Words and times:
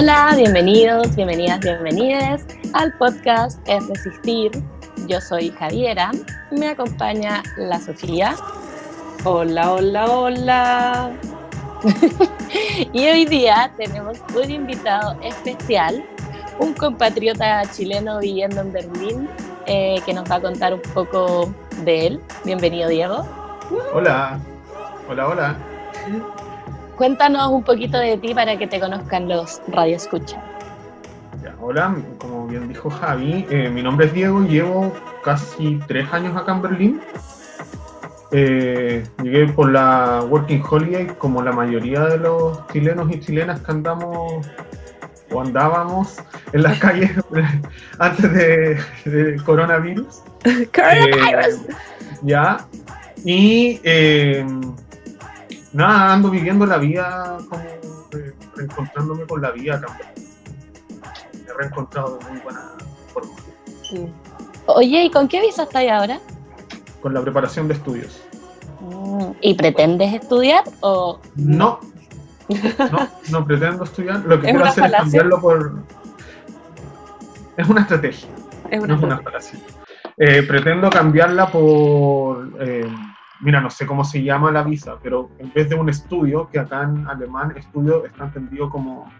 Hola, 0.00 0.32
bienvenidos, 0.36 1.16
bienvenidas, 1.16 1.58
bienvenidas 1.58 2.46
al 2.72 2.96
podcast 2.98 3.58
Es 3.66 3.84
Resistir. 3.88 4.52
Yo 5.08 5.20
soy 5.20 5.50
Javiera, 5.50 6.12
me 6.52 6.68
acompaña 6.68 7.42
la 7.56 7.80
Sofía. 7.80 8.36
Hola, 9.24 9.72
hola, 9.72 10.06
hola. 10.08 11.10
y 12.92 13.08
hoy 13.08 13.24
día 13.24 13.72
tenemos 13.76 14.18
un 14.36 14.48
invitado 14.48 15.20
especial, 15.20 16.04
un 16.60 16.74
compatriota 16.74 17.62
chileno 17.72 18.20
viviendo 18.20 18.60
en 18.60 18.72
Berlín, 18.72 19.28
eh, 19.66 20.00
que 20.06 20.14
nos 20.14 20.30
va 20.30 20.36
a 20.36 20.40
contar 20.40 20.74
un 20.74 20.82
poco 20.94 21.52
de 21.82 22.06
él. 22.06 22.20
Bienvenido, 22.44 22.88
Diego. 22.88 23.26
Hola, 23.92 24.38
hola, 25.08 25.26
hola. 25.26 25.56
Cuéntanos 26.98 27.52
un 27.52 27.62
poquito 27.62 27.96
de 27.96 28.16
ti 28.18 28.34
para 28.34 28.58
que 28.58 28.66
te 28.66 28.80
conozcan 28.80 29.28
los 29.28 29.62
radioescuchas. 29.68 30.40
Ya, 31.44 31.54
hola, 31.60 31.94
como 32.18 32.48
bien 32.48 32.66
dijo 32.66 32.90
Javi, 32.90 33.46
eh, 33.50 33.70
mi 33.70 33.84
nombre 33.84 34.06
es 34.06 34.12
Diego, 34.12 34.42
llevo 34.42 34.92
casi 35.22 35.78
tres 35.86 36.12
años 36.12 36.36
acá 36.36 36.54
en 36.54 36.62
Berlín. 36.62 37.00
Eh, 38.32 39.06
llegué 39.22 39.46
por 39.46 39.70
la 39.70 40.24
Working 40.28 40.60
Holiday, 40.68 41.06
como 41.18 41.40
la 41.40 41.52
mayoría 41.52 42.04
de 42.06 42.18
los 42.18 42.66
chilenos 42.72 43.08
y 43.14 43.20
chilenas 43.20 43.60
que 43.60 43.70
andamos 43.70 44.44
o 45.30 45.40
andábamos 45.40 46.16
en 46.52 46.64
las 46.64 46.80
calles 46.80 47.12
antes 48.00 48.32
de, 49.04 49.40
coronavirus. 49.46 50.22
coronavirus. 50.74 51.60
Eh, 51.60 51.76
ya. 52.22 52.66
Y 53.24 53.80
nada, 55.72 56.14
ando 56.14 56.30
viviendo 56.30 56.66
la 56.66 56.78
vida 56.78 57.38
como 57.48 57.64
reencontrándome 58.56 59.26
con 59.26 59.42
la 59.42 59.50
vida 59.50 59.80
también. 59.80 60.08
Me 61.32 61.50
he 61.50 61.54
reencontrado 61.54 62.18
de 62.18 62.30
muy 62.30 62.40
buena 62.40 62.72
forma. 63.12 63.32
Oye, 64.66 65.04
¿y 65.04 65.10
con 65.10 65.28
qué 65.28 65.40
visa 65.40 65.64
estás 65.64 65.84
ahora? 65.90 66.20
Con 67.00 67.14
la 67.14 67.22
preparación 67.22 67.68
de 67.68 67.74
estudios. 67.74 68.22
Mm, 68.80 69.30
¿Y 69.40 69.54
pretendes 69.54 70.14
estudiar 70.14 70.64
o...? 70.80 71.20
No, 71.36 71.80
no, 72.48 73.08
no 73.30 73.46
pretendo 73.46 73.84
estudiar. 73.84 74.20
Lo 74.24 74.40
que 74.40 74.46
quiero 74.50 74.64
hacer 74.64 74.86
es 74.86 74.92
cambiarlo 74.92 75.40
por... 75.40 75.72
Es 77.56 77.68
una 77.68 77.82
estrategia. 77.82 78.28
Es 78.70 78.78
una 78.78 78.88
no 78.88 78.94
es 78.94 79.02
una 79.02 79.18
falacia. 79.18 79.58
Eh, 80.16 80.42
pretendo 80.42 80.90
cambiarla 80.90 81.50
por... 81.50 82.50
Eh, 82.60 82.88
mira, 83.40 83.60
no 83.60 83.70
sé 83.70 83.86
cómo 83.86 84.04
se 84.04 84.22
llama 84.22 84.50
la 84.50 84.62
visa, 84.62 84.96
pero 85.02 85.30
en 85.38 85.52
vez 85.52 85.68
de 85.68 85.74
un 85.74 85.88
estudio, 85.88 86.48
que 86.50 86.58
acá 86.58 86.82
en 86.82 87.06
alemán 87.06 87.54
estudio 87.56 88.04
está 88.04 88.24
entendido 88.24 88.70
como 88.70 89.10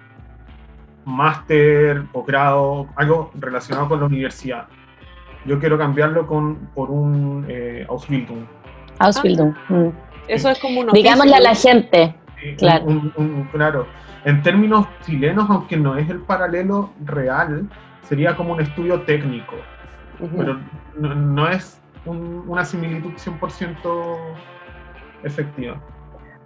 máster, 1.05 2.05
posgrado, 2.13 2.87
algo 2.97 3.31
relacionado 3.35 3.89
con 3.89 4.01
la 4.01 4.07
universidad. 4.07 4.67
Yo 5.47 5.59
quiero 5.59 5.79
cambiarlo 5.79 6.27
con, 6.27 6.57
por 6.75 6.91
un 6.91 7.47
eh, 7.49 7.87
Ausbildung. 7.89 8.45
Ausbildung. 8.99 9.55
Ah, 9.69 9.73
mm. 9.73 9.93
Eso 10.29 10.51
es 10.51 10.59
como 10.59 10.81
un 10.81 10.89
Digámosle 10.89 11.35
a 11.35 11.41
la 11.41 11.55
gente. 11.55 12.15
claro. 12.59 12.87
claro. 13.53 13.87
En 14.25 14.43
términos 14.43 14.87
chilenos, 15.07 15.49
aunque 15.49 15.77
no 15.77 15.97
es 15.97 16.11
el 16.11 16.19
paralelo 16.19 16.93
real, 17.05 17.69
sería 18.03 18.37
como 18.37 18.55
un 18.55 18.61
estudio 18.61 19.03
técnico. 19.03 19.57
Pero 20.37 20.59
no 20.99 21.49
es 21.49 21.81
una 22.09 22.65
similitud 22.65 23.13
100% 23.13 24.17
efectiva. 25.23 25.81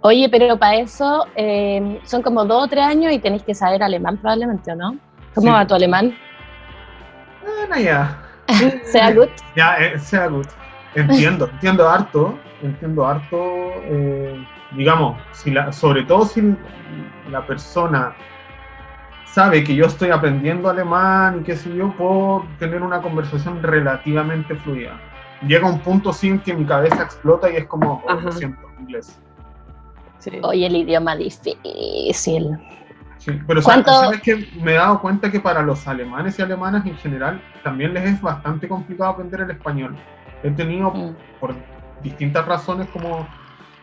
Oye, 0.01 0.27
pero 0.29 0.57
para 0.57 0.75
eso 0.75 1.27
eh, 1.35 2.01
son 2.03 2.21
como 2.21 2.43
dos 2.43 2.65
o 2.65 2.67
tres 2.67 2.83
años 2.83 3.13
y 3.13 3.19
tenéis 3.19 3.43
que 3.43 3.55
saber 3.55 3.81
alemán 3.81 4.17
probablemente, 4.17 4.71
¿o 4.71 4.75
no? 4.75 4.97
¿Cómo 5.33 5.53
va 5.53 5.65
tu 5.65 5.75
alemán? 5.75 6.13
Bueno, 7.41 7.79
ya. 7.79 8.19
sea 8.83 9.13
good. 9.13 9.29
Ya, 9.55 9.77
eh, 9.77 9.97
sea 9.97 10.27
good. 10.27 10.47
Entiendo, 10.95 11.49
entiendo 11.53 11.89
harto, 11.89 12.37
entiendo 12.61 13.07
harto, 13.07 13.37
eh, 13.85 14.45
digamos, 14.71 15.17
si 15.31 15.51
la, 15.51 15.71
sobre 15.71 16.03
todo 16.03 16.25
si 16.25 16.55
la 17.31 17.47
persona 17.47 18.13
sabe 19.25 19.63
que 19.63 19.73
yo 19.73 19.85
estoy 19.85 20.11
aprendiendo 20.11 20.69
alemán 20.69 21.39
y 21.39 21.43
qué 21.43 21.55
sé 21.55 21.73
yo, 21.73 21.91
puedo 21.95 22.45
tener 22.59 22.83
una 22.83 23.01
conversación 23.01 23.63
relativamente 23.63 24.53
fluida 24.55 24.99
llega 25.47 25.67
un 25.67 25.79
punto 25.79 26.13
sin 26.13 26.39
que 26.39 26.53
mi 26.53 26.65
cabeza 26.65 27.03
explota 27.03 27.51
y 27.51 27.57
es 27.57 27.65
como, 27.67 28.03
oh, 28.07 28.13
lo 28.13 28.31
siento, 28.31 28.61
inglés. 28.79 29.19
Oye, 30.41 30.67
el 30.67 30.75
idioma 30.75 31.15
difícil. 31.15 32.57
Sí, 33.17 33.39
pero 33.47 33.61
¿sabes 33.61 34.21
que 34.21 34.47
Me 34.61 34.73
he 34.73 34.75
dado 34.75 34.99
cuenta 34.99 35.31
que 35.31 35.39
para 35.39 35.61
los 35.61 35.87
alemanes 35.87 36.37
y 36.39 36.41
alemanas 36.41 36.85
en 36.85 36.97
general 36.97 37.41
también 37.63 37.93
les 37.93 38.05
es 38.05 38.21
bastante 38.21 38.67
complicado 38.67 39.11
aprender 39.11 39.41
el 39.41 39.51
español. 39.51 39.95
He 40.43 40.51
tenido, 40.51 40.91
mm. 40.91 41.15
por 41.39 41.55
distintas 42.01 42.45
razones, 42.45 42.87
como 42.89 43.25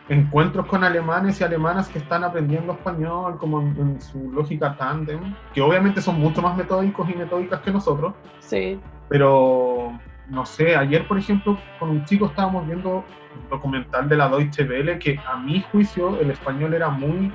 encuentros 0.09 0.65
con 0.67 0.83
alemanes 0.83 1.39
y 1.39 1.43
alemanas 1.43 1.87
que 1.87 1.99
están 1.99 2.23
aprendiendo 2.23 2.73
español 2.73 3.37
como 3.37 3.61
en, 3.61 3.99
su 4.01 4.31
lógica 4.31 4.75
tandem, 4.77 5.35
que 5.53 5.61
obviamente 5.61 6.01
son 6.01 6.19
mucho 6.19 6.41
más 6.41 6.55
metódicos 6.57 7.09
y 7.09 7.13
metódicas 7.15 7.61
que 7.61 7.71
nosotros. 7.71 8.13
Sí. 8.39 8.79
Pero 9.09 9.99
no 10.31 10.45
sé, 10.45 10.75
ayer 10.75 11.07
por 11.07 11.17
ejemplo 11.17 11.57
con 11.77 11.89
un 11.89 12.05
chico 12.05 12.27
estábamos 12.27 12.65
viendo 12.65 12.97
un 13.35 13.49
documental 13.49 14.07
de 14.07 14.15
la 14.15 14.29
Deutsche 14.29 14.63
Welle 14.63 14.97
que 14.97 15.19
a 15.27 15.37
mi 15.37 15.61
juicio 15.71 16.19
el 16.19 16.31
español 16.31 16.73
era 16.73 16.89
muy, 16.89 17.31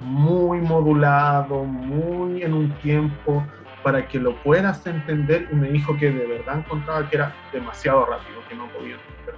muy 0.00 0.60
modulado, 0.60 1.64
muy 1.64 2.42
en 2.42 2.54
un 2.54 2.70
tiempo 2.78 3.44
para 3.82 4.06
que 4.08 4.18
lo 4.18 4.34
puedas 4.42 4.86
entender 4.86 5.48
y 5.52 5.54
me 5.54 5.68
dijo 5.68 5.96
que 5.96 6.10
de 6.10 6.26
verdad 6.26 6.58
encontraba 6.58 7.08
que 7.08 7.16
era 7.16 7.34
demasiado 7.52 8.06
rápido, 8.06 8.40
que 8.48 8.54
no 8.54 8.66
podía 8.68 8.94
entender. 8.94 9.34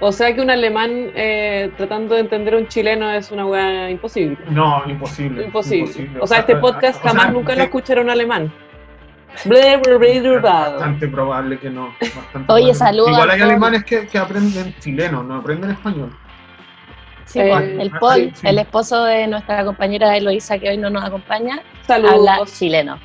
O 0.00 0.12
sea 0.12 0.34
que 0.34 0.42
un 0.42 0.50
alemán 0.50 0.90
eh, 1.14 1.70
tratando 1.76 2.14
de 2.14 2.20
entender 2.20 2.54
a 2.54 2.58
un 2.58 2.68
chileno 2.68 3.10
es 3.10 3.30
una 3.30 3.46
weá 3.46 3.90
imposible. 3.90 4.36
No, 4.50 4.82
imposible. 4.86 5.44
Imposible. 5.44 6.10
O, 6.20 6.26
sea, 6.26 6.40
este 6.40 6.56
podcast 6.56 7.02
jamás 7.02 7.32
nunca 7.32 7.54
lo 7.54 7.62
escuchará 7.62 8.02
un 8.02 8.10
alemán. 8.10 8.52
Bastante 10.72 11.08
probable 11.08 11.58
que 11.58 11.70
no. 11.70 11.94
Oye, 12.48 12.74
saludos. 12.74 13.10
Igual 13.10 13.30
hay 13.30 13.40
alemanes 13.40 13.84
que, 13.84 14.06
que, 14.06 14.18
aprenden 14.18 14.74
chileno, 14.80 15.22
no 15.22 15.36
aprenden 15.36 15.70
español. 15.70 16.16
Sí, 17.26 17.40
eh, 17.40 17.76
el 17.80 17.90
Paul, 17.90 18.32
el 18.42 18.58
esposo 18.58 19.04
de 19.04 19.26
nuestra 19.26 19.64
compañera 19.64 20.16
Eloisa, 20.16 20.58
que 20.58 20.70
hoy 20.70 20.78
no 20.78 20.90
nos 20.90 21.04
acompaña, 21.04 21.60
Saludos. 21.86 22.14
habla 22.14 22.38
chileno. 22.46 22.98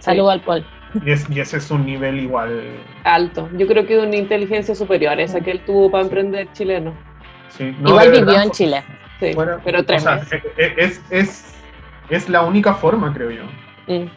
Saludos 0.00 0.32
al 0.32 0.40
Paul. 0.40 0.66
Y, 1.06 1.10
y, 1.34 1.40
ese 1.40 1.58
es 1.58 1.70
un 1.70 1.86
nivel 1.86 2.18
igual. 2.18 2.80
Alto. 3.04 3.48
Yo 3.56 3.66
creo 3.68 3.86
que 3.86 3.98
una 3.98 4.16
inteligencia 4.16 4.74
superior, 4.74 5.20
esa 5.20 5.40
que 5.40 5.52
él 5.52 5.60
tuvo 5.64 5.90
para 5.90 6.04
aprender 6.04 6.52
chileno. 6.52 6.94
Sí. 7.48 7.74
igual 7.84 8.10
vivió 8.10 8.40
en 8.40 8.50
Chile. 8.50 8.82
Sí, 9.20 9.32
pero 9.64 9.84
tres 9.84 10.02
o 10.02 10.04
sea, 10.06 10.22
es, 10.56 11.00
es, 11.10 11.54
es, 12.08 12.28
la 12.28 12.42
única 12.42 12.74
forma, 12.74 13.12
creo 13.12 13.30
yo. 13.30 13.44
Mm. 13.86 14.08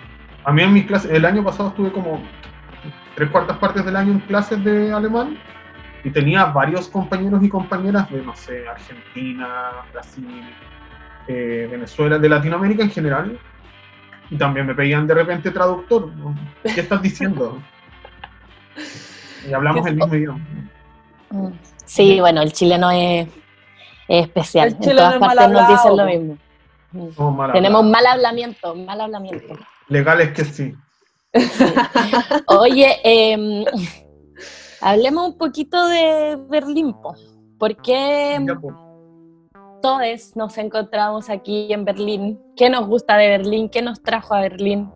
A 0.46 0.52
mí 0.52 0.62
en 0.62 0.74
mis 0.74 0.86
clases, 0.86 1.12
el 1.12 1.26
año 1.26 1.44
pasado 1.44 1.70
estuve 1.70 1.92
como 1.92 2.22
tres 3.16 3.30
cuartas 3.30 3.58
partes 3.58 3.86
del 3.86 3.96
año 3.96 4.12
en 4.12 4.20
clases 4.22 4.64
de 4.64 4.92
alemán 4.92 5.38
y 6.04 6.10
tenía 6.10 6.46
varios 6.46 6.90
compañeros 6.90 7.42
y 7.44 7.50
compañeras 7.50 8.10
de, 8.12 8.22
no 8.22 8.36
sé, 8.36 8.68
Argentina, 8.68 9.72
Brasil, 9.94 10.44
eh, 11.28 11.68
Venezuela, 11.72 12.18
de 12.18 12.28
Latinoamérica 12.28 12.84
en 12.84 12.92
general. 12.92 13.40
Y 14.30 14.38
también 14.38 14.66
me 14.66 14.76
pedían 14.76 15.08
de 15.08 15.14
repente 15.14 15.52
traductor. 15.52 16.10
¿Qué 16.64 16.82
estás 16.82 17.02
diciendo? 17.02 17.62
Y 19.48 19.54
hablamos 19.54 19.86
el 19.88 19.96
mismo 19.96 20.16
idioma. 20.16 20.40
Sí, 21.86 22.20
bueno, 22.20 22.42
el 22.42 22.52
chileno 22.52 22.92
es, 22.92 23.28
especial. 24.08 24.70
en 24.70 24.80
todas 24.80 25.20
partes 25.20 25.50
nos 25.50 25.68
dicen 25.70 25.98
lo 25.98 26.06
mismo. 26.06 26.38
Tenemos 27.54 27.86
mal 27.86 28.06
hablamiento, 28.06 28.76
mal 28.76 29.00
hablamiento. 29.02 29.56
Legales 29.88 30.32
que 30.32 30.46
sí. 30.46 30.74
Oye, 32.48 33.00
em, 33.04 33.66
hablemos 34.82 35.30
un 35.30 35.38
poquito 35.38 35.88
de 35.88 36.38
Berlín. 36.50 36.96
¿por 37.58 37.76
qué 37.78 38.46
pues. 38.62 38.76
todos 39.82 40.36
nos 40.36 40.58
encontramos 40.58 41.30
aquí 41.30 41.72
en 41.72 41.86
Berlín? 41.86 42.40
¿Qué 42.56 42.70
nos 42.70 42.88
gusta 42.88 43.18
de 43.18 43.30
Berlín? 43.30 43.70
¿Qué 43.70 43.82
nos 43.82 44.02
trajo 44.04 44.34
a 44.34 44.42
Berlín? 44.42 44.92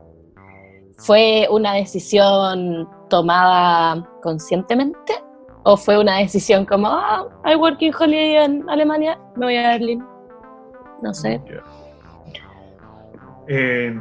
¿Fue 0.98 1.48
una 1.50 1.74
decisión 1.74 2.90
tomada 3.10 4.07
conscientemente? 4.22 5.13
¿O 5.63 5.78
fue 5.78 6.00
una 6.00 6.18
decisión 6.18 6.66
como, 6.66 6.88
ah, 6.88 7.28
I 7.45 7.56
work 7.56 7.81
in 7.81 7.94
holiday 7.94 8.36
en 8.45 8.69
Alemania, 8.69 9.19
me 9.36 9.45
voy 9.45 9.57
a 9.57 9.69
Berlín? 9.69 10.04
No 11.01 11.13
sé. 11.13 11.42
Eh, 13.48 13.98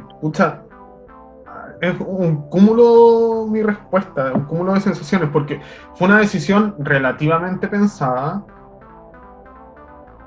es 1.81 1.95
un 1.99 2.49
cúmulo 2.49 3.47
mi 3.49 3.61
respuesta, 3.61 4.31
un 4.33 4.45
cúmulo 4.45 4.73
de 4.73 4.81
sensaciones, 4.81 5.29
porque 5.29 5.61
fue 5.95 6.07
una 6.07 6.19
decisión 6.19 6.75
relativamente 6.79 7.67
pensada, 7.67 8.43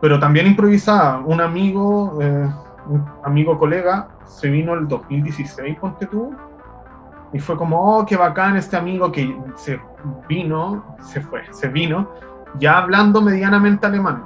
pero 0.01 0.19
también 0.19 0.47
improvisada. 0.47 1.19
Un 1.19 1.41
amigo, 1.41 2.19
eh, 2.21 2.49
un 2.87 3.05
amigo 3.25 3.59
colega, 3.59 4.09
se 4.25 4.49
vino 4.49 4.75
el 4.75 4.89
2016, 4.89 5.79
ponte 5.79 6.07
tú, 6.07 6.35
y 7.33 7.39
fue 7.39 7.57
como, 7.57 7.99
oh, 7.99 8.07
qué 8.07 8.17
bacán 8.17 8.57
este 8.57 8.77
amigo 8.77 9.13
que 9.13 9.37
se 9.57 9.81
vino, 10.29 10.85
se 11.03 11.21
fue, 11.21 11.43
se 11.53 11.69
vino, 11.69 12.11
ya 12.59 12.79
hablando 12.79 13.21
medianamente 13.23 13.87
alemán. 13.87 14.25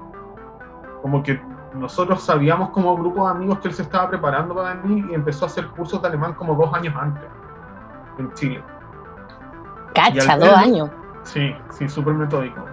Como 1.02 1.22
que 1.22 1.38
nosotros 1.74 2.22
sabíamos 2.22 2.70
como 2.70 2.96
grupo 2.96 3.26
de 3.26 3.32
amigos 3.32 3.58
que 3.58 3.68
él 3.68 3.74
se 3.74 3.82
estaba 3.82 4.08
preparando 4.08 4.54
para 4.54 4.74
venir 4.74 5.06
y 5.10 5.14
empezó 5.14 5.44
a 5.44 5.48
hacer 5.48 5.66
cursos 5.68 6.00
de 6.00 6.08
alemán 6.08 6.34
como 6.34 6.54
dos 6.54 6.72
años 6.74 6.94
antes, 6.98 7.24
en 8.18 8.32
Chile. 8.34 8.62
Cacha, 9.94 10.36
dos 10.36 10.50
años. 10.50 10.90
Sí, 11.24 11.54
sí, 11.70 11.88
súper 11.88 12.14
metódico. 12.14 12.64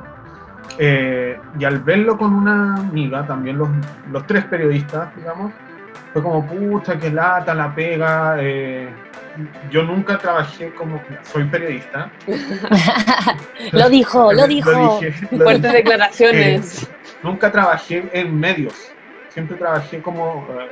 Eh, 0.77 1.39
y 1.59 1.65
al 1.65 1.79
verlo 1.79 2.17
con 2.17 2.33
una 2.33 2.75
amiga, 2.75 3.25
también 3.25 3.57
los, 3.57 3.69
los 4.11 4.25
tres 4.25 4.45
periodistas, 4.45 5.15
digamos, 5.15 5.51
fue 6.13 6.21
como, 6.21 6.45
pucha, 6.45 6.97
que 6.97 7.09
lata, 7.09 7.53
la 7.53 7.73
pega. 7.73 8.35
Eh, 8.39 8.89
yo 9.69 9.83
nunca 9.83 10.17
trabajé 10.17 10.73
como, 10.73 11.01
soy 11.23 11.45
periodista. 11.45 12.11
lo 13.71 13.89
dijo, 13.89 14.33
lo 14.33 14.47
dijo. 14.47 14.99
Fuertes 15.29 15.73
declaraciones. 15.73 16.83
Eh, 16.83 17.00
nunca 17.23 17.51
trabajé 17.51 18.09
en 18.13 18.39
medios, 18.39 18.91
siempre 19.29 19.57
trabajé 19.57 20.01
como, 20.01 20.45
eh, 20.49 20.69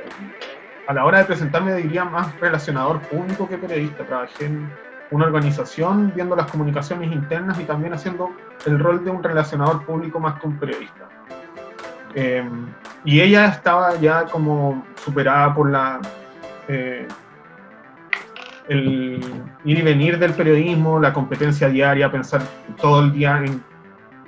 a 0.86 0.92
la 0.92 1.04
hora 1.04 1.18
de 1.18 1.24
presentarme 1.24 1.74
diría 1.74 2.04
más 2.04 2.38
relacionador 2.40 3.00
público 3.02 3.48
que 3.48 3.58
periodista, 3.58 4.04
trabajé 4.04 4.46
en 4.46 4.70
una 5.10 5.26
organización 5.26 6.12
viendo 6.14 6.36
las 6.36 6.50
comunicaciones 6.50 7.12
internas 7.12 7.58
y 7.58 7.64
también 7.64 7.94
haciendo 7.94 8.30
el 8.66 8.78
rol 8.78 9.04
de 9.04 9.10
un 9.10 9.22
relacionador 9.22 9.84
público 9.84 10.20
más 10.20 10.40
que 10.40 10.46
un 10.46 10.58
periodista. 10.58 11.08
Em, 12.14 12.66
y 13.04 13.20
ella 13.20 13.46
estaba 13.46 13.96
ya 13.96 14.24
como 14.26 14.84
superada 14.96 15.54
por 15.54 15.70
la... 15.70 16.00
Eh, 16.68 17.06
el 18.68 19.20
ir 19.64 19.78
y 19.78 19.82
venir 19.82 20.16
del 20.18 20.32
periodismo, 20.32 21.00
la 21.00 21.12
competencia 21.12 21.68
diaria, 21.68 22.10
pensar 22.10 22.40
todo 22.80 23.00
el 23.00 23.12
día 23.12 23.42
en 23.44 23.60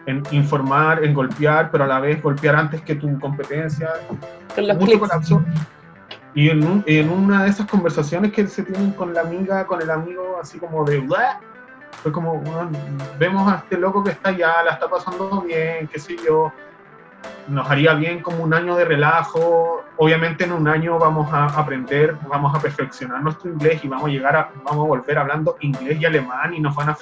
en 0.06 0.22
informar, 0.30 1.04
en 1.04 1.14
golpear, 1.14 1.70
pero 1.70 1.84
a 1.84 1.86
la 1.86 2.00
vez 2.00 2.22
golpear 2.22 2.56
antes 2.56 2.82
que 2.82 2.94
tu 2.94 3.18
competencia. 3.20 3.90
Mucho 4.78 5.00
colapso. 5.00 5.44
Y 6.34 6.48
en, 6.48 6.82
en, 6.86 7.10
una 7.10 7.44
de 7.44 7.50
esas 7.50 7.66
conversaciones 7.66 8.32
que 8.32 8.46
se 8.46 8.62
tienen 8.62 8.92
con 8.92 9.12
la 9.12 9.20
amiga, 9.20 9.66
con 9.66 9.82
el 9.82 9.90
amigo, 9.90 10.38
así 10.40 10.58
como 10.58 10.84
de, 10.84 11.06
fue 12.02 12.10
como, 12.10 12.42
vemos 13.18 13.52
a 13.52 13.56
este 13.56 13.76
loco 13.76 14.02
que 14.02 14.10
está 14.10 14.30
allá, 14.30 14.62
la 14.64 14.72
está 14.72 14.88
pasando 14.88 15.42
bien, 15.42 15.86
qué 15.88 15.98
sé 15.98 16.16
yo, 16.26 16.50
nos 17.48 17.70
haría 17.70 17.94
bien 17.94 18.20
como 18.20 18.42
un 18.42 18.54
año 18.54 18.74
de 18.76 18.84
relajo, 18.84 19.84
obviamente 19.98 20.44
en 20.44 20.52
un 20.52 20.66
año 20.68 20.98
vamos 20.98 21.32
a 21.32 21.46
aprender, 21.46 22.16
vamos 22.28 22.54
a 22.56 22.60
perfeccionar 22.60 23.22
nuestro 23.22 23.50
inglés 23.50 23.84
y 23.84 23.88
vamos 23.88 24.06
a 24.06 24.12
llegar 24.12 24.36
a, 24.36 24.50
vamos 24.64 24.84
a 24.84 24.88
volver 24.88 25.18
hablando 25.18 25.56
inglés 25.60 26.00
y 26.00 26.04
alemán 26.04 26.54
y 26.54 26.60
nos 26.60 26.74
van 26.74 26.88
a 26.88 26.92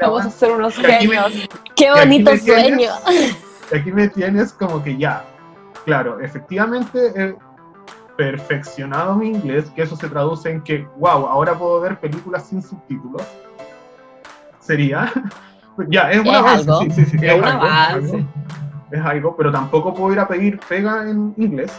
Vamos 0.00 0.24
a 0.24 0.28
hacer 0.28 0.50
unos 0.52 0.76
genios. 0.76 1.48
Qué 1.76 1.90
bonito 1.90 2.36
sueño. 2.36 2.90
aquí 3.74 3.92
me 3.92 4.08
tienes 4.08 4.52
como 4.52 4.82
que 4.82 4.96
ya, 4.96 5.24
claro, 5.84 6.20
efectivamente 6.20 7.12
he 7.16 7.36
perfeccionado 8.16 9.14
mi 9.14 9.28
inglés, 9.28 9.70
que 9.70 9.82
eso 9.82 9.96
se 9.96 10.08
traduce 10.08 10.50
en 10.50 10.60
que, 10.62 10.86
wow, 10.96 11.26
ahora 11.26 11.56
puedo 11.56 11.80
ver 11.80 12.00
películas 12.00 12.48
sin 12.48 12.62
subtítulos. 12.62 13.22
Sería, 14.58 15.12
ya, 15.88 16.10
es, 16.10 16.20
una 16.20 16.42
base, 16.42 16.64
sí, 16.64 16.90
sí, 16.90 17.04
sí, 17.06 17.16
es, 17.22 17.42
algo, 17.42 18.26
es 18.90 19.00
algo, 19.00 19.36
pero 19.36 19.52
tampoco 19.52 19.94
puedo 19.94 20.12
ir 20.12 20.18
a 20.18 20.26
pedir 20.26 20.58
pega 20.68 21.08
en 21.08 21.32
inglés. 21.36 21.72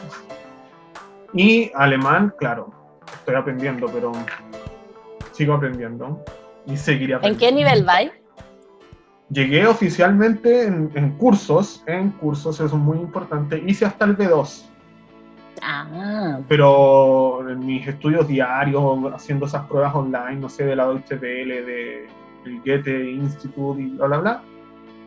Y 1.34 1.72
alemán, 1.76 2.34
claro, 2.40 2.72
estoy 3.14 3.36
aprendiendo, 3.36 3.88
pero 3.88 4.14
sigo 5.40 5.54
aprendiendo 5.54 6.22
y 6.66 6.76
seguiré 6.76 7.14
aprendiendo. 7.14 7.46
¿En 7.46 7.50
qué 7.50 7.56
nivel 7.56 7.86
vais? 7.86 8.12
Llegué 9.30 9.66
oficialmente 9.68 10.64
en, 10.64 11.12
cursos, 11.18 11.82
en 11.88 12.10
cursos, 12.12 12.56
eso 12.56 12.66
es 12.66 12.74
muy 12.74 12.98
importante, 12.98 13.64
hice 13.66 13.86
hasta 13.86 14.04
el 14.06 14.18
B2. 14.18 14.66
Ah. 15.62 16.40
Pero 16.50 17.50
en 17.50 17.66
mis 17.66 17.88
estudios 17.88 18.28
diarios, 18.28 18.84
haciendo 19.14 19.46
esas 19.46 19.66
pruebas 19.68 19.96
online, 19.96 20.42
no 20.42 20.50
sé, 20.50 20.66
de 20.66 20.76
la 20.76 20.86
Deutsche 20.88 21.16
Welle, 21.16 21.64
de, 21.64 22.08
del 22.44 22.60
Goethe 22.66 23.12
Institute 23.12 23.82
y 23.82 23.90
bla, 23.92 24.08
bla, 24.08 24.18
bla, 24.18 24.42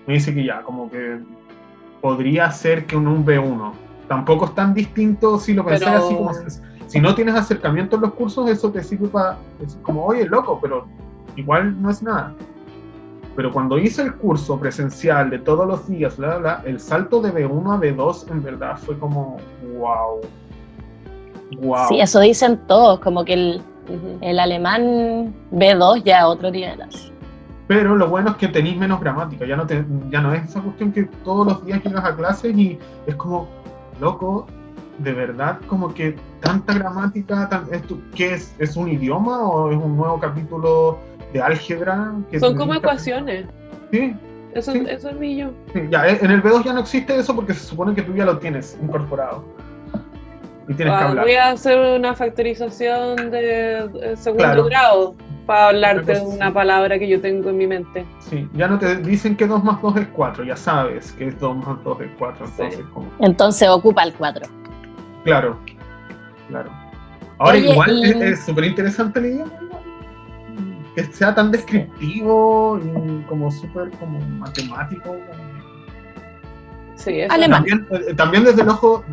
me 0.07 0.15
dice 0.15 0.33
que 0.35 0.45
ya, 0.45 0.63
como 0.63 0.91
que 0.91 1.19
podría 2.01 2.51
ser 2.53 2.87
que 2.87 2.97
un, 2.97 3.07
un 3.07 3.27
B1. 3.27 3.73
Tampoco 4.09 4.47
es 4.47 4.55
tan 4.55 4.73
distinto 4.73 5.39
si 5.39 5.53
lo 5.53 5.65
pensé 5.65 5.87
así 5.87 6.15
como 6.15 6.31
si 6.93 7.01
no 7.01 7.15
tienes 7.15 7.35
acercamiento 7.35 7.97
en 7.97 8.03
los 8.03 8.13
cursos, 8.13 8.51
eso 8.51 8.71
te 8.71 8.85
sirve 8.85 9.09
para, 9.09 9.39
como, 9.81 10.05
oye, 10.05 10.27
loco, 10.27 10.59
pero 10.61 10.87
igual 11.37 11.81
no 11.81 11.89
es 11.89 12.03
nada. 12.03 12.35
Pero 13.35 13.51
cuando 13.51 13.79
hice 13.79 14.03
el 14.03 14.15
curso 14.17 14.61
presencial 14.61 15.31
de 15.31 15.39
todos 15.39 15.67
los 15.67 15.89
días, 15.89 16.19
bla, 16.19 16.37
bla, 16.37 16.63
el 16.67 16.79
salto 16.79 17.23
de 17.23 17.33
B1 17.33 17.75
a 17.75 17.81
B2 17.81 18.31
en 18.31 18.43
verdad 18.43 18.77
fue 18.77 18.99
como, 18.99 19.39
wow. 19.79 20.21
Wow. 21.63 21.89
Sí, 21.89 21.99
eso 21.99 22.21
dicen 22.21 22.61
todos, 22.67 23.01
como 23.01 23.25
que 23.25 23.33
el, 23.33 23.63
el 24.21 24.39
alemán 24.39 25.35
B2 25.51 26.03
ya 26.03 26.29
otro 26.29 26.51
nivel. 26.51 26.79
Pero 27.69 27.97
lo 27.97 28.07
bueno 28.11 28.33
es 28.33 28.37
que 28.37 28.49
tenéis 28.49 28.77
menos 28.77 29.01
gramática, 29.01 29.47
ya 29.47 29.57
no, 29.57 29.67
te, 29.67 29.83
ya 30.11 30.21
no 30.21 30.35
es 30.35 30.45
esa 30.45 30.61
cuestión 30.61 30.93
que 30.93 31.05
todos 31.25 31.47
los 31.47 31.65
días 31.65 31.83
llegas 31.83 32.05
a 32.05 32.15
clases 32.15 32.55
y 32.55 32.79
es 33.07 33.15
como, 33.15 33.49
loco, 33.99 34.47
de 35.03 35.13
verdad 35.13 35.59
como 35.67 35.93
que 35.93 36.17
tanta 36.41 36.75
gramática, 36.75 37.49
tan, 37.49 37.67
esto, 37.73 37.99
¿qué 38.15 38.35
es? 38.35 38.55
¿Es 38.59 38.77
un 38.77 38.89
idioma 38.89 39.43
o 39.43 39.71
es 39.71 39.77
un 39.77 39.97
nuevo 39.97 40.19
capítulo 40.19 40.99
de 41.33 41.43
álgebra? 41.43 42.13
Que 42.31 42.41
Son 42.41 42.57
como 42.57 42.75
ecuaciones. 42.75 43.47
Sí. 43.91 44.15
Eso, 44.55 44.73
eso 44.73 45.09
es 45.09 45.17
mío. 45.17 45.51
ya, 45.91 46.07
en 46.07 46.31
el 46.31 46.43
B2 46.43 46.65
ya 46.65 46.75
no 46.75 46.81
existe 46.81 47.17
eso 47.17 47.35
porque 47.35 47.55
se 47.55 47.61
supone 47.61 47.95
que 47.95 48.03
tú 48.03 48.15
ya 48.15 48.27
lo 48.27 48.39
tienes 48.39 48.79
incorporado. 48.83 49.45
Y 50.69 50.75
tienes 50.75 50.95
que 50.95 51.05
ah, 51.05 51.09
hablar. 51.09 51.25
Voy 51.25 51.35
a 51.35 51.51
hacer 51.51 51.99
una 51.99 52.15
factorización 52.15 53.31
de, 53.31 54.15
segundo 54.17 54.65
grado 54.65 55.15
para 55.47 55.69
hablarte 55.69 56.15
de 56.15 56.21
una 56.21 56.53
palabra 56.53 56.99
que 56.99 57.09
yo 57.09 57.21
tengo 57.21 57.51
en 57.51 57.59
mi 57.59 57.67
mente. 57.67 58.05
Sí, 58.21 58.49
ya 58.55 58.69
no 58.69 58.79
te 58.79 58.97
dicen 58.97 59.37
que 59.37 59.47
2 59.47 59.65
más 59.65 59.81
2 59.83 59.97
es 59.97 60.07
4, 60.13 60.45
ya 60.45 60.57
sabes 60.57 61.13
que 61.13 61.29
es 61.29 61.41
2 61.41 61.57
más 61.57 61.83
2 61.83 62.01
es 62.03 62.11
4. 62.19 62.47
Entonces, 62.47 62.85
entonces 63.19 63.69
ocupa 63.69 64.05
el 64.05 64.13
4. 64.13 64.62
Claro, 65.25 65.59
claro. 66.49 66.71
Ahora 67.39 67.59
igual 67.59 68.23
es 68.23 68.45
súper 68.45 68.65
interesante 68.65 69.19
el 69.19 69.27
idioma, 69.27 69.53
que 70.95 71.05
sea 71.05 71.35
tan 71.35 71.51
descriptivo 71.51 72.79
y 72.79 73.23
como 73.25 73.51
súper 73.51 73.91
como 73.99 74.21
matemático. 74.21 75.17
Sí, 76.97 77.21
es 77.21 77.29
también, 77.29 77.87
eh, 77.91 78.15
también 78.15 78.45
desde 78.45 78.63
el 78.63 78.69
ojo, 78.69 79.05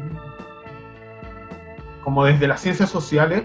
como 2.03 2.25
desde 2.25 2.47
las 2.47 2.61
ciencias 2.61 2.89
sociales, 2.89 3.43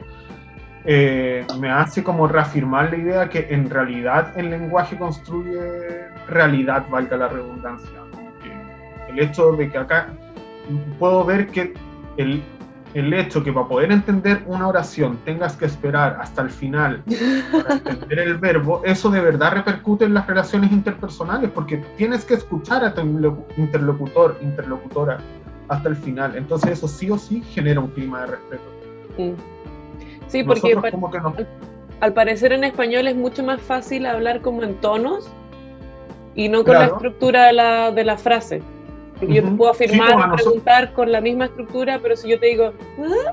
eh, 0.85 1.47
me 1.59 1.71
hace 1.71 2.05
como 2.05 2.27
reafirmar 2.27 2.91
la 2.91 2.97
idea 2.97 3.29
que 3.31 3.47
en 3.49 3.71
realidad 3.71 4.39
el 4.39 4.51
lenguaje 4.51 4.99
construye 4.99 6.11
realidad, 6.29 6.85
valga 6.91 7.17
la 7.17 7.29
redundancia. 7.29 8.01
el 9.09 9.21
hecho 9.21 9.53
de 9.53 9.71
que 9.71 9.79
acá 9.79 10.09
puedo 10.99 11.25
ver 11.25 11.47
que 11.47 11.73
el, 12.17 12.43
el 12.95 13.13
hecho 13.13 13.43
que 13.43 13.53
para 13.53 13.67
poder 13.67 13.93
entender 13.93 14.43
una 14.47 14.69
oración 14.69 15.19
tengas 15.25 15.57
que 15.57 15.67
esperar 15.67 16.17
hasta 16.21 16.43
el 16.43 16.51
final 16.51 17.03
para 17.53 17.75
entender 17.89 18.19
el 18.21 18.39
verbo, 18.39 18.83
eso 18.85 19.11
de 19.11 19.21
verdad 19.21 19.53
repercute 19.53 20.05
en 20.05 20.15
las 20.15 20.27
relaciones 20.27 20.71
interpersonales, 20.73 21.51
porque 21.51 21.79
tienes 21.97 22.25
que 22.25 22.35
escuchar 22.35 22.85
a 22.85 22.95
tu 22.95 23.01
interlocutor, 23.57 24.39
interlocutora, 24.41 25.19
hasta 25.69 25.89
el 25.89 25.97
final. 25.97 26.37
Entonces 26.37 26.73
eso 26.73 26.89
sí 26.89 27.11
o 27.11 27.19
sí 27.19 27.43
genera 27.43 27.81
un 27.81 27.89
clima 27.89 28.21
de 28.21 28.27
respeto. 28.27 28.63
Sí, 30.29 30.45
porque 30.45 30.77
al, 32.01 32.13
parecer 32.13 32.53
en 32.53 32.65
español 32.65 33.09
es 33.09 33.17
mucho 33.17 33.43
más 33.43 33.61
fácil 33.61 34.07
hablar 34.07 34.41
como 34.41 34.63
en 34.63 34.75
tonos 34.77 35.31
y 36.35 36.49
no 36.49 36.65
con 36.65 36.75
la 36.75 36.87
estructura 36.87 37.47
de 37.47 37.53
la, 37.53 37.91
de 37.91 38.05
la 38.05 38.17
frase. 38.17 38.63
Yo 39.21 39.43
te 39.43 39.51
puedo 39.53 39.71
afirmar 39.71 40.31
pues, 40.31 40.43
preguntar 40.43 40.93
con 40.93 41.13
la 41.13 41.21
misma 41.21 41.47
estructura, 41.47 41.99
pero 42.03 42.17
si 42.17 42.29
yo 42.29 42.39
te 42.39 42.47
digo, 42.47 42.73
¿Ah? 42.99 43.33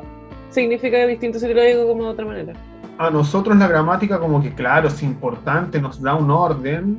significa 0.49 1.05
distinto 1.05 1.39
si 1.39 1.47
te 1.47 1.53
lo 1.53 1.61
digo 1.61 1.87
como 1.87 2.03
de 2.03 2.09
otra 2.09 2.25
manera. 2.25 2.53
A 2.97 3.09
nosotros 3.09 3.57
la 3.57 3.67
gramática 3.67 4.19
como 4.19 4.41
que 4.41 4.53
claro, 4.53 4.87
es 4.87 5.01
importante, 5.01 5.81
nos 5.81 6.01
da 6.01 6.15
un 6.15 6.29
orden, 6.29 6.97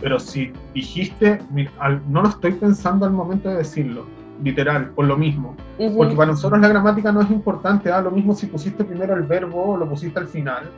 pero 0.00 0.20
si 0.20 0.52
dijiste, 0.74 1.40
no 2.08 2.22
lo 2.22 2.28
estoy 2.28 2.52
pensando 2.52 3.06
al 3.06 3.12
momento 3.12 3.48
de 3.48 3.56
decirlo, 3.56 4.06
literal, 4.42 4.90
por 4.90 5.06
lo 5.06 5.16
mismo. 5.16 5.56
Porque 5.96 6.14
para 6.14 6.30
nosotros 6.32 6.60
la 6.60 6.68
gramática 6.68 7.10
no 7.10 7.22
es 7.22 7.30
importante, 7.30 7.88
da 7.88 8.00
lo 8.00 8.10
mismo 8.10 8.34
si 8.34 8.46
pusiste 8.46 8.84
primero 8.84 9.14
el 9.14 9.22
verbo 9.22 9.72
o 9.72 9.76
lo 9.76 9.88
pusiste 9.88 10.20
al 10.20 10.28
final. 10.28 10.70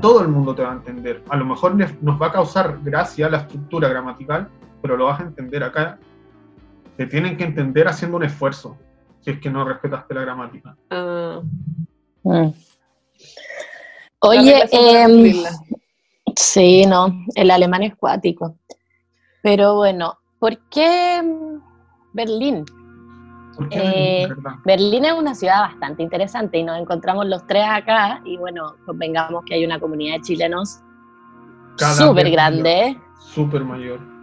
Todo 0.00 0.22
el 0.22 0.28
mundo 0.28 0.54
te 0.54 0.62
va 0.62 0.70
a 0.70 0.74
entender. 0.74 1.22
A 1.28 1.36
lo 1.36 1.44
mejor 1.44 1.76
nos 1.76 2.20
va 2.20 2.28
a 2.28 2.32
causar 2.32 2.78
gracia 2.82 3.28
la 3.28 3.38
estructura 3.38 3.88
gramatical, 3.88 4.48
pero 4.82 4.96
lo 4.96 5.04
vas 5.06 5.20
a 5.20 5.24
entender 5.24 5.62
acá. 5.62 5.98
Te 6.96 7.06
tienen 7.06 7.36
que 7.36 7.44
entender 7.44 7.88
haciendo 7.88 8.16
un 8.16 8.24
esfuerzo, 8.24 8.78
si 9.20 9.30
es 9.30 9.40
que 9.40 9.50
no 9.50 9.64
respetaste 9.64 10.14
la 10.14 10.20
gramática. 10.20 10.76
Ah. 10.90 11.40
Mm. 12.22 12.48
Oye, 14.20 14.64
eh, 14.72 15.44
sí, 16.34 16.86
no, 16.86 17.24
el 17.34 17.50
alemán 17.50 17.82
es 17.82 17.94
cuático. 17.96 18.56
Pero 19.42 19.74
bueno, 19.74 20.18
¿por 20.38 20.56
qué 20.68 21.22
Berlín? 22.14 22.64
Eh, 23.70 24.26
Berlín 24.64 25.04
es 25.04 25.12
una 25.12 25.34
ciudad 25.34 25.60
bastante 25.60 26.02
interesante 26.02 26.58
y 26.58 26.64
nos 26.64 26.80
encontramos 26.80 27.26
los 27.26 27.46
tres 27.46 27.66
acá 27.68 28.20
y 28.24 28.36
bueno, 28.36 28.74
convengamos 28.86 29.44
que 29.44 29.54
hay 29.54 29.64
una 29.64 29.78
comunidad 29.78 30.16
de 30.16 30.22
chilenos 30.22 30.80
súper 31.76 32.30
grande. 32.30 32.98
Súper 33.20 33.64
mayor. 33.64 34.13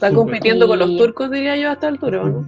Está 0.00 0.14
compitiendo 0.14 0.66
con 0.66 0.78
los 0.78 0.96
turcos, 0.96 1.30
diría 1.30 1.56
yo, 1.56 1.70
a 1.70 1.72
esta 1.74 1.88
altura, 1.88 2.24
¿no? 2.24 2.44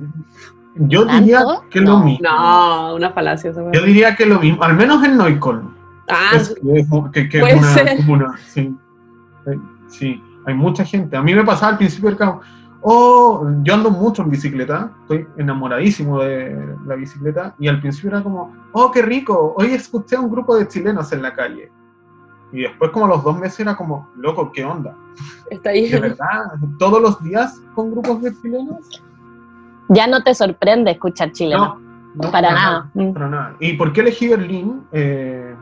Yo 0.75 1.05
diría 1.05 1.45
que 1.71 1.81
es 1.81 1.85
lo 1.85 1.99
mismo. 1.99 2.27
No, 2.27 2.95
una 2.95 3.11
falacia. 3.11 3.53
Yo 3.73 3.83
diría 3.83 4.17
que 4.17 4.23
es 4.23 4.29
lo 4.29 4.41
mismo, 4.41 4.63
al 4.63 4.75
menos 4.75 5.05
en 5.05 5.19
Neukölln. 5.19 5.75
Ah, 6.09 6.33
que, 7.13 7.29
que, 7.29 7.41
puede 7.41 7.57
una, 7.57 7.69
ser. 7.69 7.99
sí, 8.49 8.77
sí, 9.89 10.23
hay 10.47 10.55
mucha 10.55 10.85
gente. 10.85 11.17
A 11.17 11.23
mí 11.23 11.35
me 11.35 11.45
pasaba 11.45 11.73
al 11.73 11.79
principio 11.79 12.09
del 12.09 12.19
campo 12.19 12.43
oh, 12.83 13.47
yo 13.63 13.75
ando 13.75 13.91
mucho 13.91 14.23
en 14.23 14.31
bicicleta, 14.31 14.93
estoy 15.03 15.27
enamoradísimo 15.39 16.21
de 16.21 16.77
la 16.87 16.97
bicicleta, 16.97 17.55
y 17.59 17.69
al 17.69 17.81
principio 17.81 18.11
era 18.11 18.23
como, 18.23 18.55
oh, 18.73 18.91
qué 18.91 19.03
rico, 19.03 19.55
hoy 19.57 19.73
escuché 19.73 20.17
a 20.17 20.21
un 20.21 20.31
grupo 20.31 20.57
de 20.57 20.69
chilenos 20.69 21.13
en 21.13 21.23
la 21.23 21.35
calle. 21.35 21.71
Y 22.53 22.63
después 22.63 22.91
como 22.91 23.07
a 23.07 23.09
los 23.09 23.25
dos 23.25 23.39
meses 23.39 23.61
era 23.61 23.77
como, 23.77 24.09
loco, 24.17 24.53
¿qué 24.53 24.65
onda? 24.65 24.97
Está 25.51 25.71
ahí. 25.71 25.89
De 25.89 26.01
verdad, 26.01 26.53
todos 26.79 27.01
los 27.01 27.23
días 27.23 27.61
con 27.75 27.91
grupos 27.91 28.23
de 28.23 28.35
chilenos. 28.41 29.03
Ya 29.89 30.07
no 30.07 30.23
te 30.23 30.35
sorprende 30.35 30.93
escuchar 30.93 31.33
chileno. 31.33 31.81
No, 32.15 32.31
para, 32.31 32.53
nada. 32.53 32.91
Mm. 32.95 33.13
Para 33.13 33.29
nada. 33.29 33.57
¿Y 33.59 33.73
por 33.75 33.93
qué 33.93 34.03
elegí 34.03 34.29
Berlín? 34.29 34.87
Eh, 34.93 35.55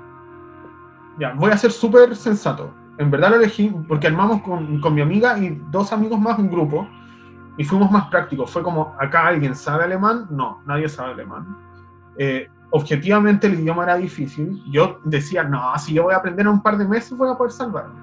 ya, 1.19 1.33
voy 1.35 1.51
a 1.53 1.57
ser 1.57 1.71
súper 1.71 2.15
sensato. 2.17 2.73
En 2.99 3.11
verdad 3.11 3.31
lo 3.31 3.37
elegí 3.37 3.73
porque 3.89 4.09
armamos 4.09 4.43
con, 4.43 4.81
con 4.81 4.95
mi 4.95 5.01
amiga 5.01 5.39
y 5.39 5.61
dos 5.71 5.93
amigos 5.93 6.21
más 6.21 6.39
un 6.39 6.51
grupo 6.51 6.87
y 7.57 7.65
fuimos 7.65 7.91
más 7.91 8.09
prácticos. 8.09 8.51
Fue 8.51 8.63
como, 8.63 8.95
acá 8.99 9.27
alguien 9.27 9.55
sabe 9.55 9.85
alemán, 9.85 10.27
no, 10.31 10.61
nadie 10.67 10.89
sabe 10.89 11.13
alemán. 11.13 11.57
Eh, 12.19 12.49
objetivamente 12.71 13.47
el 13.47 13.61
idioma 13.61 13.85
era 13.85 13.97
difícil. 13.97 14.63
Yo 14.71 15.01
decía, 15.05 15.45
no, 15.45 15.61
si 15.79 15.95
yo 15.95 16.05
voy 16.05 16.15
a 16.15 16.19
aprender 16.19 16.47
en 16.47 16.53
un 16.53 16.63
par 16.63 16.79
de 16.79 16.87
meses 16.87 17.17
voy 17.17 17.31
a 17.31 17.37
poder 17.37 17.53
salvarme. 17.53 18.01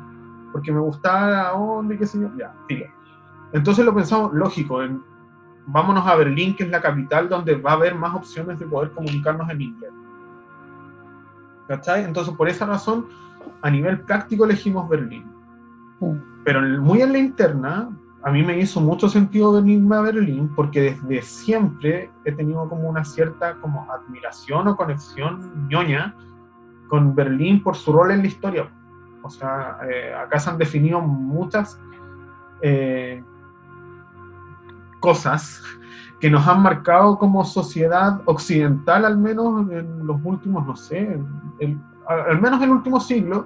Porque 0.51 0.71
me 0.71 0.79
gustaba 0.79 1.29
la 1.29 1.53
onda 1.53 1.93
y 1.93 1.97
qué 1.97 2.05
sé 2.05 2.19
yo. 2.19 2.29
Ya. 2.37 2.53
Entonces 3.53 3.85
lo 3.85 3.93
pensamos 3.93 4.33
lógico, 4.33 4.81
en, 4.81 5.01
vámonos 5.67 6.05
a 6.05 6.15
Berlín, 6.15 6.55
que 6.55 6.63
es 6.63 6.69
la 6.69 6.81
capital 6.81 7.29
donde 7.29 7.55
va 7.55 7.71
a 7.71 7.75
haber 7.75 7.95
más 7.95 8.15
opciones 8.15 8.59
de 8.59 8.65
poder 8.65 8.91
comunicarnos 8.91 9.49
en 9.49 9.61
inglés. 9.61 9.91
¿Cachai? 11.67 12.03
Entonces 12.03 12.33
por 12.35 12.47
esa 12.47 12.65
razón, 12.65 13.07
a 13.61 13.69
nivel 13.69 14.01
práctico 14.01 14.45
elegimos 14.45 14.87
Berlín. 14.89 15.25
Mm. 15.99 16.43
Pero 16.43 16.61
muy 16.81 17.01
en 17.01 17.11
la 17.11 17.17
interna, 17.17 17.89
a 18.23 18.31
mí 18.31 18.43
me 18.43 18.57
hizo 18.59 18.81
mucho 18.81 19.07
sentido 19.07 19.53
venirme 19.53 19.95
a 19.95 20.01
Berlín 20.01 20.51
porque 20.55 20.81
desde 20.81 21.21
siempre 21.21 22.09
he 22.25 22.31
tenido 22.31 22.67
como 22.67 22.89
una 22.89 23.05
cierta 23.05 23.55
como 23.61 23.87
admiración 23.91 24.67
o 24.67 24.75
conexión 24.75 25.67
ñoña 25.69 26.15
con 26.87 27.13
Berlín 27.15 27.61
por 27.61 27.75
su 27.75 27.91
rol 27.93 28.11
en 28.11 28.21
la 28.21 28.27
historia. 28.27 28.69
O 29.21 29.29
sea, 29.29 29.77
eh, 29.89 30.13
acá 30.13 30.39
se 30.39 30.49
han 30.49 30.57
definido 30.57 30.99
muchas 30.99 31.79
eh, 32.61 33.23
cosas 34.99 35.61
que 36.19 36.29
nos 36.29 36.47
han 36.47 36.61
marcado 36.63 37.19
como 37.19 37.45
sociedad 37.45 38.21
occidental, 38.25 39.05
al 39.05 39.17
menos 39.17 39.69
en 39.69 40.07
los 40.07 40.19
últimos, 40.23 40.65
no 40.65 40.75
sé, 40.75 41.19
al 42.07 42.41
menos 42.41 42.59
en 42.59 42.63
el 42.63 42.71
último 42.71 42.99
siglo, 42.99 43.45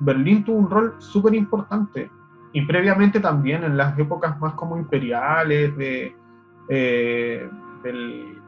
Berlín 0.00 0.44
tuvo 0.44 0.58
un 0.58 0.70
rol 0.70 0.94
súper 0.98 1.34
importante 1.34 2.10
y 2.52 2.62
previamente 2.66 3.20
también 3.20 3.64
en 3.64 3.76
las 3.76 3.98
épocas 3.98 4.38
más 4.40 4.54
como 4.54 4.76
imperiales 4.76 5.76
de, 5.76 6.14
eh, 6.68 7.48
del 7.82 8.40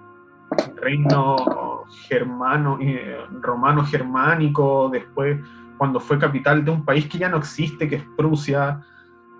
reino 0.76 1.84
germano, 2.08 2.78
eh, 2.80 3.18
romano 3.40 3.84
germánico, 3.84 4.88
después 4.90 5.40
cuando 5.78 6.00
fue 6.00 6.18
capital 6.18 6.64
de 6.64 6.70
un 6.70 6.84
país 6.84 7.08
que 7.08 7.18
ya 7.18 7.28
no 7.28 7.38
existe, 7.38 7.88
que 7.88 7.96
es 7.96 8.04
Prusia, 8.16 8.80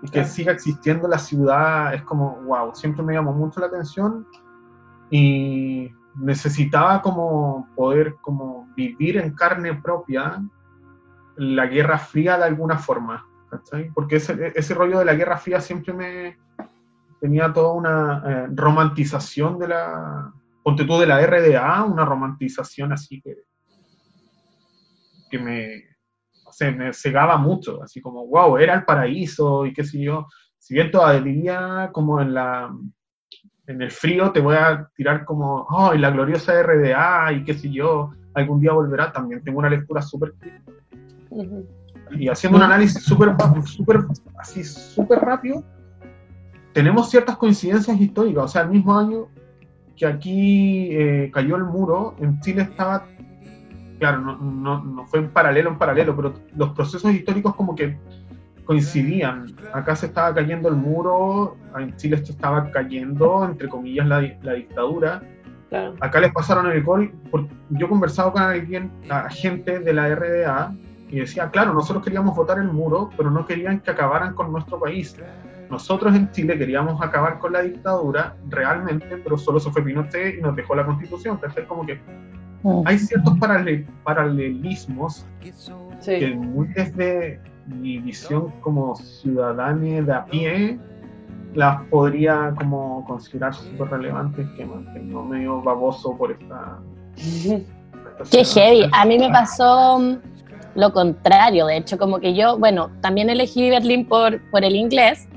y 0.01 0.09
que 0.09 0.23
siga 0.25 0.51
existiendo 0.51 1.07
la 1.07 1.17
ciudad, 1.17 1.93
es 1.93 2.03
como, 2.03 2.41
wow, 2.43 2.75
siempre 2.75 3.03
me 3.03 3.13
llamó 3.13 3.33
mucho 3.33 3.59
la 3.59 3.67
atención 3.67 4.27
y 5.09 5.91
necesitaba 6.15 7.01
como 7.01 7.67
poder 7.75 8.15
como 8.21 8.67
vivir 8.75 9.17
en 9.17 9.33
carne 9.33 9.73
propia 9.75 10.43
la 11.37 11.65
Guerra 11.65 11.97
Fría 11.97 12.37
de 12.37 12.45
alguna 12.45 12.77
forma. 12.77 13.25
Porque 13.93 14.17
ese, 14.17 14.53
ese 14.55 14.73
rollo 14.73 14.99
de 14.99 15.05
la 15.05 15.15
Guerra 15.15 15.37
Fría 15.37 15.59
siempre 15.59 15.93
me 15.93 16.37
tenía 17.19 17.51
toda 17.53 17.73
una 17.73 18.23
eh, 18.25 18.47
romantización 18.53 19.57
de 19.59 19.67
la, 19.69 20.33
ponte 20.63 20.83
de 20.83 21.07
la 21.07 21.25
RDA, 21.25 21.83
una 21.83 22.05
romantización 22.05 22.91
así 22.93 23.21
que, 23.21 23.35
que 25.29 25.39
me, 25.39 25.83
me 26.77 26.93
cegaba 26.93 27.37
mucho, 27.37 27.81
así 27.83 28.01
como, 28.01 28.27
wow, 28.27 28.57
era 28.57 28.73
el 28.73 28.85
paraíso 28.85 29.65
y 29.65 29.73
qué 29.73 29.83
sé 29.83 30.01
yo. 30.01 30.27
Si 30.57 30.73
bien 30.73 30.91
todavía 30.91 31.89
como 31.93 32.21
en 32.21 32.33
la 32.33 32.71
en 33.67 33.81
el 33.81 33.91
frío 33.91 34.31
te 34.31 34.39
voy 34.39 34.55
a 34.55 34.89
tirar 34.95 35.25
como, 35.25 35.65
oh, 35.69 35.93
la 35.93 36.11
gloriosa 36.11 36.61
RDA 36.61 37.33
y 37.33 37.43
qué 37.43 37.53
sé 37.53 37.71
yo, 37.71 38.11
algún 38.33 38.59
día 38.59 38.73
volverá, 38.73 39.11
también 39.11 39.43
tengo 39.43 39.59
una 39.59 39.69
lectura 39.69 40.01
súper 40.01 40.33
y 42.11 42.29
haciendo 42.29 42.57
un 42.57 42.63
análisis 42.63 43.03
súper 43.03 43.35
super, 43.65 44.05
así 44.37 44.63
súper 44.63 45.19
rápido, 45.19 45.63
tenemos 46.73 47.09
ciertas 47.09 47.37
coincidencias 47.37 47.99
históricas. 47.99 48.43
O 48.43 48.47
sea, 48.47 48.61
el 48.63 48.69
mismo 48.69 48.97
año 48.97 49.27
que 49.95 50.05
aquí 50.05 50.89
eh, 50.91 51.31
cayó 51.33 51.55
el 51.55 51.63
muro, 51.63 52.15
en 52.19 52.39
Chile 52.41 52.63
estaba, 52.63 53.05
claro, 53.99 54.19
no, 54.19 54.37
no, 54.37 54.83
no, 54.83 55.05
fue 55.07 55.19
en 55.19 55.29
paralelo, 55.29 55.69
en 55.69 55.77
paralelo, 55.77 56.15
pero 56.15 56.33
los 56.55 56.69
procesos 56.71 57.13
históricos 57.13 57.55
como 57.55 57.75
que 57.75 57.97
coincidían. 58.65 59.55
Acá 59.73 59.95
se 59.95 60.07
estaba 60.07 60.33
cayendo 60.33 60.69
el 60.69 60.75
muro, 60.75 61.55
en 61.77 61.95
Chile 61.95 62.17
esto 62.17 62.31
estaba 62.31 62.69
cayendo, 62.71 63.45
entre 63.45 63.69
comillas, 63.69 64.07
la, 64.07 64.21
la 64.41 64.53
dictadura. 64.53 65.21
Acá 65.99 66.19
les 66.19 66.31
pasaron 66.31 66.71
el 66.71 66.83
gol. 66.83 67.13
Yo 67.69 67.85
he 67.85 67.89
conversado 67.89 68.31
con 68.31 68.41
alguien, 68.41 68.91
a 69.09 69.29
gente 69.29 69.79
de 69.79 69.93
la 69.93 70.13
RDA, 70.13 70.73
y 71.15 71.21
decía, 71.21 71.49
claro, 71.49 71.73
nosotros 71.73 72.03
queríamos 72.03 72.35
votar 72.35 72.59
el 72.59 72.67
muro, 72.67 73.09
pero 73.15 73.31
no 73.31 73.45
querían 73.45 73.79
que 73.79 73.89
acabaran 73.89 74.33
con 74.33 74.51
nuestro 74.51 74.77
país. 74.77 75.15
Nosotros 75.69 76.13
en 76.13 76.29
Chile 76.31 76.57
queríamos 76.57 77.01
acabar 77.01 77.39
con 77.39 77.53
la 77.53 77.61
dictadura 77.61 78.35
realmente, 78.49 79.15
pero 79.23 79.37
solo 79.37 79.61
se 79.61 79.71
fue 79.71 79.81
Pinochet 79.81 80.37
y 80.37 80.41
nos 80.41 80.57
dejó 80.57 80.75
la 80.75 80.85
constitución. 80.85 81.39
es 81.41 81.65
Como 81.67 81.85
que 81.85 82.01
mm. 82.63 82.81
hay 82.83 82.99
ciertos 82.99 83.33
paralelismos 84.03 85.25
que 86.03 86.35
muy 86.35 86.67
desde 86.67 87.39
mi 87.65 87.99
visión 87.99 88.51
como 88.59 88.97
ciudadana 88.97 90.01
de 90.01 90.13
a 90.13 90.25
pie 90.25 90.77
las 91.53 91.81
podría 91.83 92.53
como 92.57 93.05
considerar 93.05 93.53
súper 93.53 93.87
relevantes 93.87 94.49
que 94.57 94.65
mantengo 94.65 95.23
medio 95.23 95.61
baboso 95.61 96.17
por 96.17 96.33
esta... 96.33 96.77
Qué 98.29 98.43
heavy. 98.43 98.89
A 98.91 99.05
mí 99.05 99.17
me 99.17 99.29
pasó 99.29 100.19
lo 100.75 100.91
contrario, 100.91 101.65
de 101.65 101.77
hecho, 101.77 101.97
como 101.97 102.19
que 102.19 102.33
yo, 102.33 102.57
bueno, 102.57 102.91
también 103.01 103.29
elegí 103.29 103.69
Berlín 103.69 104.05
por, 104.05 104.41
por 104.51 104.63
el 104.63 104.75
inglés, 104.75 105.27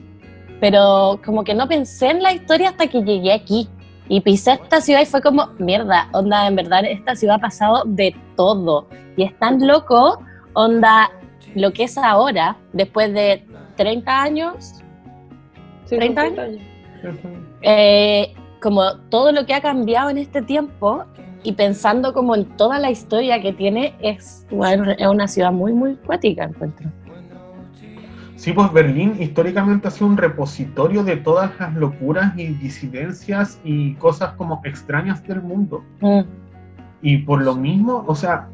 pero 0.61 1.21
como 1.25 1.45
que 1.45 1.55
no 1.55 1.69
pensé 1.69 2.11
en 2.11 2.23
la 2.23 2.33
historia 2.33 2.71
hasta 2.71 2.89
que 2.89 3.03
llegué 3.03 3.33
aquí. 3.33 3.69
Y 4.11 4.23
pisé 4.23 4.53
esta 4.53 4.81
ciudad 4.81 5.03
y 5.03 5.07
fue 5.07 5.21
como, 5.21 5.49
mierda, 5.59 6.09
onda, 6.13 6.47
en 6.47 6.57
verdad 6.57 6.85
esta 6.85 7.15
ciudad 7.15 7.37
ha 7.37 7.41
pasado 7.41 7.83
de 7.87 8.17
todo. 8.37 8.89
Y 9.17 9.23
es 9.23 9.39
tan 9.39 9.65
loco, 9.67 10.21
onda, 10.55 11.11
lo 11.55 11.73
que 11.73 11.85
es 11.85 11.99
ahora, 11.99 12.57
después 12.73 13.13
de 13.13 13.45
30 13.77 14.23
años, 14.23 14.83
30 15.89 16.21
años. 16.21 16.39
Eh, 17.63 18.35
como 18.61 18.97
todo 19.09 19.31
lo 19.33 19.47
que 19.47 19.55
ha 19.55 19.61
cambiado 19.61 20.11
en 20.11 20.19
este 20.19 20.43
tiempo 20.43 21.05
y 21.43 21.53
pensando 21.53 22.13
como 22.13 22.35
en 22.35 22.45
toda 22.57 22.79
la 22.79 22.91
historia 22.91 23.41
que 23.41 23.53
tiene, 23.53 23.95
es, 24.01 24.47
bueno, 24.51 24.91
es 24.91 25.07
una 25.07 25.29
ciudad 25.29 25.53
muy, 25.53 25.73
muy 25.73 25.95
cuática, 25.97 26.45
encuentro. 26.45 26.91
Sí, 28.37 28.53
pues 28.53 28.73
Berlín 28.73 29.17
históricamente 29.19 29.89
ha 29.89 29.91
sido 29.91 30.07
un 30.07 30.17
repositorio 30.17 31.03
de 31.03 31.17
todas 31.17 31.51
las 31.59 31.75
locuras 31.75 32.39
y 32.39 32.47
disidencias 32.47 33.61
y 33.65 33.95
cosas 33.95 34.35
como 34.35 34.61
extrañas 34.65 35.27
del 35.27 35.43
mundo. 35.43 35.85
Mm. 36.01 36.21
Y 37.03 37.19
por 37.19 37.43
lo 37.43 37.57
mismo, 37.57 38.05
o 38.07 38.15
sea, 38.15 38.49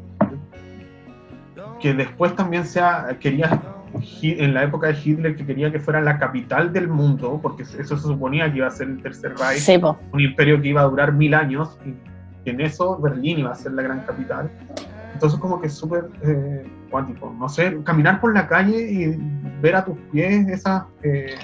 que 1.79 1.93
después 1.93 2.35
también 2.35 2.65
sea, 2.65 3.15
quería, 3.19 3.61
en 4.23 4.53
la 4.55 4.63
época 4.63 4.87
de 4.87 4.97
Hitler, 5.03 5.35
que 5.35 5.45
quería 5.45 5.71
que 5.71 5.79
fuera 5.79 6.01
la 6.01 6.17
capital 6.17 6.73
del 6.73 6.87
mundo, 6.87 7.39
porque 7.41 7.61
eso 7.61 7.95
se 7.95 8.01
suponía 8.01 8.51
que 8.51 8.57
iba 8.57 8.67
a 8.67 8.71
ser 8.71 8.87
el 8.87 9.01
Tercer 9.03 9.35
Reich, 9.37 9.69
un 10.11 10.19
imperio 10.19 10.59
que 10.61 10.69
iba 10.69 10.81
a 10.81 10.85
durar 10.85 11.13
mil 11.13 11.35
años, 11.35 11.77
y 11.85 11.93
en 12.51 12.61
eso 12.61 12.97
Berlín 12.99 13.39
iba 13.39 13.51
a 13.51 13.55
ser 13.55 13.73
la 13.73 13.81
gran 13.81 14.01
capital. 14.01 14.49
Entonces 15.13 15.39
como 15.39 15.61
que 15.61 15.67
es 15.67 15.73
súper 15.73 16.09
eh, 16.23 16.69
cuántico, 16.89 17.33
no 17.37 17.47
sé, 17.47 17.77
caminar 17.83 18.19
por 18.19 18.33
la 18.33 18.47
calle 18.47 18.79
y 18.79 19.17
ver 19.61 19.75
a 19.75 19.85
tus 19.85 19.97
pies 20.11 20.47
esas... 20.47 20.83
Eh, 21.03 21.35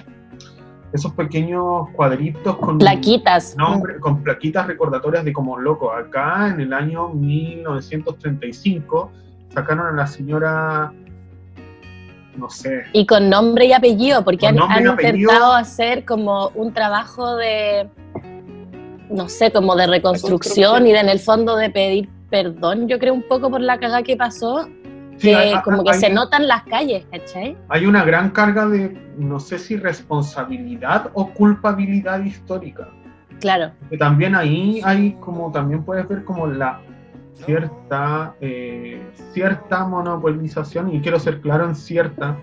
esos 0.94 1.14
pequeños 1.14 1.88
cuadritos 1.94 2.58
con 2.58 2.78
plaquitas. 2.78 3.56
Nombre, 3.58 3.98
con 4.00 4.22
plaquitas 4.24 4.68
recordatorias 4.68 5.24
de 5.24 5.32
como 5.32 5.58
loco. 5.58 5.90
Acá 5.92 6.50
en 6.50 6.60
el 6.60 6.74
año 6.74 7.08
1935 7.10 9.10
sacaron 9.54 9.88
a 9.88 9.94
la 9.94 10.06
señora 10.06 10.92
no 12.36 12.50
sé. 12.50 12.84
Y 12.94 13.06
con 13.06 13.30
nombre 13.30 13.66
y 13.66 13.74
apellido, 13.74 14.24
porque 14.24 14.48
han, 14.48 14.58
intentado 14.58 15.54
hacer 15.54 16.06
como 16.06 16.48
un 16.56 16.74
trabajo 16.74 17.36
de, 17.36 17.90
no 19.12 19.30
sé, 19.30 19.52
como 19.52 19.76
de 19.76 19.88
reconstrucción, 19.88 20.88
y 20.88 20.94
de 20.94 21.00
en 21.00 21.10
el 21.10 21.20
fondo 21.20 21.56
de 21.56 21.70
pedir 21.70 22.10
perdón, 22.32 22.88
yo 22.88 22.98
creo 22.98 23.14
un 23.14 23.24
poco 23.24 23.52
por 23.52 23.62
la 23.62 23.78
caga 23.78 24.02
que 24.02 24.18
pasó, 24.18 24.68
que 25.20 25.54
como 25.64 25.84
que 25.84 25.94
se 25.94 26.10
notan 26.10 26.48
las 26.48 26.64
calles, 26.64 27.06
¿cachai? 27.12 27.56
Hay 27.70 27.86
una 27.86 28.04
gran 28.04 28.32
carga 28.32 28.66
de, 28.66 28.98
no 29.18 29.40
sé 29.40 29.60
si 29.60 29.76
responsabilidad 29.76 31.12
o 31.14 31.30
culpabilidad 31.32 32.24
histórica. 32.24 32.88
Claro. 33.40 33.72
Que 33.90 33.98
también 33.98 34.34
ahí 34.34 34.82
hay 34.84 35.12
como, 35.20 35.52
también 35.52 35.84
puedes 35.84 36.08
ver 36.08 36.24
como 36.24 36.48
la 36.48 36.80
cierta, 37.46 38.36
eh, 38.40 39.02
cierta 39.34 39.86
monopolización, 39.86 40.96
y 40.96 41.02
quiero 41.02 41.20
ser 41.20 41.42
claro 41.42 41.66
en 41.66 41.76
cierta 41.76 42.38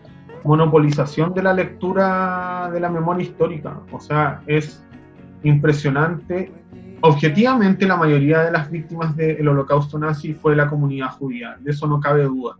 monopolización 0.44 1.34
de 1.34 1.42
la 1.42 1.52
lectura 1.52 2.70
de 2.72 2.78
la 2.78 2.90
memoria 2.90 3.24
histórica. 3.24 3.80
O 3.90 3.98
sea, 3.98 4.42
es 4.46 4.84
impresionante 5.42 6.52
objetivamente 7.00 7.86
la 7.86 7.96
mayoría 7.96 8.40
de 8.40 8.50
las 8.50 8.70
víctimas 8.70 9.16
del 9.16 9.46
holocausto 9.48 9.98
nazi 9.98 10.34
fue 10.34 10.56
la 10.56 10.68
comunidad 10.68 11.10
judía, 11.10 11.56
de 11.60 11.70
eso 11.70 11.86
no 11.86 12.00
cabe 12.00 12.24
duda. 12.24 12.56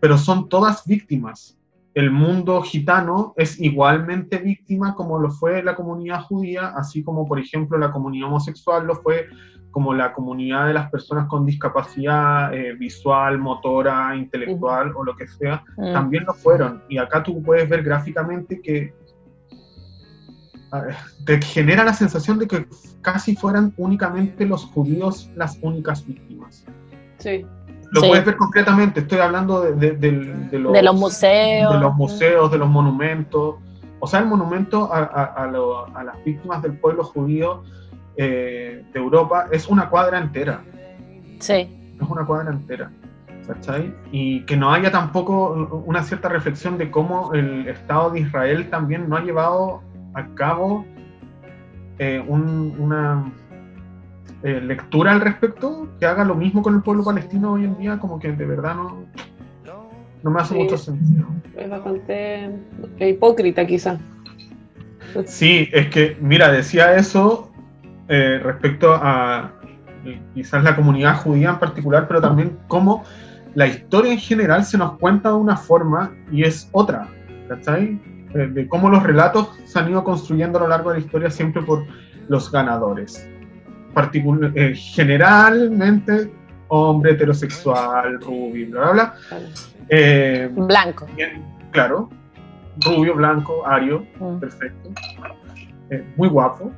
Pero 0.00 0.18
son 0.18 0.48
todas 0.48 0.86
víctimas. 0.86 1.58
El 1.94 2.10
mundo 2.10 2.62
gitano 2.62 3.34
es 3.36 3.60
igualmente 3.60 4.38
víctima 4.38 4.94
como 4.94 5.18
lo 5.18 5.30
fue 5.30 5.62
la 5.62 5.74
comunidad 5.74 6.22
judía, 6.22 6.68
así 6.68 7.02
como 7.02 7.28
por 7.28 7.38
ejemplo 7.38 7.76
la 7.78 7.92
comunidad 7.92 8.28
homosexual 8.28 8.86
lo 8.86 8.96
fue, 8.96 9.28
como 9.70 9.94
la 9.94 10.12
comunidad 10.12 10.66
de 10.66 10.74
las 10.74 10.90
personas 10.90 11.26
con 11.28 11.44
discapacidad 11.46 12.54
eh, 12.54 12.74
visual, 12.74 13.38
motora, 13.38 14.14
intelectual 14.16 14.92
o 14.94 15.04
lo 15.04 15.16
que 15.16 15.26
sea, 15.26 15.64
mm. 15.76 15.92
también 15.92 16.24
lo 16.26 16.34
fueron. 16.34 16.82
Y 16.88 16.98
acá 16.98 17.22
tú 17.22 17.42
puedes 17.42 17.68
ver 17.68 17.82
gráficamente 17.82 18.60
que 18.62 18.94
te 21.26 21.40
genera 21.42 21.84
la 21.84 21.92
sensación 21.92 22.38
de 22.38 22.46
que 22.46 22.66
casi 23.02 23.36
fueran 23.36 23.74
únicamente 23.76 24.46
los 24.46 24.64
judíos 24.66 25.30
las 25.36 25.58
únicas 25.62 26.06
víctimas. 26.06 26.64
Sí. 27.18 27.44
Lo 27.90 28.00
puedes 28.00 28.24
ver 28.24 28.36
concretamente, 28.36 29.00
estoy 29.00 29.18
hablando 29.18 29.60
de, 29.60 29.92
los, 30.52 30.96
museos. 30.96 31.74
De 31.74 31.78
los 31.78 31.94
museos, 31.94 32.50
de 32.50 32.56
los 32.56 32.68
monumentos. 32.68 33.56
O 34.00 34.06
sea, 34.06 34.20
el 34.20 34.26
monumento 34.26 34.90
a, 34.90 36.02
las 36.02 36.24
víctimas 36.24 36.62
del 36.62 36.78
pueblo 36.78 37.04
judío 37.04 37.62
eh, 38.16 38.82
de 38.92 38.98
Europa 38.98 39.46
es 39.52 39.68
una 39.68 39.90
cuadra 39.90 40.18
entera. 40.18 40.62
Sí. 41.40 41.94
Es 42.00 42.08
una 42.08 42.24
cuadra 42.24 42.50
entera. 42.50 42.90
¿Cachai? 43.46 43.94
Y 44.10 44.40
que 44.46 44.56
no 44.56 44.72
haya 44.72 44.90
tampoco 44.90 45.82
una 45.84 46.02
cierta 46.02 46.30
reflexión 46.30 46.78
de 46.78 46.90
cómo 46.90 47.34
el 47.34 47.68
Estado 47.68 48.10
de 48.10 48.20
Israel 48.20 48.70
también 48.70 49.08
no 49.08 49.16
ha 49.16 49.20
llevado 49.20 49.82
a 50.14 50.26
cabo 50.34 50.84
eh, 51.98 52.22
una 52.26 53.32
eh, 54.42 54.60
lectura 54.60 55.12
al 55.12 55.20
respecto 55.20 55.88
que 56.00 56.06
haga 56.06 56.24
lo 56.24 56.34
mismo 56.34 56.62
con 56.62 56.74
el 56.74 56.82
pueblo 56.82 57.04
palestino 57.04 57.52
hoy 57.52 57.64
en 57.64 57.78
día, 57.78 57.98
como 57.98 58.18
que 58.18 58.32
de 58.32 58.44
verdad 58.44 58.74
no, 58.74 59.06
no 60.22 60.30
me 60.30 60.40
hace 60.40 60.54
mucho 60.54 60.76
sentido. 60.76 61.26
Es 61.56 61.68
bastante 61.68 62.50
hipócrita 63.00 63.66
quizá. 63.66 63.98
Sí, 65.26 65.68
es 65.72 65.88
que, 65.88 66.16
mira, 66.20 66.50
decía 66.50 66.96
eso 66.96 67.52
eh, 68.08 68.40
respecto 68.42 68.94
a 68.94 69.52
quizás 70.34 70.64
la 70.64 70.74
comunidad 70.74 71.22
judía 71.22 71.50
en 71.50 71.58
particular, 71.58 72.08
pero 72.08 72.20
también 72.20 72.58
cómo 72.66 73.04
la 73.54 73.66
historia 73.66 74.12
en 74.12 74.18
general 74.18 74.64
se 74.64 74.78
nos 74.78 74.98
cuenta 74.98 75.28
de 75.28 75.36
una 75.36 75.56
forma 75.56 76.12
y 76.30 76.42
es 76.42 76.68
otra, 76.72 77.06
¿cachai? 77.48 78.00
Eh, 78.34 78.48
de 78.50 78.68
cómo 78.68 78.88
los 78.88 79.02
relatos 79.02 79.48
se 79.64 79.78
han 79.78 79.90
ido 79.90 80.02
construyendo 80.04 80.58
a 80.58 80.62
lo 80.62 80.68
largo 80.68 80.90
de 80.90 80.98
la 80.98 81.04
historia 81.04 81.30
siempre 81.30 81.62
por 81.62 81.84
los 82.28 82.50
ganadores. 82.50 83.28
Eh, 84.54 84.74
generalmente 84.74 86.32
hombre 86.68 87.12
heterosexual, 87.12 88.20
rubio, 88.22 88.70
bla, 88.70 88.80
bla, 88.80 88.92
bla. 88.92 89.14
Eh, 89.90 90.48
blanco. 90.50 91.06
claro, 91.70 92.08
rubio, 92.86 93.14
blanco, 93.14 93.66
ario, 93.66 94.06
mm. 94.18 94.38
perfecto. 94.38 94.90
muy 96.16 96.28
guapo. 96.30 96.72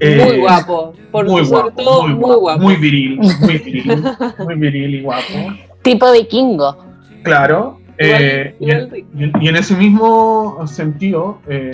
muy 0.00 0.38
guapo, 0.38 0.94
por 1.12 1.28
muy 1.28 1.42
guapo, 1.44 2.06
muy, 2.06 2.34
guapo, 2.36 2.62
muy 2.62 2.76
viril, 2.76 3.18
muy 3.18 3.58
viril, 3.58 4.02
muy 4.38 4.54
viril 4.54 4.94
y 4.94 5.02
guapo. 5.02 5.34
Tipo 5.82 6.10
vikingo. 6.12 6.86
Claro, 7.22 7.79
eh, 8.02 8.56
y, 8.58 9.48
en, 9.48 9.56
ese 9.56 9.76
mismo 9.76 10.66
sentido, 10.66 11.40
eh, 11.46 11.70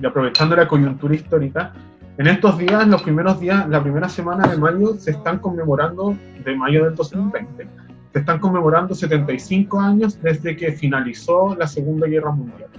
y 0.00 0.06
aprovechando 0.06 0.54
la 0.54 0.68
coyuntura 0.68 1.14
histórica, 1.16 1.72
en 2.16 2.28
estos 2.28 2.58
días, 2.58 2.86
los 2.86 3.02
primeros 3.02 3.40
días, 3.40 3.68
la 3.68 3.82
primera 3.82 4.08
semana 4.08 4.46
de 4.46 4.56
mayo, 4.56 4.94
se 4.94 5.10
están 5.10 5.40
conmemorando, 5.40 6.16
de 6.44 6.54
mayo 6.54 6.84
del 6.84 6.94
2020, 6.94 7.66
se 8.12 8.18
están 8.20 8.38
conmemorando 8.38 8.94
75 8.94 9.80
años 9.80 10.22
desde 10.22 10.56
que 10.56 10.70
finalizó 10.70 11.56
la 11.56 11.66
Segunda 11.66 12.06
Guerra 12.06 12.30
Mundial. 12.30 12.70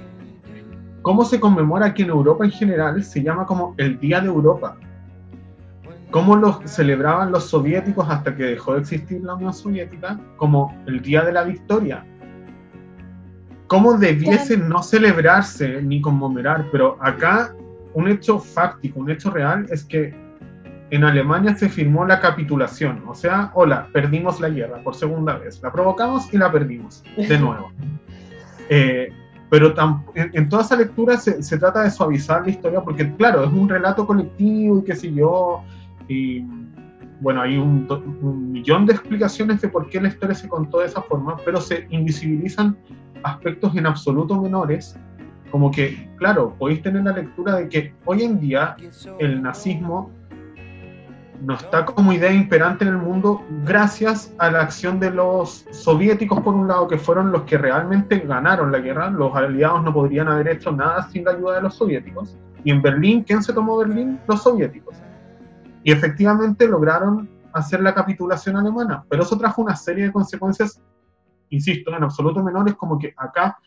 ¿Cómo 1.01 1.25
se 1.25 1.37
conmemora 1.37 1.87
aquí 1.87 2.03
en 2.03 2.09
Europa 2.09 2.45
en 2.45 2.51
general? 2.51 3.03
Se 3.03 3.21
llama 3.21 3.45
como 3.45 3.75
el 3.77 3.99
Día 3.99 4.21
de 4.21 4.27
Europa. 4.27 4.77
¿Cómo 6.11 6.37
lo 6.37 6.65
celebraban 6.65 7.33
los 7.33 7.49
soviéticos 7.49 8.09
hasta 8.09 8.33
que 8.37 8.43
dejó 8.43 8.75
de 8.75 8.79
existir 8.79 9.21
la 9.21 9.35
Unión 9.35 9.53
Soviética? 9.53 10.17
Como 10.37 10.73
el 10.87 11.01
Día 11.01 11.25
de 11.25 11.33
la 11.33 11.43
Victoria, 11.43 12.05
cómo 13.75 13.97
debiese 13.97 14.55
no 14.55 14.81
celebrarse 14.81 15.81
ni 15.81 15.99
conmemorar, 15.99 16.65
pero 16.71 16.97
acá 17.01 17.53
un 17.93 18.07
hecho 18.07 18.39
fáctico, 18.39 19.01
un 19.01 19.11
hecho 19.11 19.31
real 19.31 19.65
es 19.69 19.83
que 19.83 20.15
en 20.91 21.03
Alemania 21.03 21.57
se 21.57 21.67
firmó 21.67 22.05
la 22.05 22.21
capitulación, 22.21 23.03
o 23.05 23.13
sea, 23.13 23.51
hola, 23.53 23.89
perdimos 23.91 24.39
la 24.39 24.47
guerra 24.47 24.81
por 24.81 24.95
segunda 24.95 25.37
vez, 25.37 25.61
la 25.61 25.73
provocamos 25.73 26.33
y 26.33 26.37
la 26.37 26.49
perdimos 26.49 27.03
de 27.17 27.37
nuevo. 27.37 27.71
Eh, 28.67 29.13
pero 29.47 29.75
en, 30.15 30.49
toda 30.49 30.63
esa 30.63 30.75
lectura 30.75 31.17
se, 31.17 31.57
trata 31.59 31.83
de 31.83 31.91
suavizar 31.91 32.41
la 32.41 32.49
historia 32.49 32.81
porque, 32.81 33.13
claro, 33.15 33.43
es 33.43 33.53
un 33.53 33.69
relato 33.69 34.07
colectivo 34.07 34.79
y 34.79 34.83
qué 34.83 34.95
sé 34.95 35.13
yo, 35.13 35.61
y 36.07 36.43
bueno, 37.21 37.43
hay 37.43 37.57
un, 37.57 37.85
un 38.23 38.51
millón 38.51 38.87
de 38.87 38.93
explicaciones 38.93 39.61
de 39.61 39.67
por 39.67 39.87
qué 39.87 40.01
la 40.01 40.07
historia 40.07 40.33
se 40.33 40.47
contó 40.47 40.79
de 40.79 40.87
esa 40.87 41.03
forma, 41.03 41.37
pero 41.45 41.61
se 41.61 41.85
invisibilizan 41.91 42.75
aspectos 43.25 43.75
en 43.75 43.85
absoluto 43.85 44.41
menores, 44.41 44.97
como 45.51 45.71
que, 45.71 46.09
claro, 46.17 46.55
podéis 46.57 46.81
tener 46.81 47.03
la 47.03 47.13
lectura 47.13 47.55
de 47.55 47.69
que 47.69 47.93
hoy 48.05 48.23
en 48.23 48.39
día 48.39 48.75
el 49.19 49.41
nazismo 49.41 50.11
no 51.41 51.55
está 51.55 51.85
como 51.85 52.13
idea 52.13 52.31
imperante 52.31 52.85
en 52.85 52.91
el 52.91 52.97
mundo 52.97 53.43
gracias 53.63 54.33
a 54.37 54.49
la 54.49 54.61
acción 54.61 54.99
de 54.99 55.11
los 55.11 55.65
soviéticos, 55.71 56.39
por 56.41 56.55
un 56.55 56.67
lado, 56.67 56.87
que 56.87 56.97
fueron 56.97 57.31
los 57.31 57.43
que 57.43 57.57
realmente 57.57 58.19
ganaron 58.19 58.71
la 58.71 58.79
guerra. 58.79 59.09
Los 59.09 59.35
aliados 59.35 59.83
no 59.83 59.93
podrían 59.93 60.27
haber 60.27 60.47
hecho 60.47 60.71
nada 60.71 61.07
sin 61.09 61.25
la 61.25 61.31
ayuda 61.31 61.55
de 61.55 61.61
los 61.63 61.75
soviéticos. 61.75 62.37
Y 62.63 62.71
en 62.71 62.81
Berlín, 62.81 63.23
¿quién 63.23 63.43
se 63.43 63.53
tomó 63.53 63.77
Berlín? 63.77 64.19
Los 64.27 64.43
soviéticos. 64.43 64.95
Y 65.83 65.91
efectivamente 65.91 66.67
lograron 66.67 67.29
hacer 67.53 67.81
la 67.81 67.93
capitulación 67.93 68.57
alemana, 68.57 69.05
pero 69.09 69.23
eso 69.23 69.37
trajo 69.37 69.61
una 69.61 69.75
serie 69.75 70.05
de 70.05 70.11
consecuencias 70.11 70.81
insisto, 71.49 71.95
en 71.95 72.03
absoluto 72.03 72.43
menores, 72.43 72.75
como 72.75 72.97
que 72.97 73.13
acá 73.17 73.57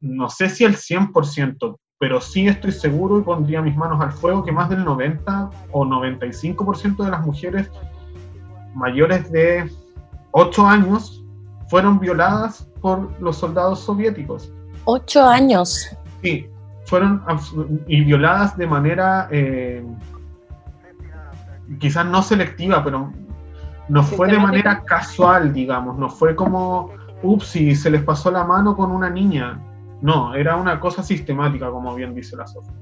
no 0.00 0.28
sé 0.28 0.48
si 0.48 0.64
el 0.64 0.76
100% 0.76 1.78
pero 2.00 2.18
sí 2.18 2.48
estoy 2.48 2.72
seguro 2.72 3.18
y 3.18 3.22
pondría 3.22 3.60
mis 3.60 3.76
manos 3.76 4.00
al 4.00 4.10
fuego 4.10 4.42
que 4.42 4.50
más 4.50 4.70
del 4.70 4.82
90 4.86 5.50
o 5.70 5.84
95% 5.84 7.04
de 7.04 7.10
las 7.10 7.20
mujeres 7.26 7.70
mayores 8.74 9.30
de 9.30 9.70
8 10.30 10.66
años 10.66 11.22
fueron 11.68 12.00
violadas 12.00 12.66
por 12.80 13.20
los 13.20 13.36
soldados 13.36 13.80
soviéticos. 13.80 14.50
¿8 14.86 15.22
años? 15.28 15.94
Sí, 16.22 16.48
fueron 16.86 17.22
y 17.86 18.02
violadas 18.02 18.56
de 18.56 18.66
manera 18.66 19.28
eh, 19.30 19.84
quizás 21.78 22.06
no 22.06 22.22
selectiva, 22.22 22.82
pero 22.82 23.12
no 23.90 24.04
fue 24.04 24.30
de 24.30 24.38
manera 24.38 24.84
casual, 24.84 25.52
digamos, 25.52 25.98
no 25.98 26.08
fue 26.08 26.36
como, 26.36 26.90
ups, 27.22 27.46
si 27.48 27.74
se 27.74 27.90
les 27.90 28.02
pasó 28.04 28.30
la 28.30 28.44
mano 28.44 28.76
con 28.76 28.92
una 28.92 29.10
niña. 29.10 29.60
No, 30.00 30.32
era 30.34 30.56
una 30.56 30.78
cosa 30.78 31.02
sistemática, 31.02 31.70
como 31.70 31.94
bien 31.96 32.14
dice 32.14 32.36
la 32.36 32.46
Sofía. 32.46 32.72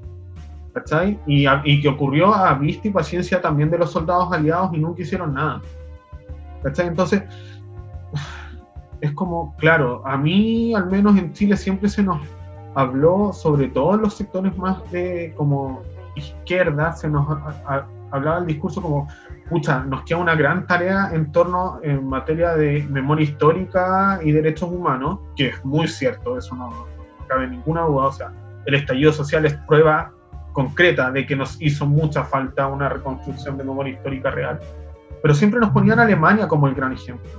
¿Cachai? 0.74 1.18
Y, 1.26 1.46
y, 1.64 1.80
que 1.80 1.88
ocurrió 1.88 2.34
a 2.34 2.52
vista 2.54 2.88
y 2.88 2.90
paciencia 2.90 3.40
también 3.40 3.70
de 3.70 3.78
los 3.78 3.90
soldados 3.90 4.30
aliados 4.32 4.70
y 4.74 4.78
nunca 4.78 5.00
hicieron 5.00 5.32
nada. 5.32 5.62
¿Cachai? 6.62 6.88
Entonces, 6.88 7.22
es 9.00 9.12
como, 9.12 9.56
claro, 9.56 10.06
a 10.06 10.18
mí 10.18 10.74
al 10.74 10.90
menos 10.90 11.16
en 11.16 11.32
Chile 11.32 11.56
siempre 11.56 11.88
se 11.88 12.02
nos 12.02 12.20
habló, 12.74 13.32
sobre 13.32 13.68
todo 13.68 13.94
en 13.94 14.02
los 14.02 14.14
sectores 14.14 14.56
más 14.58 14.78
de 14.92 15.32
como 15.38 15.82
izquierda, 16.16 16.92
se 16.92 17.08
nos 17.08 17.26
hablaba 18.10 18.38
el 18.38 18.46
discurso 18.46 18.82
como, 18.82 19.08
pucha, 19.48 19.80
nos 19.80 20.02
queda 20.02 20.18
una 20.18 20.34
gran 20.34 20.66
tarea 20.66 21.10
en 21.12 21.32
torno 21.32 21.80
en 21.82 22.06
materia 22.06 22.54
de 22.54 22.86
memoria 22.90 23.24
histórica 23.24 24.20
y 24.22 24.32
derechos 24.32 24.70
humanos, 24.70 25.20
que 25.36 25.48
es 25.48 25.64
muy 25.64 25.88
cierto, 25.88 26.38
eso 26.38 26.54
no, 26.54 26.68
no 26.68 26.86
cabe 27.26 27.48
ninguna 27.48 27.82
duda, 27.82 28.06
o 28.06 28.12
sea, 28.12 28.32
el 28.66 28.74
estallido 28.74 29.12
social 29.12 29.44
es 29.46 29.54
prueba 29.66 30.12
concreta 30.52 31.10
de 31.10 31.26
que 31.26 31.36
nos 31.36 31.60
hizo 31.60 31.86
mucha 31.86 32.24
falta 32.24 32.66
una 32.66 32.88
reconstrucción 32.88 33.56
de 33.56 33.64
memoria 33.64 33.94
histórica 33.94 34.30
real, 34.30 34.60
pero 35.22 35.34
siempre 35.34 35.60
nos 35.60 35.70
ponían 35.70 35.98
a 35.98 36.02
Alemania 36.02 36.48
como 36.48 36.68
el 36.68 36.74
gran 36.74 36.92
ejemplo. 36.92 37.30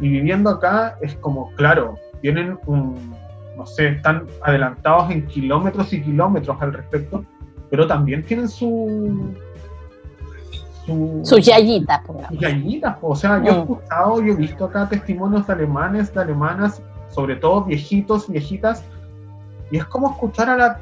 Y 0.00 0.08
viviendo 0.08 0.50
acá 0.50 0.98
es 1.00 1.14
como, 1.16 1.52
claro, 1.54 1.96
tienen 2.20 2.58
un, 2.66 3.14
no 3.56 3.66
sé, 3.66 3.88
están 3.88 4.26
adelantados 4.42 5.10
en 5.10 5.26
kilómetros 5.26 5.92
y 5.92 6.02
kilómetros 6.02 6.60
al 6.60 6.72
respecto, 6.72 7.24
pero 7.70 7.86
también 7.86 8.24
tienen 8.24 8.48
su... 8.48 9.34
su 10.86 11.38
yayitas, 11.38 12.02
Sus 12.28 12.38
yayitas, 12.38 12.96
o 13.00 13.16
sea, 13.16 13.42
yo 13.42 13.52
he 13.52 13.54
mm. 13.54 13.60
escuchado, 13.60 14.22
yo 14.22 14.32
he 14.32 14.36
visto 14.36 14.64
acá 14.66 14.88
testimonios 14.88 15.46
de 15.46 15.52
alemanes, 15.52 16.12
de 16.12 16.20
alemanas, 16.20 16.82
sobre 17.08 17.36
todo 17.36 17.64
viejitos, 17.64 18.28
viejitas, 18.28 18.84
y 19.70 19.78
es 19.78 19.84
como 19.86 20.10
escuchar 20.10 20.50
a 20.50 20.56
la 20.56 20.80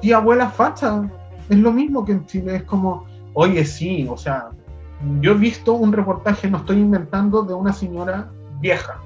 tía 0.00 0.18
abuela 0.18 0.50
facha, 0.50 1.02
es 1.48 1.58
lo 1.58 1.72
mismo 1.72 2.04
que 2.04 2.12
en 2.12 2.26
Chile, 2.26 2.56
es 2.56 2.62
como, 2.62 3.06
oye, 3.34 3.64
sí, 3.64 4.06
o 4.08 4.16
sea, 4.16 4.50
yo 5.20 5.32
he 5.32 5.36
visto 5.36 5.72
un 5.72 5.92
reportaje, 5.92 6.48
no 6.48 6.58
estoy 6.58 6.76
inventando, 6.76 7.42
de 7.42 7.54
una 7.54 7.72
señora 7.72 8.30
vieja, 8.60 9.00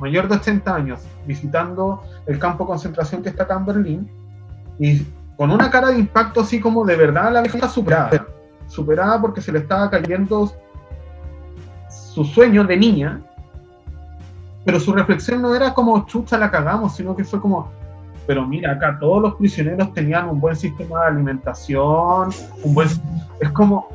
mayor 0.00 0.28
de 0.28 0.36
80 0.36 0.74
años, 0.74 1.00
visitando 1.26 2.02
el 2.26 2.38
campo 2.38 2.64
de 2.64 2.68
concentración 2.68 3.22
que 3.22 3.28
está 3.28 3.44
acá 3.44 3.56
en 3.56 3.66
Berlín, 3.66 4.10
y 4.80 5.06
con 5.36 5.52
una 5.52 5.70
cara 5.70 5.88
de 5.88 5.98
impacto 5.98 6.40
así 6.40 6.58
como 6.58 6.84
de 6.84 6.96
verdad 6.96 7.32
la 7.32 7.42
vieja 7.42 7.68
superada, 7.68 8.26
superada 8.74 9.20
porque 9.20 9.40
se 9.40 9.52
le 9.52 9.60
estaba 9.60 9.88
cayendo 9.88 10.52
su 11.88 12.24
sueño 12.24 12.64
de 12.64 12.76
niña, 12.76 13.20
pero 14.64 14.80
su 14.80 14.92
reflexión 14.92 15.42
no 15.42 15.54
era 15.54 15.74
como 15.74 16.06
chucha 16.06 16.38
la 16.38 16.50
cagamos, 16.50 16.96
sino 16.96 17.14
que 17.14 17.24
fue 17.24 17.40
como, 17.40 17.70
pero 18.26 18.46
mira, 18.46 18.72
acá 18.72 18.98
todos 18.98 19.22
los 19.22 19.34
prisioneros 19.36 19.92
tenían 19.92 20.28
un 20.28 20.40
buen 20.40 20.56
sistema 20.56 21.02
de 21.02 21.06
alimentación, 21.08 22.30
un 22.62 22.74
buen... 22.74 22.88
Es 23.40 23.50
como, 23.50 23.88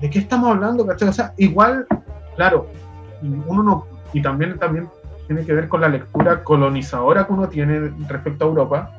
¿de 0.00 0.10
qué 0.10 0.18
estamos 0.18 0.50
hablando? 0.50 0.84
O 0.84 1.12
sea, 1.12 1.32
igual, 1.36 1.86
claro, 2.36 2.66
uno 3.22 3.62
no, 3.62 3.86
y 4.12 4.20
también, 4.20 4.58
también 4.58 4.88
tiene 5.26 5.44
que 5.44 5.52
ver 5.52 5.68
con 5.68 5.80
la 5.80 5.88
lectura 5.88 6.42
colonizadora 6.42 7.26
que 7.26 7.32
uno 7.32 7.48
tiene 7.48 7.92
respecto 8.08 8.44
a 8.44 8.48
Europa. 8.48 8.90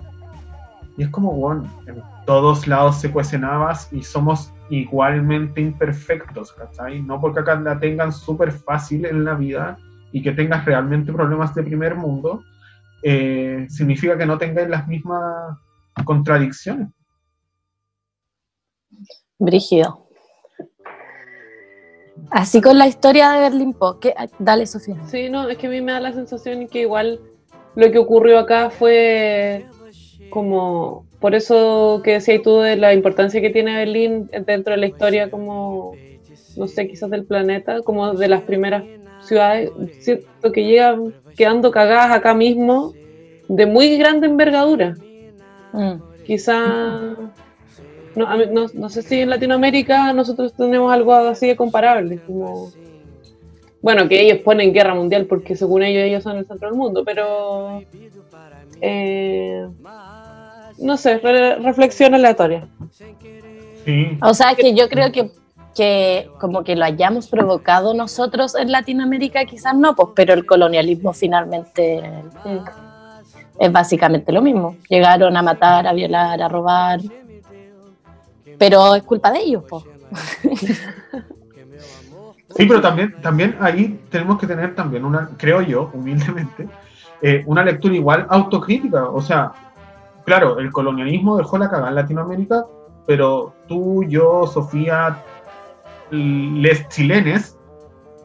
Y 0.98 1.04
es 1.04 1.10
como, 1.10 1.32
bueno, 1.34 1.66
en 1.88 2.02
todos 2.26 2.68
lados 2.68 2.98
se 2.98 3.12
cuecen 3.12 3.44
habas 3.44 3.92
y 3.92 4.04
somos 4.04 4.54
igualmente 4.80 5.62
imperfectos, 5.62 6.52
¿cachai? 6.54 7.02
No 7.02 7.22
porque 7.22 7.42
acá 7.42 7.56
la 7.60 7.80
tengan 7.80 8.12
súper 8.12 8.52
fácil 8.52 9.06
en 9.06 9.24
la 9.24 9.36
vida 9.36 9.78
y 10.12 10.22
que 10.22 10.32
tengas 10.32 10.66
realmente 10.66 11.14
problemas 11.14 11.54
de 11.54 11.64
primer 11.64 11.96
mundo, 11.96 12.44
eh, 13.04 13.68
significa 13.70 14.18
que 14.18 14.26
no 14.26 14.38
tengáis 14.38 14.70
las 14.70 14.88
mismas 14.88 15.58
contradicciones. 16.06 16.90
Brígido. 19.38 20.08
Así 22.32 22.62
con 22.62 22.78
la 22.78 22.88
historia 22.88 23.32
de 23.32 23.42
Berlín 23.42 23.74
Po. 23.74 24.00
Dale, 24.40 24.66
Sofía. 24.66 24.96
Sí, 25.06 25.30
no, 25.30 25.50
es 25.50 25.58
que 25.58 25.68
a 25.68 25.70
mí 25.70 25.82
me 25.82 25.92
da 25.92 26.00
la 26.00 26.14
sensación 26.14 26.68
que 26.68 26.82
igual 26.82 27.20
lo 27.76 27.92
que 27.92 27.98
ocurrió 28.00 28.40
acá 28.40 28.70
fue 28.70 29.68
como, 30.30 31.06
por 31.24 31.36
eso 31.36 32.02
que 32.04 32.12
decías 32.16 32.42
tú 32.42 32.60
de 32.60 32.76
la 32.76 32.94
importancia 32.94 33.40
que 33.40 33.50
tiene 33.50 33.78
Berlín 33.78 34.30
dentro 34.46 34.72
de 34.72 34.78
la 34.78 34.88
historia 34.88 35.32
como, 35.32 35.94
no 36.58 36.68
sé, 36.68 36.86
quizás 36.90 37.10
del 37.12 37.24
planeta, 37.24 37.82
como 37.82 38.14
de 38.14 38.28
las 38.28 38.42
primeras 38.42 38.84
ciudades, 39.22 39.72
siento 40.02 40.52
que 40.52 40.66
llegan 40.66 41.14
quedando 41.38 41.72
cagadas 41.72 42.12
acá 42.12 42.34
mismo 42.34 42.92
de 43.48 43.66
muy 43.66 43.98
grande 43.98 44.28
envergadura. 44.28 44.98
Mm. 45.72 45.94
Quizás 46.26 47.16
no, 48.18 48.68
no, 48.74 48.90
sé 48.90 49.02
si 49.02 49.22
en 49.22 49.30
Latinoamérica 49.30 50.12
nosotros 50.12 50.54
tenemos 50.54 50.92
algo 50.92 51.14
así 51.14 51.48
de 51.48 51.56
comparable, 51.56 52.20
como 52.28 52.70
bueno, 53.82 54.10
que 54.10 54.20
ellos 54.20 54.40
ponen 54.40 54.74
guerra 54.74 54.94
mundial 54.94 55.26
porque 55.26 55.56
según 55.56 55.84
ellos 55.84 56.04
ellos 56.04 56.24
son 56.24 56.36
el 56.36 56.46
centro 56.46 56.68
del 56.68 56.78
mundo, 56.78 57.06
pero 57.06 57.82
eh, 58.82 59.70
no 60.84 60.98
sé, 60.98 61.18
reflexión 61.18 62.14
aleatoria. 62.14 62.68
O 64.22 64.34
sea, 64.34 64.56
que 64.56 64.74
yo 64.74 64.88
creo 64.90 65.12
que, 65.12 65.32
que 65.76 66.30
como 66.40 66.64
que 66.64 66.76
lo 66.76 66.86
hayamos 66.86 67.28
provocado 67.28 67.94
nosotros 67.94 68.56
en 68.56 68.72
Latinoamérica, 68.72 69.46
quizás 69.46 69.76
no, 69.76 69.96
pues, 69.96 70.10
pero 70.16 70.34
el 70.34 70.46
colonialismo 70.46 71.14
finalmente 71.14 72.04
es 73.60 73.72
básicamente 73.72 74.32
lo 74.32 74.42
mismo. 74.42 74.78
Llegaron 74.90 75.36
a 75.36 75.42
matar, 75.42 75.88
a 75.88 75.94
violar, 75.94 76.42
a 76.42 76.48
robar, 76.48 77.00
pero 78.58 78.96
es 78.96 79.04
culpa 79.04 79.32
de 79.32 79.40
ellos, 79.40 79.64
po. 79.64 79.84
Sí, 82.56 82.66
pero 82.68 82.82
también, 82.82 83.16
también 83.22 83.58
ahí 83.60 84.00
tenemos 84.12 84.38
que 84.38 84.46
tener 84.46 84.76
también 84.76 85.06
una, 85.06 85.30
creo 85.38 85.62
yo, 85.62 85.90
humildemente, 85.92 86.68
eh, 87.20 87.42
una 87.48 87.64
lectura 87.64 87.96
igual 87.96 88.28
autocrítica. 88.30 89.10
O 89.10 89.22
sea, 89.22 89.52
claro, 90.26 90.60
el 90.60 90.72
colonialismo 90.72 91.38
dejó 91.38 91.58
la 91.58 91.70
cagada 91.70 91.90
en 91.90 91.96
Latinoamérica, 91.96 92.66
pero 93.06 93.54
tú, 93.68 94.04
yo, 94.04 94.48
Sofía, 94.48 95.18
les 96.12 96.88
chilenes, 96.90 97.58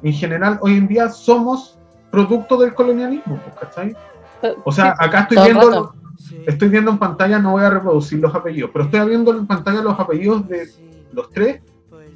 en 0.03 0.13
general, 0.13 0.59
hoy 0.63 0.75
en 0.75 0.89
día 0.89 1.09
somos 1.09 1.79
producto 2.11 2.57
del 2.57 2.75
colonialismo, 2.75 3.41
¿cachai? 3.61 3.95
O 4.65 4.73
sea, 4.73 4.95
acá 4.99 5.21
estoy 5.21 5.39
viendo, 5.45 5.93
Estoy 6.47 6.69
viendo 6.69 6.91
en 6.91 6.99
pantalla, 6.99 7.39
no 7.39 7.53
voy 7.53 7.63
a 7.63 7.71
reproducir 7.71 8.19
los 8.19 8.35
apellidos, 8.35 8.71
pero 8.73 8.87
estoy 8.87 9.09
viendo 9.09 9.31
en 9.33 9.47
pantalla 9.47 9.83
los 9.83 9.99
apellidos 9.99 10.47
de 10.49 10.69
los 11.13 11.31
tres 11.31 11.63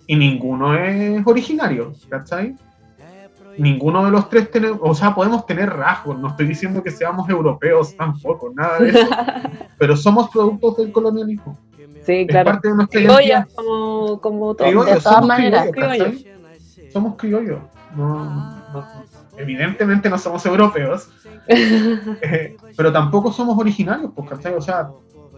y 0.07 0.17
ninguno 0.17 0.75
es 0.75 1.25
originario, 1.27 1.93
¿cachai? 2.09 2.57
Ninguno 3.59 4.05
de 4.05 4.11
los 4.11 4.29
tres 4.29 4.51
tenemos, 4.51 4.79
o 4.83 4.95
sea, 4.95 5.15
podemos 5.15 5.47
tener 5.47 5.71
rasgos, 5.71 6.19
no 6.19 6.29
estoy 6.29 6.47
diciendo 6.47 6.83
que 6.83 6.91
seamos 6.91 7.29
europeos 7.29 7.97
tampoco, 7.97 8.53
nada 8.55 8.79
de 8.79 8.91
eso, 8.91 9.07
pero 9.79 9.97
somos 9.97 10.31
productos 10.31 10.77
del 10.79 10.93
colonialismo. 10.93 11.59
Sí, 12.05 12.27
claro. 12.27 12.51
Es 12.51 12.55
parte 12.55 12.69
de 12.69 12.75
nuestra 12.75 13.01
identidad. 13.01 13.49
como, 13.55 14.21
como 14.21 14.55
todo. 14.55 14.85
de 14.85 15.01
todas 15.01 15.27
maneras. 15.27 15.69
Somos 16.93 17.17
criollos. 17.17 17.61
No, 17.97 18.25
no, 18.73 18.85
evidentemente 19.37 20.09
no 20.09 20.19
somos 20.19 20.45
europeos, 20.47 21.11
eh, 21.49 22.57
pero 22.77 22.93
tampoco 22.93 23.33
somos 23.33 23.59
originarios, 23.59 24.11
pues, 24.15 24.29
¿cachai? 24.29 24.55
O 24.55 24.61
sea, 24.61 24.91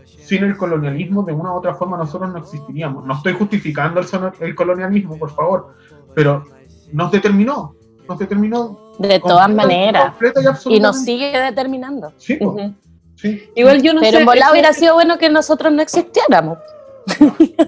sin 0.05 0.45
el 0.45 0.57
colonialismo, 0.57 1.23
de 1.23 1.33
una 1.33 1.53
u 1.53 1.57
otra 1.57 1.75
forma, 1.75 1.97
nosotros 1.97 2.33
no 2.33 2.39
existiríamos. 2.39 3.05
No 3.05 3.15
estoy 3.15 3.35
justificando 3.35 4.01
el, 4.41 4.55
colonialismo, 4.55 5.19
por 5.19 5.31
favor, 5.31 5.75
pero 6.15 6.45
nos 6.93 7.11
determinó, 7.11 7.75
nos 8.09 8.19
determinó. 8.19 8.93
De 8.99 9.19
todas 9.19 9.49
maneras. 9.51 10.15
Y, 10.67 10.81
nos 10.81 11.03
sigue 11.03 11.39
determinando. 11.39 12.13
Sí, 12.17 12.37
pues, 12.37 12.73
sí. 13.17 13.51
Igual 13.55 13.83
yo 13.83 13.95
no 13.95 14.01
Pero 14.01 14.19
en 14.19 14.27
volado 14.27 14.53
hubiera 14.53 14.73
sido 14.73 14.95
bueno 14.95 15.19
que 15.19 15.29
nosotros 15.29 15.73
no 15.73 15.83
existiéramos. 15.83 16.59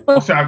O 0.07 0.21
sea, 0.21 0.47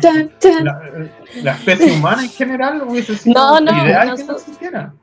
La, 1.42 1.52
especie 1.52 1.92
humana 1.92 2.22
en 2.22 2.30
general 2.30 2.82
hubiese 2.88 3.16
sido 3.16 3.60
ideal 3.60 4.16
que 4.16 4.24
no 4.24 4.36
existiera. 4.36 4.94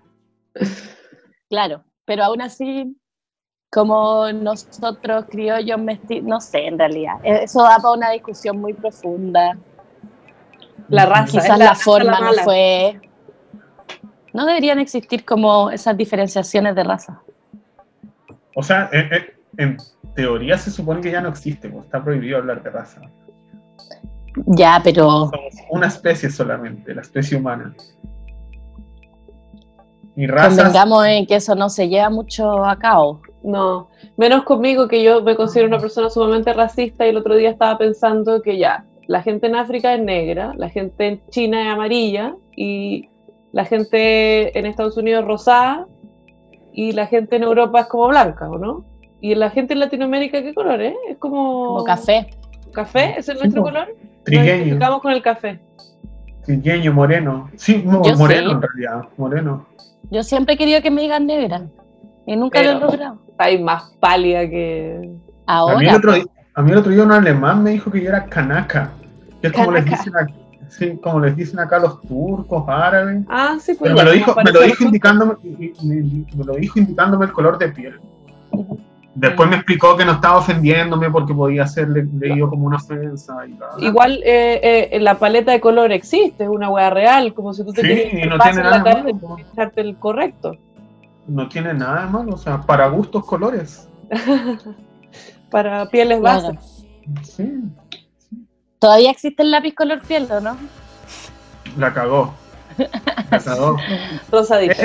Claro, 1.49 1.83
pero 2.05 2.23
aún 2.23 2.41
así 2.41 2.95
como 3.71 4.31
nosotros 4.31 5.25
criollos 5.29 5.79
mestizos, 5.79 6.23
no 6.23 6.39
sé, 6.39 6.67
en 6.67 6.79
realidad. 6.79 7.15
Eso 7.23 7.61
da 7.61 7.77
para 7.77 7.93
una 7.93 8.11
discusión 8.11 8.59
muy 8.59 8.73
profunda. 8.73 9.57
La 10.87 11.05
raza. 11.05 11.41
Quizás 11.41 11.59
la, 11.59 11.75
forma 11.75 12.19
no 12.19 12.33
fue. 12.43 13.01
No 14.35 14.45
deberían 14.45 14.79
existir 14.79 15.23
como 15.23 15.69
esas 15.71 15.95
diferenciaciones 15.95 16.75
de 16.75 16.83
raza. 16.83 17.21
O 18.53 18.61
sea, 18.61 18.89
en, 18.91 19.77
teoría 20.13 20.57
se 20.57 20.71
supone 20.71 20.99
que 20.99 21.09
ya 21.09 21.21
no 21.21 21.29
existe, 21.29 21.69
pues, 21.69 21.85
está 21.85 22.03
prohibido 22.03 22.39
hablar 22.39 22.61
de 22.61 22.69
raza. 22.69 22.99
Ya, 24.47 24.81
pero. 24.83 25.29
Somos 25.29 25.53
una 25.69 25.87
especie 25.87 26.29
solamente, 26.29 26.93
la 26.93 26.99
especie 26.99 27.37
humana. 27.37 27.73
Y 30.17 30.27
razas. 30.27 30.57
Convengamos 30.57 31.05
en 31.05 31.25
que 31.27 31.35
eso 31.35 31.55
no 31.55 31.69
se 31.69 31.87
lleva 31.87 32.09
mucho 32.09 32.65
a 32.65 32.77
cabo. 32.77 33.21
No, 33.41 33.89
menos 34.17 34.43
conmigo, 34.43 34.89
que 34.89 35.01
yo 35.01 35.23
me 35.23 35.37
considero 35.37 35.69
una 35.69 35.79
persona 35.79 36.09
sumamente 36.09 36.51
racista 36.51 37.05
y 37.05 37.11
el 37.11 37.17
otro 37.17 37.37
día 37.37 37.51
estaba 37.51 37.77
pensando 37.77 38.41
que 38.41 38.57
ya, 38.57 38.83
la 39.07 39.21
gente 39.21 39.47
en 39.47 39.55
África 39.55 39.93
es 39.93 40.01
negra, 40.01 40.51
la 40.57 40.67
gente 40.67 41.07
en 41.07 41.21
China 41.29 41.61
es 41.61 41.73
amarilla 41.73 42.35
y 42.53 43.07
la 43.55 43.63
gente 43.63 44.59
en 44.59 44.65
Estados 44.65 44.97
Unidos 44.97 45.21
es 45.21 45.27
rosada 45.29 45.87
y 46.73 46.91
la 46.91 47.07
gente 47.07 47.37
en 47.37 47.43
Europa 47.43 47.79
es 47.79 47.85
como 47.85 48.09
blanca, 48.09 48.49
¿o 48.49 48.57
no? 48.57 48.83
Y 49.21 49.33
la 49.33 49.49
gente 49.49 49.71
en 49.71 49.79
Latinoamérica, 49.79 50.43
¿qué 50.43 50.53
color 50.53 50.81
es? 50.81 50.93
Es 51.09 51.17
como... 51.19 51.67
Como 51.67 51.83
café. 51.85 52.27
¿Café? 52.73 53.15
¿Ese 53.17 53.31
es 53.31 53.39
nuestro 53.39 53.63
color? 53.63 53.95
Trigueño. 54.25 54.77
Nos 54.77 55.01
con 55.01 55.13
el 55.13 55.21
café. 55.21 55.57
Trigueño, 56.43 56.91
moreno. 56.91 57.49
Sí, 57.55 57.81
moreno 57.85 58.51
en 58.51 58.61
realidad, 58.61 59.07
moreno. 59.15 59.65
Yo 60.11 60.21
siempre 60.21 60.55
he 60.55 60.57
querido 60.57 60.81
que 60.81 60.91
me 60.91 61.03
digan 61.03 61.25
negra 61.25 61.61
y 62.25 62.35
nunca 62.35 62.61
lo 62.61 62.71
he 62.71 62.75
logrado. 62.77 63.19
Hay 63.37 63.63
más 63.63 63.95
pálida 64.01 64.41
que... 64.49 65.11
Ahora. 65.45 65.77
A 65.77 65.79
mí, 65.79 65.87
el 65.87 65.95
otro, 65.95 66.13
a 66.55 66.61
mí 66.61 66.71
el 66.73 66.77
otro 66.77 66.91
día 66.91 67.03
un 67.03 67.13
alemán 67.13 67.63
me 67.63 67.69
dijo 67.69 67.89
que 67.89 68.01
yo 68.01 68.09
era 68.09 68.25
canaca, 68.25 68.91
que 69.41 69.47
es 69.47 69.53
como 69.53 69.71
les 69.71 69.85
dicen 69.85 70.11
Sí, 70.69 70.97
como 71.01 71.19
les 71.19 71.35
dicen 71.35 71.59
acá 71.59 71.79
los 71.79 72.01
turcos, 72.01 72.63
árabes. 72.67 73.23
Ah, 73.29 73.57
sí, 73.59 73.73
pues. 73.73 73.91
Pero 73.91 73.95
me 73.95 74.03
lo 74.03 74.11
dijo, 74.11 74.35
me 74.43 74.51
lo 74.51 74.61
dijo 74.61 74.83
indicándome, 74.83 75.35
me, 75.43 76.43
lo 76.43 76.55
dijo 76.55 76.79
indicándome 76.79 77.25
el 77.25 77.31
color 77.31 77.57
de 77.57 77.69
piel. 77.69 77.99
Después 79.15 79.49
me 79.49 79.55
explicó 79.55 79.95
que 79.95 80.03
no 80.03 80.13
estaba 80.13 80.37
ofendiéndome 80.37 81.09
porque 81.09 81.33
podía 81.33 81.65
ser 81.65 81.87
leído 81.87 82.49
como 82.49 82.67
una 82.67 82.75
ofensa. 82.75 83.37
Igual 83.79 84.21
eh, 84.25 84.89
eh, 84.91 84.99
la 84.99 85.17
paleta 85.17 85.53
de 85.53 85.61
color 85.61 85.93
existe, 85.93 86.43
es 86.43 86.49
una 86.49 86.69
hueá 86.69 86.89
real, 86.89 87.33
como 87.33 87.53
si 87.53 87.63
tú 87.63 87.71
te 87.71 87.81
sí, 87.81 88.17
y 88.17 88.27
no 88.27 88.37
tiene 88.37 88.63
nada 88.63 88.79
de 88.79 89.13
malo. 89.13 89.71
el 89.75 89.95
correcto. 89.97 90.57
No 91.27 91.47
tiene 91.47 91.73
nada 91.73 92.05
de 92.05 92.11
malo, 92.11 92.33
o 92.33 92.37
sea, 92.37 92.61
para 92.61 92.87
gustos 92.89 93.25
colores. 93.25 93.89
para 95.49 95.89
pieles 95.89 96.19
bajas. 96.19 96.85
Sí. 97.23 97.63
¿Todavía 98.79 99.11
existe 99.11 99.43
el 99.43 99.51
lápiz 99.51 99.73
color 99.73 100.01
piel 100.01 100.27
o 100.31 100.39
no? 100.39 100.57
La 101.77 101.93
cagó. 101.93 102.33
La 103.31 103.39
cagó. 103.39 103.77
Rosadito. 104.31 104.75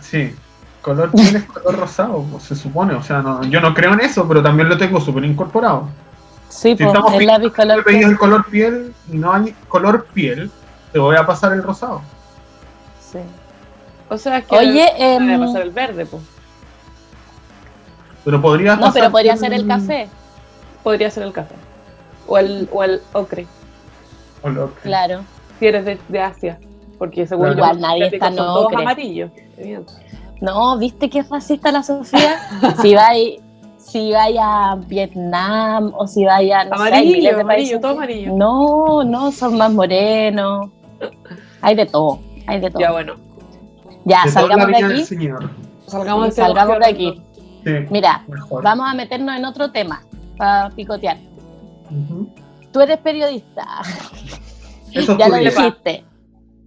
sí, 0.00 0.34
color 0.82 1.10
piel 1.12 1.36
es 1.36 1.44
color 1.44 1.78
rosado, 1.78 2.22
pues, 2.30 2.44
se 2.44 2.54
supone. 2.54 2.94
O 2.94 3.02
sea, 3.02 3.22
no, 3.22 3.42
yo 3.44 3.60
no 3.60 3.74
creo 3.74 3.92
en 3.94 4.00
eso, 4.00 4.26
pero 4.28 4.42
también 4.42 4.68
lo 4.68 4.78
tengo 4.78 5.00
súper 5.00 5.24
incorporado. 5.24 5.88
Sí, 6.48 6.76
pues 6.76 6.94
el 7.14 7.26
lápiz 7.26 7.50
color 7.52 7.84
piel. 7.84 8.04
el 8.04 8.18
color 8.18 8.46
piel 8.46 8.94
y 9.10 9.16
no 9.16 9.32
hay 9.32 9.54
color 9.68 10.06
piel, 10.14 10.50
te 10.92 10.98
voy 10.98 11.16
a 11.16 11.26
pasar 11.26 11.52
el 11.52 11.62
rosado. 11.62 12.00
Sí. 13.00 13.18
O 14.08 14.16
sea, 14.16 14.38
es 14.38 14.46
que 14.46 14.56
Oye, 14.56 14.88
eh, 14.96 15.18
voy 15.18 15.32
a 15.32 15.38
pasar 15.38 15.62
el 15.62 15.70
verde, 15.70 16.06
pues. 16.06 16.22
Pero 18.24 18.40
podría 18.40 18.76
No, 18.76 18.92
pero 18.92 19.10
podría 19.10 19.36
ser 19.36 19.52
el 19.52 19.66
café. 19.66 20.08
Podría 20.82 21.10
ser 21.10 21.24
el 21.24 21.32
café. 21.32 21.54
O 22.26 22.38
el, 22.38 22.68
o 22.72 22.84
el 22.84 23.00
ocre. 23.12 23.46
O 24.42 24.48
el 24.48 24.58
ocre. 24.58 24.82
Claro. 24.82 25.24
Si 25.58 25.66
eres 25.66 25.84
de, 25.84 25.98
de 26.08 26.20
Asia. 26.20 26.58
Porque 26.98 27.26
según 27.26 27.48
yo, 27.48 27.52
Igual 27.54 27.80
nadie 27.80 28.06
está 28.06 28.30
no 28.30 28.36
todos 28.36 28.72
amarillos. 28.74 29.30
No, 30.40 30.78
¿viste 30.78 31.08
qué 31.10 31.22
racista 31.22 31.72
la 31.72 31.82
Sofía? 31.82 32.38
si 32.82 32.94
va 32.94 33.08
si 33.78 34.12
vaya 34.12 34.72
a 34.72 34.76
Vietnam 34.76 35.92
o 35.96 36.06
si 36.06 36.24
vaya 36.24 36.64
no 36.64 36.74
amarillo, 36.74 37.30
sé, 37.30 37.40
amarillo, 37.40 37.80
todo 37.80 37.92
amarillo. 37.92 38.32
No, 38.34 39.04
no, 39.04 39.30
son 39.30 39.56
más 39.56 39.72
morenos. 39.72 40.70
Hay 41.60 41.74
de 41.76 41.86
todo, 41.86 42.18
hay 42.46 42.60
de 42.60 42.70
todo. 42.70 42.80
Ya 42.80 42.92
bueno. 42.92 43.14
Ya, 44.04 44.26
salgamos 44.26 44.66
de 44.68 44.76
aquí. 44.76 45.04
Salgamos, 45.86 46.26
de, 46.26 46.32
salgamos 46.32 46.78
de 46.78 46.86
aquí. 46.86 47.22
Mira, 47.90 48.24
vamos 48.62 48.86
a 48.88 48.94
meternos 48.94 49.36
en 49.36 49.44
otro 49.44 49.70
tema 49.70 50.02
para 50.36 50.70
picotear. 50.70 51.18
Tú 52.72 52.80
eres 52.80 52.98
periodista. 52.98 53.64
ya 55.18 55.28
lo 55.28 55.36
dijiste. 55.36 56.04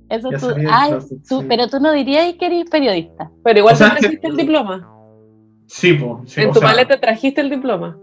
Eso 0.09 0.29
tú, 0.39 0.55
ay, 0.71 0.93
tú, 1.27 1.45
pero 1.49 1.67
tú 1.67 1.79
no 1.79 1.91
dirías 1.91 2.33
que 2.39 2.45
eres 2.45 2.69
periodista. 2.69 3.29
Pero 3.43 3.59
igual 3.59 3.77
trajiste 3.77 4.27
el 4.27 4.37
diploma. 4.37 4.89
Sí, 5.67 5.93
pues. 5.93 6.37
en 6.37 6.51
tu 6.53 6.61
maleta 6.61 6.99
trajiste 6.99 7.41
el 7.41 7.49
diploma. 7.49 7.97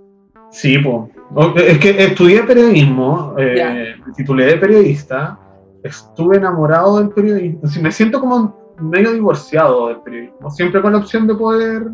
Sí, 0.50 0.78
pues. 0.78 1.10
Es 1.56 1.78
que 1.78 2.04
estudié 2.04 2.42
periodismo, 2.42 3.34
eh, 3.38 3.96
me 4.06 4.12
titulé 4.12 4.44
de 4.44 4.56
periodista, 4.56 5.38
estuve 5.82 6.36
enamorado 6.36 6.98
del 6.98 7.10
periodismo. 7.10 7.60
me 7.82 7.90
siento 7.90 8.20
como 8.20 8.74
medio 8.78 9.12
divorciado 9.12 9.88
del 9.88 10.00
periodismo, 10.00 10.50
siempre 10.50 10.82
con 10.82 10.92
la 10.92 10.98
opción 10.98 11.26
de 11.26 11.34
poder. 11.34 11.90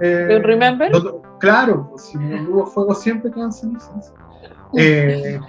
Eh, 0.00 0.40
remember? 0.42 0.92
claro, 1.40 1.88
pues, 1.90 2.02
si 2.02 2.18
no 2.18 2.50
hubo 2.50 2.66
fuego 2.66 2.94
siempre 2.94 3.30
quedan 3.30 3.52
cenizas. 3.52 4.12
Eh, 4.76 5.40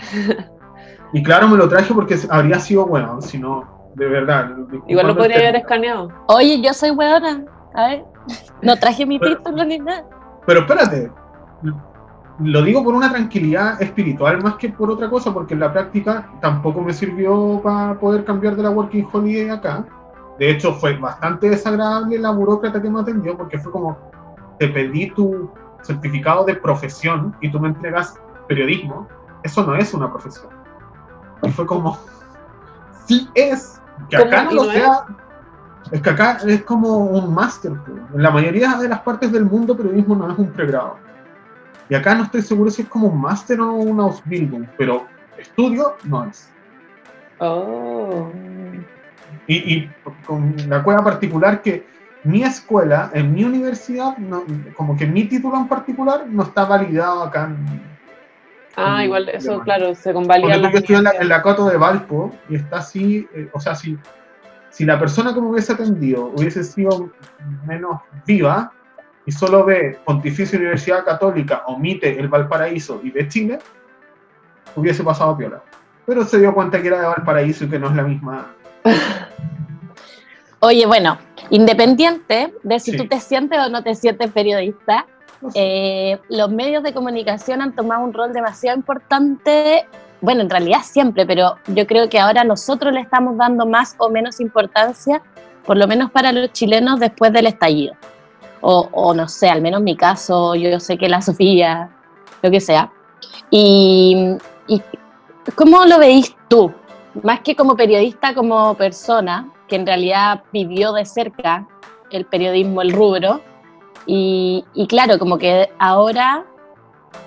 y 1.13 1.23
claro, 1.23 1.47
me 1.47 1.57
lo 1.57 1.67
traje 1.69 1.93
porque 1.93 2.17
habría 2.29 2.59
sido 2.59 2.85
bueno, 2.85 3.21
si 3.21 3.37
no, 3.37 3.91
de 3.95 4.07
verdad. 4.07 4.51
Igual 4.87 5.07
lo 5.07 5.17
podría 5.17 5.37
haber 5.37 5.57
escaneado. 5.57 6.11
Oye, 6.27 6.61
yo 6.61 6.73
soy 6.73 6.91
buena. 6.91 7.43
A 7.73 7.87
ver, 7.87 8.05
no 8.61 8.75
traje 8.77 9.05
mi 9.05 9.19
título 9.19 9.63
ni 9.63 9.79
nada. 9.79 10.05
Pero 10.45 10.61
espérate, 10.61 11.11
lo 12.39 12.61
digo 12.61 12.83
por 12.83 12.93
una 12.93 13.09
tranquilidad 13.09 13.81
espiritual 13.81 14.41
más 14.43 14.55
que 14.55 14.69
por 14.69 14.91
otra 14.91 15.09
cosa, 15.09 15.33
porque 15.33 15.53
en 15.53 15.59
la 15.59 15.73
práctica 15.73 16.29
tampoco 16.41 16.81
me 16.81 16.93
sirvió 16.93 17.59
para 17.63 17.99
poder 17.99 18.23
cambiar 18.25 18.55
de 18.55 18.63
la 18.63 18.69
Working 18.69 19.07
Holiday 19.11 19.49
acá. 19.49 19.85
De 20.37 20.51
hecho, 20.51 20.73
fue 20.73 20.95
bastante 20.97 21.49
desagradable 21.49 22.19
la 22.19 22.31
burócrata 22.31 22.81
que 22.81 22.89
me 22.89 22.99
atendió, 22.99 23.35
porque 23.35 23.57
fue 23.57 23.71
como, 23.71 23.97
te 24.59 24.67
pedí 24.67 25.09
tu 25.11 25.49
certificado 25.81 26.45
de 26.45 26.55
profesión 26.55 27.35
y 27.41 27.51
tú 27.51 27.59
me 27.59 27.69
entregas 27.69 28.19
periodismo, 28.47 29.07
eso 29.43 29.65
no 29.65 29.75
es 29.75 29.93
una 29.93 30.11
profesión. 30.11 30.49
Y 31.43 31.51
fue 31.51 31.65
como, 31.65 31.97
sí 33.05 33.29
es, 33.35 33.81
que 34.09 34.17
acá 34.17 34.43
no 34.43 34.51
lo 34.51 34.63
sea. 34.65 35.05
Es? 35.91 36.01
que 36.01 36.09
acá 36.09 36.39
es 36.45 36.63
como 36.63 36.97
un 36.97 37.33
máster. 37.33 37.71
En 38.13 38.21
la 38.21 38.31
mayoría 38.31 38.75
de 38.75 38.89
las 38.89 38.99
partes 39.01 39.31
del 39.31 39.45
mundo, 39.45 39.77
periodismo 39.77 40.15
no 40.15 40.31
es 40.31 40.37
un 40.37 40.51
pregrado. 40.51 40.97
Y 41.89 41.95
acá 41.95 42.15
no 42.15 42.23
estoy 42.23 42.41
seguro 42.41 42.69
si 42.69 42.81
es 42.81 42.89
como 42.89 43.07
un 43.07 43.21
máster 43.21 43.61
o 43.61 43.71
una 43.73 44.03
Ausbildung, 44.03 44.67
pero 44.77 45.05
estudio 45.37 45.95
no 46.03 46.25
es. 46.25 46.51
Oh. 47.39 48.29
Y, 49.47 49.55
y, 49.55 49.91
con 50.25 50.53
la 50.67 50.83
cueva 50.83 51.03
particular 51.03 51.61
que 51.61 51.87
mi 52.25 52.43
escuela, 52.43 53.09
en 53.13 53.33
mi 53.33 53.45
universidad, 53.45 54.17
como 54.75 54.97
que 54.97 55.05
mi 55.05 55.25
título 55.25 55.55
en 55.55 55.67
particular 55.69 56.27
no 56.27 56.43
está 56.43 56.65
validado 56.65 57.23
acá 57.23 57.45
en, 57.45 57.96
Ah, 58.79 59.03
igual, 59.03 59.27
eso, 59.29 59.59
claro, 59.61 59.95
se 59.95 60.13
convalida. 60.13 60.53
Porque 60.53 60.71
yo 60.71 60.77
estoy 60.77 60.95
en 60.97 61.03
la, 61.03 61.11
en 61.11 61.41
Coto 61.41 61.65
de 61.65 61.77
Valpo 61.77 62.31
y 62.47 62.57
está 62.57 62.77
así, 62.77 63.27
eh, 63.33 63.49
o 63.51 63.59
sea, 63.59 63.73
si, 63.73 63.97
si 64.69 64.85
la 64.85 64.99
persona 64.99 65.33
que 65.33 65.41
me 65.41 65.47
hubiese 65.47 65.73
atendido 65.73 66.25
hubiese 66.25 66.63
sido 66.63 67.09
menos 67.65 67.99
viva 68.27 68.71
y 69.25 69.31
solo 69.31 69.65
ve 69.65 69.97
Pontificia 70.05 70.59
Universidad 70.59 71.03
Católica, 71.03 71.63
omite 71.65 72.19
el 72.19 72.27
Valparaíso 72.27 73.01
y 73.03 73.09
ve 73.09 73.27
Chile, 73.27 73.57
hubiese 74.75 75.03
pasado 75.03 75.35
piola. 75.35 75.63
Pero 76.05 76.23
se 76.23 76.37
dio 76.37 76.53
cuenta 76.53 76.79
que 76.79 76.89
era 76.89 77.01
de 77.01 77.07
Valparaíso 77.07 77.65
y 77.65 77.69
que 77.69 77.79
no 77.79 77.89
es 77.89 77.95
la 77.95 78.03
misma. 78.03 78.53
Oye, 80.59 80.85
bueno, 80.85 81.17
independiente 81.49 82.53
de 82.61 82.79
si 82.79 82.95
tú 82.95 83.07
te 83.07 83.19
sientes 83.19 83.57
o 83.57 83.69
no 83.69 83.83
te 83.83 83.95
sientes 83.95 84.31
periodista, 84.31 85.07
eh, 85.53 86.19
los 86.29 86.49
medios 86.49 86.83
de 86.83 86.93
comunicación 86.93 87.61
han 87.61 87.75
tomado 87.75 88.03
un 88.03 88.13
rol 88.13 88.33
demasiado 88.33 88.77
importante, 88.77 89.85
bueno, 90.21 90.41
en 90.41 90.49
realidad 90.49 90.79
siempre, 90.83 91.25
pero 91.25 91.57
yo 91.67 91.85
creo 91.85 92.09
que 92.09 92.19
ahora 92.19 92.43
nosotros 92.43 92.93
le 92.93 93.01
estamos 93.01 93.37
dando 93.37 93.65
más 93.65 93.95
o 93.99 94.09
menos 94.09 94.39
importancia, 94.39 95.21
por 95.65 95.77
lo 95.77 95.87
menos 95.87 96.11
para 96.11 96.31
los 96.31 96.51
chilenos 96.53 96.99
después 96.99 97.31
del 97.33 97.47
estallido. 97.47 97.95
O, 98.61 99.13
no 99.13 99.27
sé, 99.27 99.49
al 99.49 99.61
menos 99.61 99.79
en 99.79 99.83
mi 99.85 99.95
caso, 99.95 100.55
yo 100.55 100.79
sé 100.79 100.97
que 100.97 101.07
la 101.07 101.21
Sofía, 101.21 101.89
lo 102.41 102.51
que 102.51 102.59
sea. 102.59 102.91
Y, 103.49 104.35
y 104.67 104.81
¿cómo 105.55 105.85
lo 105.85 105.99
veis 105.99 106.35
tú? 106.49 106.73
Más 107.23 107.41
que 107.41 107.55
como 107.55 107.75
periodista, 107.77 108.33
como 108.33 108.73
persona, 108.73 109.49
que 109.67 109.75
en 109.75 109.85
realidad 109.85 110.43
vivió 110.51 110.91
de 110.91 111.05
cerca 111.05 111.67
el 112.09 112.25
periodismo, 112.25 112.81
el 112.81 112.91
rubro, 112.91 113.41
Y, 114.09 114.63
claro, 114.87 115.19
como 115.19 115.37
que 115.37 115.69
ahora 115.79 116.45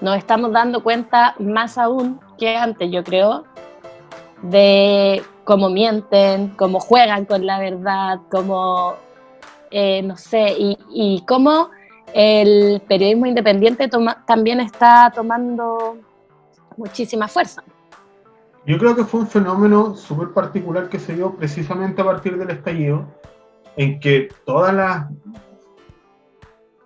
nos 0.01 0.17
estamos 0.17 0.51
dando 0.51 0.83
cuenta 0.83 1.35
más 1.39 1.77
aún 1.77 2.19
que 2.39 2.57
antes, 2.57 2.91
yo 2.91 3.05
creo, 3.05 3.45
de 4.43 5.23
cómo 5.45 5.69
mienten, 5.69 6.49
cómo 6.57 6.81
juegan 6.81 7.27
con 7.27 7.45
la 7.45 7.59
verdad, 7.59 8.21
cómo, 8.31 8.95
eh, 9.71 10.01
no 10.03 10.17
sé, 10.17 10.55
y, 10.59 10.79
y, 10.91 11.23
cómo 11.27 11.69
el 12.15 12.83
periodismo 12.89 13.27
independiente 13.27 13.89
también 14.27 14.61
está 14.61 15.13
tomando 15.15 15.99
muchísima 16.79 17.29
fuerza. 17.29 17.63
Yo 18.67 18.79
creo 18.79 18.97
que 18.97 19.05
fue 19.05 19.21
un 19.21 19.27
fenómeno 19.27 19.95
súper 19.97 20.31
particular 20.31 20.89
que 20.89 20.99
se 20.99 21.15
dio 21.15 21.35
precisamente 21.35 22.01
a 22.01 22.05
partir 22.07 22.39
del 22.39 22.51
estallido, 22.51 23.05
en 23.77 24.01
que 24.01 24.29
todas 24.45 24.75
las, 24.75 25.07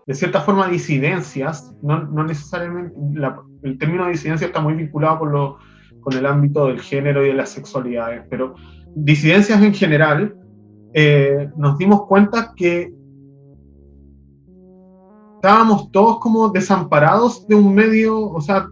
de 0.06 0.14
cierta 0.14 0.40
forma, 0.40 0.68
disidencias, 0.68 1.74
no, 1.82 2.04
no 2.04 2.24
necesariamente, 2.24 2.94
el 3.62 3.78
término 3.78 4.06
disidencia 4.06 4.46
está 4.46 4.60
muy 4.60 4.74
vinculado 4.74 5.20
con, 5.20 5.32
lo, 5.32 5.58
con 6.00 6.12
el 6.14 6.26
ámbito 6.26 6.66
del 6.66 6.80
género 6.80 7.24
y 7.24 7.28
de 7.28 7.34
las 7.34 7.50
sexualidades, 7.50 8.24
pero 8.28 8.54
disidencias 8.94 9.62
en 9.62 9.72
general, 9.72 10.36
eh, 10.92 11.50
nos 11.56 11.78
dimos 11.78 12.06
cuenta 12.06 12.52
que 12.54 12.92
estábamos 15.36 15.90
todos 15.90 16.20
como 16.20 16.50
desamparados 16.50 17.46
de 17.48 17.54
un 17.54 17.74
medio, 17.74 18.30
o 18.30 18.40
sea, 18.40 18.68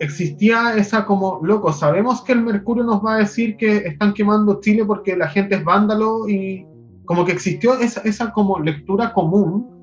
existía 0.00 0.74
esa 0.76 1.04
como, 1.04 1.40
loco, 1.42 1.72
sabemos 1.72 2.22
que 2.22 2.32
el 2.32 2.42
Mercurio 2.42 2.84
nos 2.84 3.04
va 3.04 3.14
a 3.14 3.18
decir 3.18 3.56
que 3.56 3.76
están 3.76 4.14
quemando 4.14 4.60
Chile 4.60 4.84
porque 4.84 5.16
la 5.16 5.28
gente 5.28 5.56
es 5.56 5.64
vándalo 5.64 6.28
y 6.28 6.66
como 7.04 7.24
que 7.24 7.32
existió 7.32 7.74
esa, 7.74 8.00
esa 8.00 8.32
como 8.32 8.58
lectura 8.58 9.12
común 9.12 9.81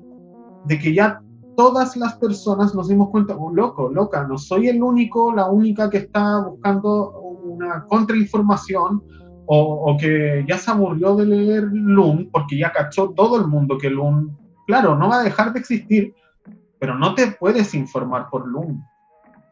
de 0.66 0.78
que 0.78 0.94
ya 0.94 1.22
todas 1.56 1.96
las 1.96 2.14
personas 2.16 2.74
nos 2.74 2.88
dimos 2.88 3.10
cuenta, 3.10 3.36
oh, 3.36 3.52
loco, 3.52 3.90
loca, 3.90 4.26
no 4.26 4.38
soy 4.38 4.68
el 4.68 4.82
único, 4.82 5.34
la 5.34 5.50
única 5.50 5.90
que 5.90 5.98
está 5.98 6.40
buscando 6.40 7.10
una 7.20 7.84
contrainformación 7.86 9.02
o, 9.52 9.96
que 10.00 10.44
ya 10.48 10.58
se 10.58 10.70
aburrió 10.70 11.16
de 11.16 11.26
leer 11.26 11.64
Loom 11.72 12.30
porque 12.30 12.56
ya 12.56 12.72
cachó 12.72 13.10
todo 13.10 13.36
el 13.36 13.48
mundo 13.48 13.76
que 13.78 13.90
Loom, 13.90 14.36
claro, 14.66 14.94
no 14.94 15.08
va 15.08 15.20
a 15.20 15.24
dejar 15.24 15.52
de 15.52 15.58
existir, 15.58 16.14
pero 16.78 16.96
no 16.96 17.14
te 17.14 17.32
puedes 17.32 17.74
informar 17.74 18.28
por 18.30 18.46
Loom. 18.46 18.80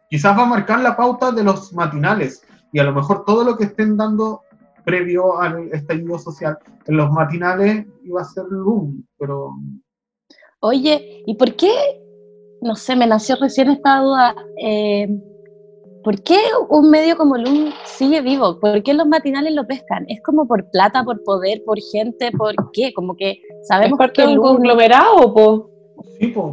Quizás 0.09 0.39
va 0.39 0.45
a 0.45 0.47
marcar 0.47 0.81
la 0.81 0.97
pauta 0.97 1.33
de 1.33 1.43
los 1.43 1.73
matinales 1.73 2.43
y 2.73 2.79
a 2.79 2.85
lo 2.85 2.93
mejor 2.95 3.25
todo 3.25 3.43
lo 3.43 3.57
que 3.57 3.65
estén 3.65 3.97
dando 3.97 4.43
previo 4.85 5.41
al 5.41 5.69
estallido 5.73 6.19
social 6.19 6.57
en 6.87 6.97
los 6.97 7.11
matinales 7.11 7.85
iba 8.05 8.23
a 8.23 8.25
ser 8.25 8.45
Loom, 8.49 9.05
pero... 9.19 9.53
Oye, 10.61 11.23
¿y 11.27 11.35
por 11.35 11.55
qué? 11.55 11.71
No 12.61 12.75
sé, 12.75 12.97
me 12.97 13.07
nació 13.07 13.37
recién 13.37 13.71
esta 13.71 14.01
duda. 14.01 14.35
Eh, 14.61 15.09
¿Por 16.03 16.21
qué 16.23 16.39
un 16.69 16.91
medio 16.91 17.17
como 17.17 17.37
Loom 17.37 17.73
sigue 17.85 18.21
vivo? 18.23 18.59
¿Por 18.59 18.83
qué 18.83 18.95
los 18.95 19.07
matinales 19.07 19.53
lo 19.53 19.67
pescan? 19.67 20.05
¿Es 20.09 20.21
como 20.23 20.49
por 20.49 20.69
plata, 20.71 21.05
por 21.05 21.23
poder, 21.23 21.63
por 21.65 21.79
gente? 21.93 22.33
¿Por 22.33 22.55
qué? 22.73 22.93
Como 22.93 23.15
que 23.17 23.41
sabemos 23.69 24.01
¿Es 24.01 24.13
que 24.13 24.25
un 24.25 24.39
conglomerado, 24.39 25.33
po? 25.35 25.71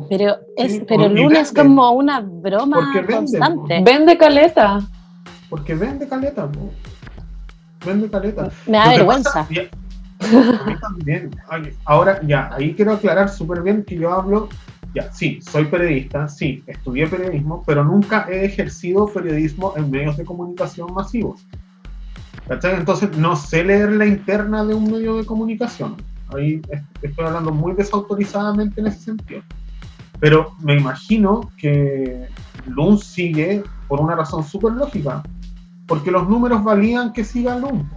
pero 0.10 0.38
es, 0.58 0.82
pero 0.88 1.08
lunes 1.08 1.40
es 1.40 1.54
como 1.54 1.92
una 1.92 2.20
broma 2.20 2.92
constante. 3.10 3.82
Vende 3.84 4.18
caleta. 4.18 4.80
Porque 5.50 5.74
vende 5.74 6.08
caleta, 6.08 6.50
Vende 7.86 8.10
caleta. 8.10 8.50
Me 8.68 8.78
da 8.78 8.90
vergüenza. 8.90 9.48
A 10.20 10.66
mí 10.66 10.76
también. 10.80 11.32
Ahora, 11.86 12.22
ya, 12.26 12.50
ahí 12.54 12.74
quiero 12.74 12.94
aclarar 12.94 13.30
súper 13.30 13.62
bien 13.62 13.84
que 13.84 13.98
yo 13.98 14.12
hablo, 14.12 14.50
ya, 14.94 15.12
sí, 15.12 15.40
soy 15.42 15.66
periodista, 15.66 16.28
sí, 16.28 16.64
estudié 16.68 17.08
periodismo, 17.08 17.64
pero 17.66 17.84
nunca 17.84 18.28
he 18.30 18.46
ejercido 18.46 19.08
periodismo 19.08 19.74
en 19.76 19.92
medios 19.92 20.18
de 20.18 20.26
comunicación 20.26 20.94
masivos. 20.94 21.46
Entonces, 22.50 23.18
no 23.18 23.36
sé 23.36 23.64
leer 23.64 23.92
la 23.92 24.06
interna 24.06 24.64
de 24.64 24.74
un 24.76 24.92
medio 24.92 25.18
de 25.18 25.26
comunicación 25.26 25.96
Ahí 26.34 26.62
estoy 27.02 27.26
hablando 27.26 27.52
muy 27.52 27.74
desautorizadamente 27.74 28.82
en 28.82 28.88
ese 28.88 29.00
sentido. 29.00 29.42
Pero 30.20 30.54
me 30.60 30.76
imagino 30.76 31.52
que 31.58 32.28
Loom 32.66 32.98
sigue 32.98 33.64
por 33.88 34.00
una 34.02 34.16
razón 34.16 34.44
súper 34.44 34.74
lógica. 34.74 35.22
Porque 35.88 36.10
los 36.10 36.28
números 36.28 36.64
valían 36.64 37.14
que 37.14 37.24
siga 37.24 37.58
Loom. 37.58 37.88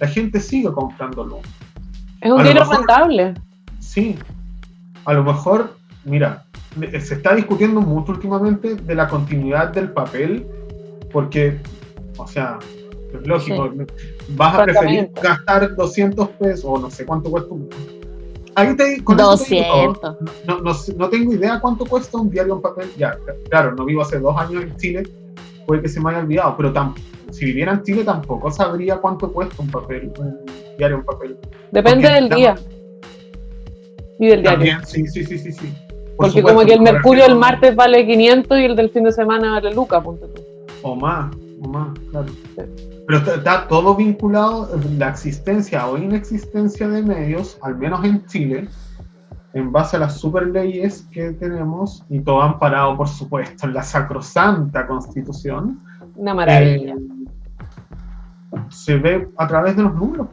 La 0.00 0.08
gente 0.08 0.40
sigue 0.40 0.70
comprando 0.72 1.24
Loom. 1.24 1.42
Es 2.20 2.30
un 2.30 2.42
dinero 2.42 2.64
rentable. 2.64 3.34
Sí. 3.78 4.16
A 5.04 5.12
lo 5.12 5.24
mejor, 5.24 5.76
mira, 6.04 6.44
se 7.00 7.14
está 7.14 7.34
discutiendo 7.34 7.80
mucho 7.80 8.12
últimamente 8.12 8.74
de 8.74 8.94
la 8.94 9.08
continuidad 9.08 9.68
del 9.68 9.90
papel. 9.90 10.46
Porque, 11.12 11.58
o 12.18 12.26
sea, 12.26 12.58
es 13.14 13.26
lógico. 13.26 13.72
Vas 14.30 14.54
a 14.54 14.64
preferir 14.64 15.10
gastar 15.22 15.74
200 15.74 16.28
pesos 16.30 16.64
o 16.66 16.78
no 16.78 16.90
sé 16.90 17.06
cuánto 17.06 17.30
cuesta 17.30 17.54
un... 17.54 17.68
Ahí 18.54 18.74
te, 18.74 19.02
200. 19.02 20.00
no, 20.46 20.60
no, 20.60 20.72
no, 20.96 21.08
tengo 21.10 21.34
idea 21.34 21.60
cuánto 21.60 21.84
cuesta 21.84 22.16
un 22.16 22.30
diario 22.30 22.54
en 22.54 22.62
papel. 22.62 22.90
Ya, 22.96 23.18
claro, 23.50 23.74
no 23.74 23.84
vivo 23.84 24.00
hace 24.00 24.18
dos 24.18 24.34
años 24.38 24.62
en 24.62 24.76
Chile, 24.78 25.02
puede 25.66 25.82
que 25.82 25.88
se 25.88 26.00
me 26.00 26.10
haya 26.10 26.20
olvidado, 26.20 26.56
pero 26.56 26.72
si 27.30 27.44
viviera 27.44 27.72
en 27.72 27.82
Chile 27.82 28.04
tampoco 28.04 28.50
sabría 28.50 28.96
cuánto 28.96 29.32
cuesta 29.32 29.62
un 29.62 29.70
papel, 29.70 30.12
un 30.18 30.40
diario 30.78 30.98
en 30.98 31.04
papel. 31.04 31.36
Depende 31.72 32.08
del 32.08 32.28
día. 32.28 32.54
Y 34.18 34.26
del 34.28 34.42
diario. 34.42 34.78
sí, 34.84 35.06
sí, 35.06 35.24
sí, 35.24 35.38
sí. 35.38 35.52
sí. 35.52 35.74
Porque 36.16 36.42
como 36.42 36.60
que 36.64 36.72
el 36.72 36.80
Mercurio 36.80 37.26
el 37.26 37.36
martes 37.36 37.76
vale 37.76 38.06
500 38.06 38.58
y 38.58 38.64
el 38.64 38.76
del 38.76 38.90
fin 38.90 39.04
de 39.04 39.12
semana 39.12 39.52
vale 39.52 39.74
Luca, 39.74 40.02
punto 40.02 40.28
O 40.82 40.96
más, 40.96 41.34
o 41.62 41.68
más, 41.68 41.98
claro. 42.10 42.28
Pero 43.06 43.18
está, 43.18 43.68
todo 43.68 43.94
vinculado, 43.94 44.68
la 44.98 45.10
existencia 45.10 45.86
o 45.86 45.96
inexistencia 45.96 46.88
de 46.88 47.02
medios, 47.02 47.58
al 47.62 47.76
menos 47.76 48.04
en 48.04 48.24
Chile, 48.26 48.68
en 49.56 49.72
base 49.72 49.96
a 49.96 50.00
las 50.00 50.20
super 50.20 50.46
leyes 50.48 51.08
que 51.10 51.32
tenemos, 51.32 52.04
y 52.10 52.20
todo 52.20 52.42
amparado, 52.42 52.94
por 52.94 53.08
supuesto, 53.08 53.66
en 53.66 53.72
la 53.72 53.82
sacrosanta 53.82 54.86
constitución. 54.86 55.80
Una 56.14 56.34
maravilla. 56.34 56.92
Eh, 56.92 58.58
se 58.68 58.98
ve 58.98 59.30
a 59.38 59.48
través 59.48 59.74
de 59.74 59.84
los 59.84 59.94
números. 59.94 60.28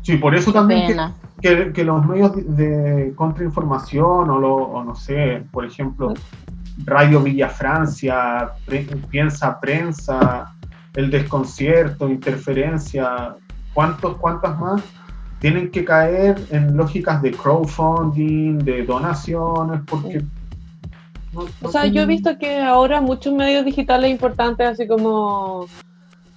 Sí, 0.00 0.16
por 0.16 0.34
eso 0.34 0.54
también 0.54 0.98
que, 1.42 1.70
que, 1.74 1.84
los 1.84 2.06
medios 2.06 2.32
de, 2.56 3.12
contrainformación 3.14 4.30
o, 4.30 4.38
lo, 4.38 4.54
o, 4.54 4.82
no 4.82 4.94
sé, 4.94 5.44
por 5.52 5.66
ejemplo, 5.66 6.14
Radio 6.86 7.20
Villa 7.20 7.50
Francia, 7.50 8.52
Piensa 9.10 9.60
Prensa, 9.60 10.54
el 10.94 11.10
desconcierto, 11.10 12.08
interferencia, 12.08 13.36
¿cuántos, 13.74 14.16
cuántas 14.16 14.58
más? 14.58 14.82
Tienen 15.42 15.70
que 15.70 15.84
caer 15.84 16.36
en 16.50 16.76
lógicas 16.76 17.20
de 17.20 17.32
crowdfunding, 17.32 18.60
de 18.60 18.84
donaciones, 18.84 19.80
porque... 19.86 20.22
o 21.62 21.68
sea, 21.68 21.86
yo 21.86 22.02
he 22.02 22.06
visto 22.06 22.38
que 22.38 22.60
ahora 22.60 23.00
muchos 23.00 23.34
medios 23.34 23.64
digitales 23.64 24.10
importantes, 24.10 24.68
así 24.68 24.86
como 24.86 25.66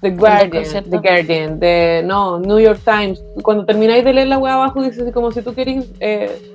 The 0.01 0.09
Guardian, 0.09 0.83
The 0.89 0.97
Guardian, 0.97 1.59
de, 1.59 2.03
no, 2.03 2.39
New 2.39 2.59
York 2.59 2.81
Times, 2.83 3.23
cuando 3.41 3.63
termináis 3.63 4.03
de 4.03 4.13
leer 4.13 4.27
la 4.27 4.39
web 4.39 4.53
abajo, 4.53 4.81
dice 4.81 5.03
así 5.03 5.11
como 5.11 5.31
si 5.31 5.43
tú 5.43 5.53
querés 5.53 5.87
eh, 5.99 6.53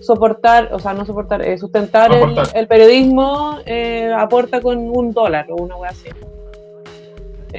soportar, 0.00 0.72
o 0.72 0.78
sea, 0.78 0.94
no 0.94 1.04
soportar, 1.04 1.42
eh, 1.42 1.58
sustentar 1.58 2.10
el, 2.54 2.66
periodismo, 2.68 3.58
eh, 3.66 4.14
aporta 4.16 4.60
con 4.60 4.78
un 4.78 5.12
dólar 5.12 5.46
o 5.50 5.56
una 5.56 5.76
web 5.76 5.90
así. 5.90 6.08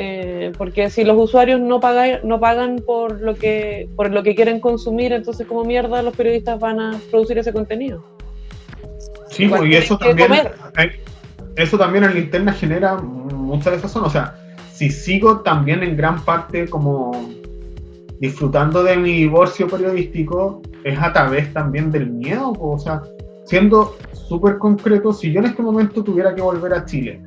Eh, 0.02 0.54
porque 0.58 0.90
si 0.90 1.04
los 1.04 1.18
usuarios 1.18 1.60
no 1.60 1.82
pagan, 1.82 2.22
no 2.24 2.40
pagan 2.40 2.78
por 2.86 3.20
lo 3.20 3.36
que 3.36 3.90
por 3.98 4.10
lo 4.12 4.24
que 4.24 4.34
quieren 4.34 4.62
consumir, 4.62 5.12
entonces 5.12 5.46
como 5.46 5.66
mierda 5.66 6.02
los 6.02 6.16
periodistas 6.16 6.58
van 6.58 6.80
a 6.80 6.98
producir 7.12 7.38
ese 7.38 7.52
contenido. 7.52 8.02
Sí, 9.28 9.50
pues, 9.50 9.62
y 9.66 9.76
eso 9.76 9.98
también, 9.98 10.32
eso 11.58 11.78
también 11.78 12.06
en 12.06 12.14
la 12.14 12.20
interna 12.20 12.54
genera 12.54 12.96
mucha 12.96 13.72
desazón. 13.72 14.06
O 14.06 14.10
sea, 14.10 14.36
si 14.72 14.90
sigo 14.90 15.42
también 15.42 15.84
en 15.84 15.98
gran 15.98 16.24
parte 16.24 16.70
como 16.70 17.12
disfrutando 18.22 18.84
de 18.84 18.96
mi 18.96 19.12
divorcio 19.12 19.68
periodístico, 19.68 20.62
es 20.86 20.98
a 20.98 21.12
través 21.12 21.52
también 21.52 21.92
del 21.92 22.10
miedo. 22.10 22.54
O 22.58 22.80
sea, 22.80 23.02
siendo 23.44 23.98
súper 24.14 24.60
concreto, 24.60 25.12
si 25.12 25.34
yo 25.34 25.42
en 25.42 25.48
este 25.48 25.62
momento 25.62 26.02
tuviera 26.06 26.34
que 26.34 26.42
volver 26.42 26.74
a 26.74 26.86
Chile, 26.86 27.22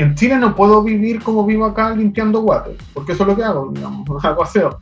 en 0.00 0.14
Chile 0.14 0.36
no 0.36 0.56
puedo 0.56 0.82
vivir 0.82 1.22
como 1.22 1.44
vivo 1.44 1.66
acá 1.66 1.94
limpiando 1.94 2.40
water, 2.40 2.74
porque 2.94 3.12
eso 3.12 3.22
es 3.24 3.28
lo 3.28 3.36
que 3.36 3.44
hago, 3.44 3.70
digamos, 3.70 4.24
hago 4.24 4.42
aseo. 4.42 4.80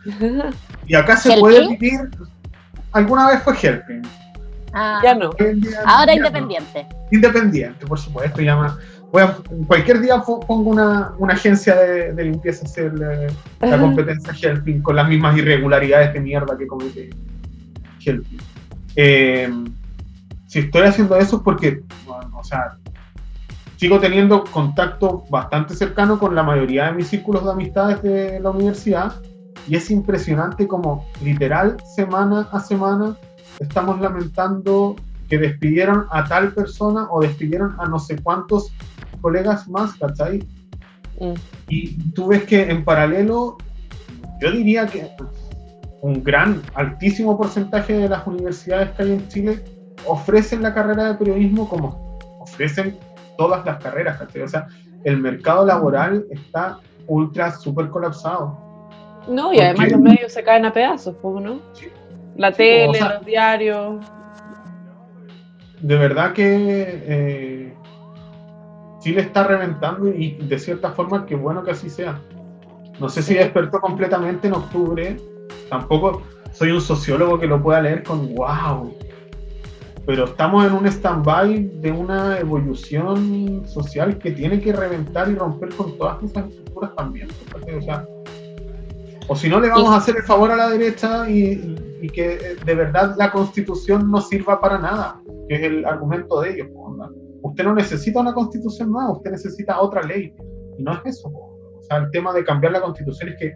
Y 0.86 0.94
acá 0.94 1.16
se 1.16 1.36
puede 1.38 1.68
vivir, 1.68 2.08
alguna 2.92 3.26
vez 3.26 3.42
fue 3.42 3.54
helping. 3.60 4.02
Ah, 4.72 5.00
ya 5.02 5.14
no. 5.14 5.30
Ahora 5.86 6.14
independiente. 6.14 6.86
Independiente, 7.10 7.84
por 7.84 7.98
supuesto, 7.98 8.40
llama. 8.40 8.78
Voy 9.10 9.24
cualquier 9.66 10.00
día 10.00 10.20
pongo 10.22 10.70
una, 10.70 11.12
una 11.18 11.32
agencia 11.32 11.74
de, 11.74 12.24
limpieza 12.24 12.62
a 12.62 12.68
hacer 12.68 12.92
la, 13.60 13.78
competencia 13.78 14.32
helping 14.40 14.82
con 14.82 14.94
las 14.94 15.08
mismas 15.08 15.36
irregularidades 15.36 16.12
de 16.12 16.20
mierda 16.20 16.56
que 16.56 16.66
comete 16.66 17.10
helping. 18.04 18.38
eh, 18.94 19.50
si 20.46 20.60
estoy 20.60 20.82
haciendo 20.82 21.16
eso 21.16 21.36
es 21.36 21.42
porque, 21.42 21.82
o 22.06 22.44
sea, 22.44 22.76
sigo 23.78 24.00
teniendo 24.00 24.42
contacto 24.42 25.24
bastante 25.30 25.72
cercano 25.74 26.18
con 26.18 26.34
la 26.34 26.42
mayoría 26.42 26.86
de 26.86 26.92
mis 26.92 27.06
círculos 27.06 27.44
de 27.44 27.52
amistades 27.52 28.02
de 28.02 28.40
la 28.40 28.50
universidad 28.50 29.14
y 29.68 29.76
es 29.76 29.90
impresionante 29.92 30.66
como 30.66 31.06
literal 31.22 31.76
semana 31.94 32.48
a 32.50 32.58
semana 32.58 33.16
estamos 33.60 34.00
lamentando 34.00 34.96
que 35.28 35.38
despidieron 35.38 36.06
a 36.10 36.24
tal 36.24 36.52
persona 36.52 37.06
o 37.10 37.20
despidieron 37.20 37.76
a 37.78 37.86
no 37.86 38.00
sé 38.00 38.20
cuántos 38.20 38.72
colegas 39.20 39.68
más, 39.68 39.94
¿cachai? 39.94 40.40
Mm. 41.20 41.34
Y 41.68 41.98
tú 42.12 42.28
ves 42.28 42.44
que 42.44 42.62
en 42.70 42.84
paralelo, 42.84 43.58
yo 44.40 44.50
diría 44.50 44.86
que 44.86 45.08
un 46.02 46.24
gran, 46.24 46.62
altísimo 46.74 47.36
porcentaje 47.36 47.92
de 47.92 48.08
las 48.08 48.26
universidades 48.26 48.90
que 48.92 49.02
hay 49.02 49.12
en 49.12 49.28
Chile 49.28 49.64
ofrecen 50.06 50.62
la 50.62 50.74
carrera 50.74 51.08
de 51.08 51.14
periodismo 51.14 51.68
como 51.68 52.18
ofrecen 52.40 52.96
todas 53.38 53.64
las 53.64 53.78
carreras, 53.78 54.18
¿cachai? 54.18 54.42
O 54.42 54.48
sea, 54.48 54.66
el 55.04 55.18
mercado 55.18 55.64
laboral 55.64 56.26
está 56.30 56.80
ultra, 57.06 57.52
súper 57.52 57.88
colapsado. 57.88 58.58
No, 59.28 59.54
y 59.54 59.60
además 59.60 59.92
los 59.92 60.00
medios 60.00 60.32
se 60.32 60.42
caen 60.42 60.66
a 60.66 60.72
pedazos, 60.72 61.14
¿no? 61.22 61.60
La 62.36 62.52
tele, 62.52 62.98
los 63.00 63.24
diarios. 63.24 64.04
De 65.80 65.96
verdad 65.96 66.32
que 66.32 67.02
eh, 67.06 67.74
Chile 69.00 69.20
está 69.20 69.44
reventando 69.44 70.08
y 70.08 70.32
de 70.34 70.58
cierta 70.58 70.90
forma 70.90 71.24
qué 71.24 71.36
bueno 71.36 71.62
que 71.62 71.70
así 71.70 71.88
sea. 71.88 72.20
No 72.98 73.08
sé 73.08 73.22
si 73.22 73.34
despertó 73.34 73.80
completamente 73.80 74.48
en 74.48 74.54
octubre, 74.54 75.16
tampoco 75.70 76.22
soy 76.52 76.72
un 76.72 76.80
sociólogo 76.80 77.38
que 77.38 77.46
lo 77.46 77.62
pueda 77.62 77.80
leer 77.80 78.02
con 78.02 78.34
wow, 78.34 78.92
pero 80.08 80.24
estamos 80.24 80.64
en 80.64 80.72
un 80.72 80.86
stand-by 80.86 81.80
de 81.82 81.92
una 81.92 82.38
evolución 82.38 83.62
social 83.66 84.16
que 84.16 84.30
tiene 84.30 84.58
que 84.58 84.72
reventar 84.72 85.28
y 85.28 85.34
romper 85.34 85.68
con 85.74 85.98
todas 85.98 86.22
esas 86.22 86.48
estructuras 86.48 86.96
también. 86.96 87.28
O, 89.28 89.36
si 89.36 89.50
no, 89.50 89.60
le 89.60 89.68
vamos 89.68 89.90
a 89.90 89.96
hacer 89.96 90.16
el 90.16 90.22
favor 90.22 90.50
a 90.50 90.56
la 90.56 90.70
derecha 90.70 91.28
y, 91.28 91.76
que 92.14 92.56
de 92.64 92.74
verdad 92.74 93.16
la 93.18 93.30
constitución 93.30 94.10
no 94.10 94.22
sirva 94.22 94.62
para 94.62 94.78
nada, 94.78 95.20
que 95.46 95.56
es 95.56 95.62
el 95.64 95.84
argumento 95.84 96.40
de 96.40 96.54
ellos. 96.54 96.68
Usted 97.42 97.64
no 97.64 97.74
necesita 97.74 98.20
una 98.20 98.32
constitución 98.32 98.90
nueva, 98.90 99.12
usted 99.12 99.32
necesita 99.32 99.78
otra 99.78 100.00
ley. 100.04 100.34
Y 100.78 100.82
no 100.84 100.94
es 100.94 101.00
eso. 101.04 101.28
O 101.28 101.82
sea, 101.82 101.98
el 101.98 102.10
tema 102.12 102.32
de 102.32 102.44
cambiar 102.44 102.72
la 102.72 102.80
constitución 102.80 103.28
es 103.28 103.36
que 103.38 103.52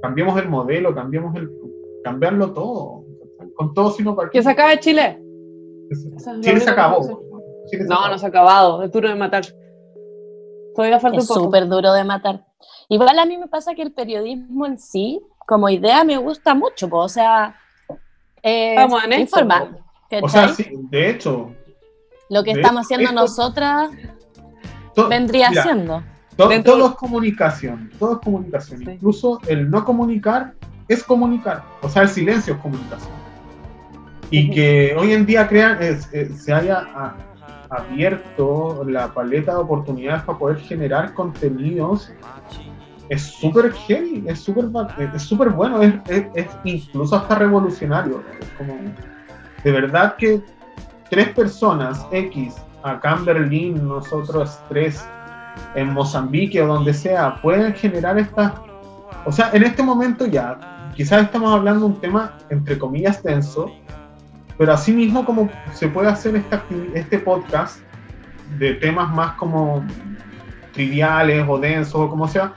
cambiemos 0.00 0.40
el 0.40 0.48
modelo, 0.48 0.94
cambiemos 0.94 1.36
el, 1.36 1.50
cambiarlo 2.02 2.50
todo. 2.54 3.04
Con 3.56 3.74
todo 3.74 3.90
sino 3.90 4.16
para... 4.16 4.30
Que 4.30 4.42
se 4.42 4.50
acabe 4.50 4.80
Chile. 4.80 5.21
Chile 6.40 6.60
se 6.60 6.70
acabó. 6.70 7.00
no, 7.88 8.08
no 8.08 8.18
se 8.18 8.26
ha 8.26 8.28
acabado. 8.28 8.82
Es 8.82 8.92
duro 8.92 9.08
de 9.08 9.14
matar. 9.14 9.44
Todavía 10.74 11.00
falta 11.00 11.18
es 11.18 11.26
súper 11.26 11.68
duro 11.68 11.92
de 11.92 12.04
matar. 12.04 12.44
Igual 12.88 13.18
a 13.18 13.26
mí 13.26 13.36
me 13.36 13.48
pasa 13.48 13.74
que 13.74 13.82
el 13.82 13.92
periodismo 13.92 14.66
en 14.66 14.78
sí, 14.78 15.20
como 15.46 15.68
idea, 15.68 16.04
me 16.04 16.16
gusta 16.16 16.54
mucho. 16.54 16.88
o 16.90 17.08
sea, 17.08 17.56
eh, 18.42 18.76
informar. 19.18 19.78
O 20.22 20.28
sea, 20.28 20.48
sí, 20.48 20.70
de 20.90 21.10
hecho. 21.10 21.54
Lo 22.28 22.42
que 22.42 22.52
estamos 22.52 22.86
haciendo 22.86 23.12
nosotras 23.12 23.90
vendría 25.08 25.50
siendo. 25.50 26.02
todo 26.36 26.86
es 26.86 26.94
comunicación. 26.94 27.90
Todo 27.98 28.14
es 28.14 28.18
comunicación. 28.18 28.82
Incluso 28.82 29.40
el 29.46 29.70
no 29.70 29.84
comunicar 29.84 30.54
es 30.88 31.02
comunicar. 31.02 31.64
O 31.82 31.88
sea, 31.88 32.02
el 32.02 32.08
silencio 32.08 32.54
es 32.54 32.60
comunicación 32.60 33.21
y 34.32 34.50
que 34.50 34.96
hoy 34.98 35.12
en 35.12 35.26
día 35.26 35.46
crean, 35.46 35.76
eh, 35.80 36.30
se 36.34 36.52
haya 36.52 37.14
abierto 37.68 38.82
la 38.88 39.12
paleta 39.12 39.52
de 39.52 39.58
oportunidades 39.58 40.22
para 40.22 40.38
poder 40.38 40.58
generar 40.58 41.12
contenidos 41.12 42.10
es 43.10 43.22
súper 43.22 43.72
heavy, 43.72 44.24
es 44.26 44.40
súper 44.40 44.70
es 45.14 45.22
súper 45.22 45.50
bueno, 45.50 45.82
es, 45.82 45.94
es, 46.34 46.46
incluso 46.64 47.14
hasta 47.14 47.34
revolucionario. 47.34 48.22
como, 48.56 48.74
de 49.62 49.70
verdad 49.70 50.16
que 50.16 50.42
tres 51.10 51.28
personas 51.28 52.06
X, 52.10 52.54
acá 52.82 53.16
en 53.18 53.24
Berlín, 53.26 53.86
nosotros 53.86 54.58
tres 54.70 55.06
en 55.74 55.92
Mozambique 55.92 56.62
o 56.62 56.66
donde 56.66 56.94
sea, 56.94 57.38
pueden 57.42 57.74
generar 57.74 58.18
estas... 58.18 58.54
O 59.26 59.30
sea, 59.30 59.50
en 59.52 59.62
este 59.62 59.82
momento 59.82 60.24
ya, 60.24 60.90
quizás 60.96 61.24
estamos 61.24 61.52
hablando 61.52 61.80
de 61.80 61.92
un 61.92 62.00
tema, 62.00 62.38
entre 62.48 62.78
comillas, 62.78 63.22
denso, 63.22 63.70
pero 64.62 64.74
asimismo 64.74 65.24
como 65.24 65.50
se 65.72 65.88
puede 65.88 66.06
hacer 66.06 66.36
esta, 66.36 66.64
este 66.94 67.18
podcast 67.18 67.80
de 68.60 68.74
temas 68.74 69.12
más 69.12 69.32
como 69.32 69.84
triviales 70.72 71.44
o 71.48 71.58
densos 71.58 71.96
o 71.96 72.08
como 72.08 72.28
sea, 72.28 72.54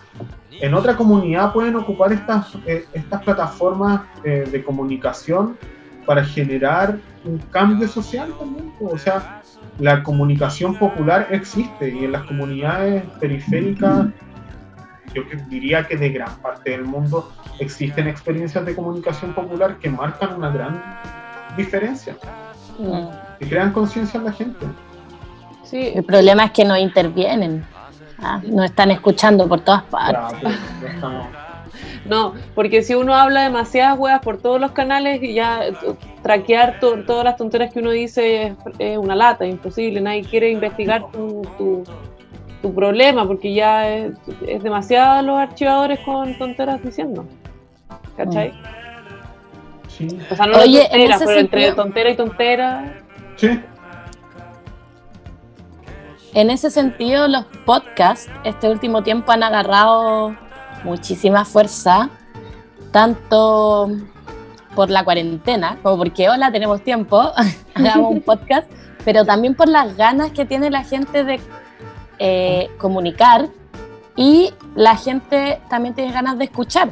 en 0.52 0.76
otra 0.76 0.96
comunidad 0.96 1.52
pueden 1.52 1.76
ocupar 1.76 2.14
estas, 2.14 2.54
eh, 2.68 2.86
estas 2.94 3.24
plataformas 3.24 4.02
eh, 4.24 4.48
de 4.52 4.64
comunicación 4.64 5.58
para 6.06 6.24
generar 6.24 7.00
un 7.24 7.40
cambio 7.50 7.88
social 7.88 8.32
también. 8.38 8.72
O 8.80 9.00
sea, 9.00 9.42
la 9.80 10.04
comunicación 10.04 10.76
popular 10.76 11.30
existe 11.32 11.90
y 11.90 12.06
en 12.06 12.12
las 12.12 12.22
comunidades 12.26 13.04
periféricas, 13.20 14.10
yo 15.12 15.24
diría 15.50 15.88
que 15.88 15.98
de 15.98 16.10
gran 16.10 16.36
parte 16.36 16.70
del 16.70 16.84
mundo 16.84 17.32
existen 17.58 18.08
experiencias 18.08 18.64
de 18.64 18.76
comunicación 18.76 19.34
popular 19.34 19.80
que 19.80 19.90
marcan 19.90 20.36
una 20.36 20.52
gran 20.52 21.25
diferencia. 21.56 22.16
Mm. 22.80 23.08
Y 23.40 23.46
crean 23.46 23.72
conciencia 23.72 24.18
en 24.18 24.26
la 24.26 24.32
gente. 24.32 24.66
Sí. 25.64 25.92
El 25.96 26.04
problema 26.04 26.46
es 26.46 26.52
que 26.52 26.64
no 26.64 26.78
intervienen. 26.78 27.66
Ah, 28.20 28.42
no 28.46 28.64
están 28.64 28.92
escuchando 28.92 29.48
por 29.48 29.62
todas 29.62 29.84
partes. 29.84 30.40
no, 32.06 32.34
porque 32.54 32.82
si 32.82 32.96
uno 32.96 33.14
habla 33.14 33.44
demasiadas 33.44 34.00
huevas 34.00 34.22
por 34.22 34.38
todos 34.38 34.60
los 34.60 34.72
canales 34.72 35.22
y 35.22 35.34
ya 35.34 35.62
traquear 36.24 36.80
todas 36.80 37.26
las 37.26 37.36
tonteras 37.36 37.74
que 37.74 37.80
uno 37.80 37.92
dice 37.92 38.56
es, 38.80 38.98
una 38.98 39.16
lata, 39.16 39.46
imposible. 39.46 40.00
Nadie 40.00 40.24
quiere 40.24 40.50
investigar 40.50 41.12
tu, 41.12 41.42
tu, 41.58 41.84
problema 42.74 43.28
porque 43.28 43.54
ya 43.54 43.88
es, 43.88 44.14
demasiado 44.64 45.22
los 45.22 45.38
archivadores 45.38 46.00
con 46.00 46.36
tonteras 46.38 46.82
diciendo. 46.82 47.26
¿Cachai? 48.18 48.52
Mm. 48.52 48.85
O 50.32 50.36
sea, 50.36 50.46
no 50.48 50.58
Oye, 50.60 50.88
pero 50.92 51.40
entre 51.40 51.72
tontera 51.72 52.10
y 52.10 52.16
tontera. 52.16 53.02
Sí. 53.38 53.60
En 56.34 56.50
ese 56.50 56.70
sentido, 56.70 57.28
los 57.28 57.46
podcasts 57.66 58.30
este 58.44 58.70
último 58.70 59.04
tiempo 59.04 59.32
han 59.32 59.44
agarrado 59.44 60.36
muchísima 60.84 61.46
fuerza, 61.46 62.10
tanto 62.92 63.90
por 64.76 64.90
la 64.90 65.06
cuarentena, 65.06 65.78
como 65.82 65.98
porque 65.98 66.30
hola, 66.30 66.52
tenemos 66.52 66.82
tiempo, 66.82 67.32
hagamos 67.74 68.12
un 68.12 68.22
podcast, 68.22 68.70
pero 69.06 69.24
también 69.24 69.56
por 69.56 69.70
las 69.70 69.96
ganas 69.96 70.32
que 70.32 70.46
tiene 70.46 70.70
la 70.70 70.84
gente 70.84 71.24
de 71.24 71.40
eh, 72.20 72.70
comunicar 72.78 73.48
y 74.18 74.54
la 74.76 74.98
gente 74.98 75.62
también 75.70 75.96
tiene 75.96 76.12
ganas 76.12 76.38
de 76.38 76.46
escuchar. 76.46 76.90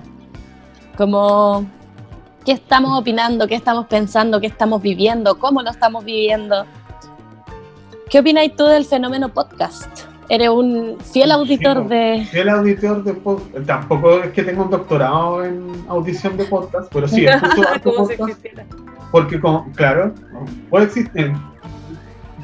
Como 0.98 1.66
qué 2.46 2.52
estamos 2.52 3.00
opinando, 3.00 3.48
qué 3.48 3.56
estamos 3.56 3.88
pensando, 3.88 4.40
qué 4.40 4.48
estamos 4.48 4.82
viviendo, 4.82 5.38
cómo 5.40 5.62
lo 5.62 5.70
estamos 5.70 6.04
viviendo. 6.04 6.66
¿Qué 8.10 8.20
opinas 8.20 8.46
tú 8.56 8.66
del 8.66 8.86
fenómeno 8.86 9.30
podcast? 9.30 10.06
Eres 10.30 10.50
un 10.50 10.98
fiel 11.00 11.32
auditor 11.32 11.88
de... 11.88 12.26
Fiel 12.30 12.50
auditor 12.50 13.04
de 13.04 13.14
podcast. 13.14 13.66
Tampoco 13.66 14.24
es 14.24 14.32
que 14.32 14.44
tenga 14.44 14.62
un 14.64 14.70
doctorado 14.70 15.44
en 15.44 15.86
audición 15.90 16.38
de 16.38 16.46
podcast, 16.46 16.92
pero 16.94 17.08
sí, 17.08 17.26
escucho 17.26 17.68
harto 17.70 17.94
podcast. 17.94 18.40
Porque, 19.12 19.40
claro, 19.76 20.14
puede 20.70 20.86
existir. 20.86 21.34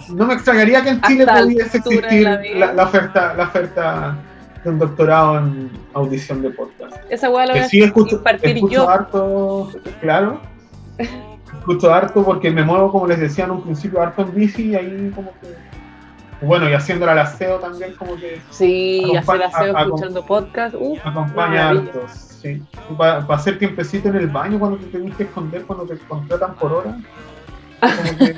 No 0.09 0.25
me 0.25 0.33
extrañaría 0.33 0.83
que 0.83 0.89
en 0.89 1.01
Chile 1.01 1.25
pudiese 1.25 1.77
existir 1.77 2.23
la, 2.55 2.83
oferta, 2.83 3.33
la 3.35 3.43
oferta 3.43 4.17
un 4.65 4.79
doctorado 4.79 5.39
en 5.39 5.71
audición 5.93 6.41
de 6.41 6.49
podcast. 6.51 6.95
Esa 7.09 7.29
hueá 7.29 7.45
lo 7.45 7.53
voy 7.53 7.61
a 7.61 7.65
sí, 7.65 7.81
escucho, 7.81 8.21
escucho 8.43 8.89
harto, 8.89 9.71
claro. 10.01 10.41
escucho 10.97 11.93
harto 11.93 12.23
porque 12.23 12.51
me 12.51 12.63
muevo, 12.63 12.91
como 12.91 13.07
les 13.07 13.19
decía 13.19 13.45
en 13.45 13.51
un 13.51 13.63
principio, 13.63 14.01
harto 14.01 14.23
en 14.23 14.35
bici 14.35 14.69
y 14.69 14.75
ahí 14.75 15.11
como 15.15 15.31
que. 15.39 15.55
Bueno, 16.45 16.69
y 16.69 16.73
haciéndolo 16.73 17.11
al 17.11 17.19
aseo 17.19 17.57
también, 17.59 17.93
como 17.95 18.15
que. 18.15 18.41
Sí, 18.49 19.15
hacer 19.15 19.43
aseo 19.43 19.77
escuchando 19.77 20.25
podcast. 20.25 20.75
Uf, 20.79 20.99
acompaña 21.05 21.69
harto, 21.69 22.05
sí. 22.09 22.61
Para 22.97 23.19
hacer 23.19 23.59
tiempecito 23.59 24.09
en 24.09 24.15
el 24.15 24.27
baño 24.27 24.59
cuando 24.59 24.77
te 24.77 24.85
tenés 24.87 25.15
que 25.15 25.23
esconder, 25.23 25.63
cuando 25.63 25.85
te 25.85 25.97
contratan 25.99 26.55
por 26.55 26.73
hora. 26.73 26.97
Como 27.79 28.17
que 28.17 28.35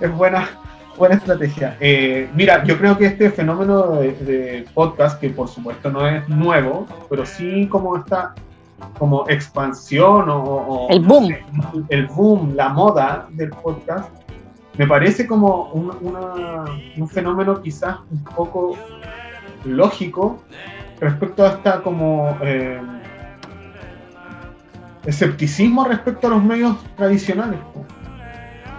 es 0.00 0.12
buena 0.12 0.48
buena 1.00 1.14
estrategia. 1.16 1.76
Eh, 1.80 2.30
mira, 2.34 2.62
yo 2.64 2.76
creo 2.78 2.96
que 2.96 3.06
este 3.06 3.30
fenómeno 3.30 3.96
de, 3.96 4.66
podcast, 4.74 5.18
que 5.18 5.30
por 5.30 5.48
supuesto 5.48 5.90
no 5.90 6.06
es 6.06 6.28
nuevo, 6.28 6.86
pero 7.08 7.24
sí 7.24 7.66
como 7.68 7.96
esta 7.96 8.34
como 8.98 9.28
expansión 9.28 10.26
o, 10.28 10.86
el 10.90 11.00
boom. 11.00 11.34
el 11.88 12.06
boom, 12.06 12.54
la 12.54 12.68
moda 12.68 13.26
del 13.30 13.50
podcast, 13.50 14.10
me 14.76 14.86
parece 14.86 15.26
como 15.26 15.70
un, 15.72 15.90
un 16.96 17.08
fenómeno 17.08 17.60
quizás 17.60 17.96
un 18.10 18.22
poco 18.24 18.76
lógico 19.64 20.38
respecto 21.00 21.44
a 21.44 21.48
esta 21.48 21.82
como 21.82 22.36
eh, 22.42 22.80
escepticismo 25.06 25.84
respecto 25.84 26.26
a 26.26 26.30
los 26.30 26.44
medios 26.44 26.76
tradicionales. 26.96 27.60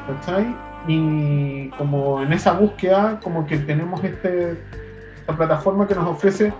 ¿Cachai? 0.07 0.70
Y 0.87 1.69
como 1.71 2.21
en 2.21 2.33
esa 2.33 2.53
búsqueda, 2.53 3.19
como 3.23 3.45
que 3.45 3.57
tenemos 3.59 4.03
este, 4.03 4.61
esta 5.19 5.35
plataforma 5.35 5.87
que 5.87 5.95
nos 5.95 6.07
ofrece 6.07 6.53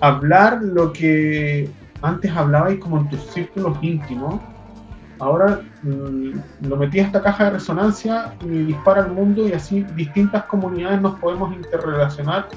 hablar 0.00 0.60
lo 0.62 0.92
que 0.92 1.70
antes 2.02 2.30
hablabais 2.30 2.78
como 2.78 2.98
en 2.98 3.08
tus 3.08 3.20
círculos 3.32 3.76
íntimos, 3.80 4.40
ahora 5.18 5.60
mm, 5.82 6.68
lo 6.68 6.76
metí 6.76 7.00
a 7.00 7.04
esta 7.04 7.22
caja 7.22 7.44
de 7.44 7.50
resonancia 7.50 8.34
y 8.42 8.64
dispara 8.64 9.04
al 9.04 9.12
mundo 9.12 9.48
y 9.48 9.52
así 9.52 9.82
distintas 9.96 10.44
comunidades 10.44 11.00
nos 11.00 11.18
podemos 11.18 11.54
interrelacionar 11.54 12.48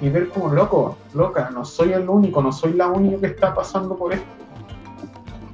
y 0.00 0.08
ver 0.08 0.28
como 0.28 0.52
loco, 0.52 0.96
loca, 1.14 1.50
no 1.50 1.64
soy 1.64 1.92
el 1.92 2.08
único, 2.08 2.42
no 2.42 2.52
soy 2.52 2.72
la 2.72 2.88
única 2.88 3.20
que 3.20 3.26
está 3.26 3.54
pasando 3.54 3.96
por 3.96 4.12
esto. 4.12 4.26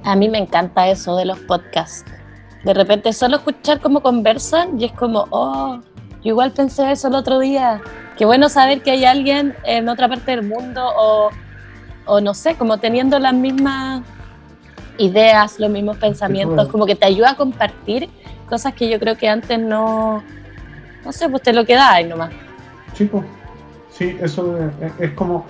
A 0.03 0.15
mí 0.15 0.29
me 0.29 0.37
encanta 0.37 0.87
eso 0.87 1.15
de 1.15 1.25
los 1.25 1.39
podcasts. 1.39 2.11
De 2.65 2.73
repente 2.73 3.13
solo 3.13 3.37
escuchar 3.37 3.79
cómo 3.79 4.01
conversan 4.01 4.81
y 4.81 4.85
es 4.85 4.91
como, 4.91 5.27
oh, 5.29 5.79
yo 6.23 6.29
igual 6.29 6.51
pensé 6.51 6.91
eso 6.91 7.07
el 7.07 7.15
otro 7.15 7.39
día. 7.39 7.81
Qué 8.17 8.25
bueno 8.25 8.49
saber 8.49 8.81
que 8.81 8.91
hay 8.91 9.05
alguien 9.05 9.55
en 9.63 9.87
otra 9.87 10.09
parte 10.09 10.31
del 10.31 10.43
mundo 10.43 10.83
o, 10.83 11.29
o 12.05 12.21
no 12.21 12.33
sé, 12.33 12.55
como 12.55 12.79
teniendo 12.79 13.19
las 13.19 13.33
mismas 13.33 14.01
ideas, 14.97 15.59
los 15.59 15.69
mismos 15.69 15.97
pensamientos, 15.97 16.67
como 16.69 16.85
que 16.85 16.95
te 16.95 17.05
ayuda 17.05 17.31
a 17.31 17.35
compartir 17.35 18.09
cosas 18.49 18.73
que 18.73 18.89
yo 18.89 18.99
creo 18.99 19.15
que 19.15 19.29
antes 19.29 19.59
no, 19.59 20.23
no 21.03 21.11
sé, 21.11 21.29
pues 21.29 21.43
te 21.43 21.53
lo 21.53 21.65
quedáis 21.65 22.07
nomás. 22.07 22.31
Sí, 22.93 23.05
pues. 23.05 23.23
Sí, 23.91 24.17
eso 24.19 24.57
es, 24.99 25.11
como, 25.11 25.45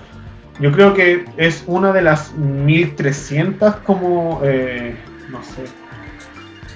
yo 0.60 0.72
creo 0.72 0.94
que 0.94 1.26
es 1.38 1.64
una 1.66 1.92
de 1.94 2.04
las 2.04 2.34
1300 2.34 3.78
como, 3.78 4.40
eh, 4.44 4.96
no 5.32 5.44
sé, 5.44 5.64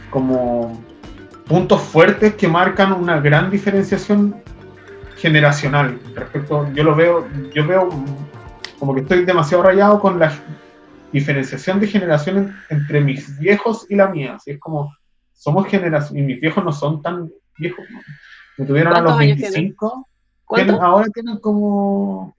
como 0.10 0.82
puntos 1.48 1.82
fuertes 1.82 2.36
que 2.36 2.48
marcan 2.48 2.94
una 2.94 3.20
gran 3.20 3.50
diferenciación 3.50 4.36
generacional. 5.18 6.00
Respecto, 6.16 6.72
yo 6.74 6.84
lo 6.84 6.96
veo, 6.96 7.28
yo 7.54 7.66
veo 7.68 7.90
como 8.78 8.96
que 8.96 9.02
estoy 9.02 9.26
demasiado 9.26 9.64
rayado 9.64 10.00
con 10.00 10.20
la 10.20 10.32
diferenciación 11.12 11.80
de 11.80 11.88
generación 11.88 12.56
entre 12.70 13.02
mis 13.02 13.38
viejos 13.40 13.86
y 13.90 13.96
la 13.96 14.08
mía, 14.08 14.36
así 14.36 14.52
es 14.52 14.60
como, 14.60 14.94
somos 15.34 15.68
generación, 15.68 16.20
y 16.20 16.22
mis 16.22 16.40
viejos 16.40 16.64
no 16.64 16.72
son 16.72 17.02
tan 17.02 17.32
viejos, 17.58 17.84
me 18.58 18.66
tuvieron 18.66 18.96
a 18.96 19.02
los 19.02 19.18
25 19.18 20.08
ahora 20.82 21.08
tienen 21.14 21.38
como 21.38 22.36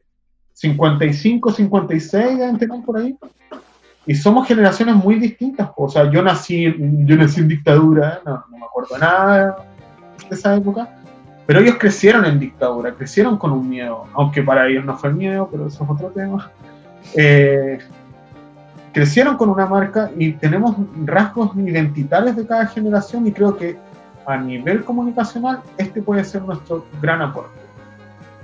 55, 0.54 1.52
56, 1.52 2.38
deben 2.38 2.58
tener 2.58 2.82
por 2.84 2.98
ahí. 2.98 3.16
Y 4.06 4.14
somos 4.14 4.48
generaciones 4.48 4.96
muy 4.96 5.16
distintas. 5.16 5.70
O 5.76 5.88
sea, 5.88 6.10
yo 6.10 6.22
nací, 6.22 6.74
yo 7.04 7.16
nací 7.16 7.40
en 7.40 7.48
dictadura, 7.48 8.20
no, 8.24 8.44
me 8.50 8.64
acuerdo 8.64 8.98
nada 8.98 9.56
de 10.28 10.34
esa 10.34 10.56
época. 10.56 10.88
Pero 11.46 11.60
ellos 11.60 11.76
crecieron 11.78 12.24
en 12.24 12.38
dictadura, 12.38 12.94
crecieron 12.94 13.36
con 13.36 13.50
un 13.50 13.68
miedo, 13.68 14.06
aunque 14.14 14.42
para 14.42 14.68
ellos 14.68 14.84
no 14.84 14.96
fue 14.96 15.12
miedo, 15.12 15.48
pero 15.50 15.66
eso 15.66 15.84
es 15.84 15.90
otro 15.90 16.08
tema. 16.08 16.50
Eh, 17.14 17.78
crecieron 18.92 19.36
con 19.36 19.48
una 19.50 19.66
marca 19.66 20.10
y 20.16 20.32
tenemos 20.32 20.76
rasgos 21.04 21.56
identitarios 21.56 22.36
de 22.36 22.46
cada 22.46 22.66
generación 22.66 23.26
y 23.26 23.32
creo 23.32 23.56
que 23.56 23.76
a 24.26 24.36
nivel 24.36 24.84
comunicacional 24.84 25.60
este 25.76 26.02
puede 26.02 26.24
ser 26.24 26.42
nuestro 26.42 26.86
gran 27.00 27.22
aporte. 27.22 27.58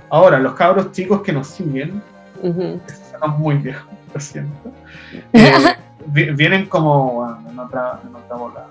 Ahora, 0.09 0.39
los 0.39 0.53
cabros 0.53 0.91
chicos 0.91 1.21
que 1.21 1.33
nos 1.33 1.47
siguen, 1.47 2.01
son 2.41 3.39
muy 3.39 3.55
viejos, 3.55 3.93
eh, 5.33 5.75
vienen 6.05 6.65
como 6.67 7.37
en, 7.49 7.59
otra, 7.59 7.99
en 8.07 8.15
otra 8.15 8.35
bola. 8.35 8.65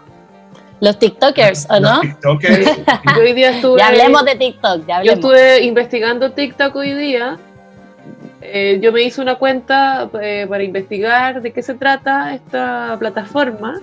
Los 0.80 0.98
TikTokers, 0.98 1.68
¿o 1.70 1.80
no? 1.80 2.00
TikTokers. 2.00 2.70
hoy 3.20 3.32
día 3.32 3.50
estuve, 3.56 3.78
ya 3.78 3.88
hablemos 3.88 4.24
de 4.24 4.34
TikTok. 4.34 4.86
Ya 4.86 4.96
hablemos. 4.98 5.04
Yo 5.04 5.12
estuve 5.12 5.64
investigando 5.64 6.32
TikTok 6.32 6.76
hoy 6.76 6.94
día. 6.94 7.38
Eh, 8.42 8.78
yo 8.82 8.92
me 8.92 9.02
hice 9.02 9.20
una 9.20 9.36
cuenta 9.36 10.08
eh, 10.20 10.46
para 10.48 10.62
investigar 10.62 11.42
de 11.42 11.52
qué 11.52 11.62
se 11.62 11.74
trata 11.74 12.34
esta 12.34 12.96
plataforma 12.98 13.80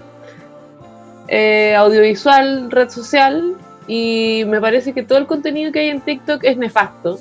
audiovisual, 1.75 2.69
red 2.69 2.89
social, 2.89 3.55
y 3.87 4.43
me 4.45 4.61
parece 4.61 4.93
que 4.93 5.01
todo 5.01 5.17
el 5.17 5.25
contenido 5.25 5.71
que 5.71 5.79
hay 5.79 5.89
en 5.89 6.01
TikTok 6.01 6.43
es 6.43 6.57
nefasto. 6.57 7.19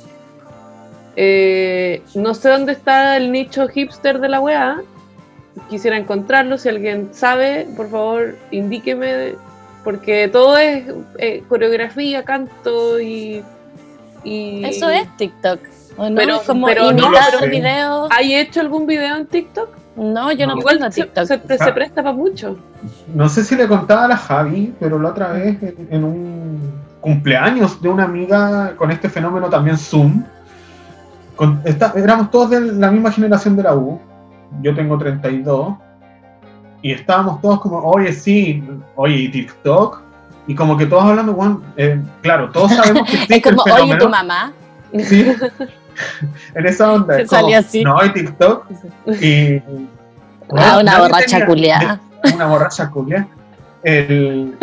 Eh, 1.16 2.02
no 2.14 2.34
sé 2.34 2.48
dónde 2.48 2.72
está 2.72 3.16
el 3.16 3.32
nicho 3.32 3.68
hipster 3.68 4.20
de 4.20 4.28
la 4.28 4.40
weá. 4.40 4.80
Quisiera 5.68 5.96
encontrarlo. 5.96 6.58
Si 6.58 6.68
alguien 6.68 7.10
sabe, 7.12 7.66
por 7.76 7.90
favor, 7.90 8.36
indíqueme. 8.50 9.34
Porque 9.84 10.28
todo 10.28 10.56
es 10.56 10.84
eh, 11.18 11.42
coreografía, 11.48 12.24
canto 12.24 13.00
y, 13.00 13.42
Eso 14.24 14.88
es 14.88 15.16
TikTok. 15.16 15.60
no? 15.98 16.14
Pero, 16.14 16.40
como 16.46 16.66
pero 16.66 16.92
no 16.92 17.10
videos. 17.50 18.08
¿Hay 18.12 18.34
hecho 18.34 18.60
algún 18.60 18.86
video 18.86 19.16
en 19.16 19.26
TikTok? 19.26 19.68
No, 19.96 20.32
yo 20.32 20.46
no, 20.46 20.56
Igual 20.56 20.78
TikTok. 20.90 21.26
Se, 21.26 21.38
se, 21.58 21.72
presta 21.72 22.02
para 22.02 22.14
mucho. 22.14 22.56
No 23.12 23.28
sé 23.28 23.44
si 23.44 23.56
le 23.56 23.66
contaba 23.66 24.04
a 24.04 24.08
la 24.08 24.16
Javi, 24.16 24.72
pero 24.80 24.98
la 24.98 25.10
otra 25.10 25.32
vez 25.32 25.58
en 25.90 26.04
un 26.04 26.72
cumpleaños 27.00 27.82
de 27.82 27.88
una 27.88 28.04
amiga 28.04 28.74
con 28.76 28.90
este 28.90 29.10
fenómeno 29.10 29.50
también 29.50 29.76
Zoom 29.76 30.24
éramos 31.96 32.30
todos 32.30 32.50
de 32.50 32.60
la 32.60 32.90
misma 32.90 33.10
generación 33.10 33.56
de 33.56 33.62
la 33.62 33.74
U, 33.74 34.00
yo 34.60 34.74
tengo 34.74 34.98
32, 34.98 35.74
y 36.82 36.92
estábamos 36.92 37.40
todos 37.40 37.60
como, 37.60 37.78
oye, 37.78 38.12
sí, 38.12 38.62
oye, 38.96 39.28
TikTok, 39.28 40.00
y 40.46 40.54
como 40.54 40.76
que 40.76 40.86
todos 40.86 41.04
hablando, 41.04 41.32
bueno, 41.32 41.62
eh, 41.76 42.00
claro, 42.20 42.50
todos 42.50 42.72
sabemos 42.72 43.08
que 43.08 43.16
existe 43.22 43.36
es 43.48 43.56
como, 43.56 43.62
oye, 43.74 43.96
tu 43.96 44.08
mamá. 44.08 44.52
Sí, 44.98 45.32
en 46.54 46.66
esa 46.66 46.92
onda. 46.92 47.16
Se 47.18 47.26
como, 47.26 47.56
así. 47.56 47.84
No, 47.84 47.98
hay 47.98 48.12
TikTok, 48.12 48.66
y... 49.20 49.62
Ah, 50.54 50.78
una 50.82 50.98
borracha 50.98 51.46
culiada. 51.46 51.98
Una 52.34 52.46
borracha 52.46 52.90
culiada. 52.90 53.26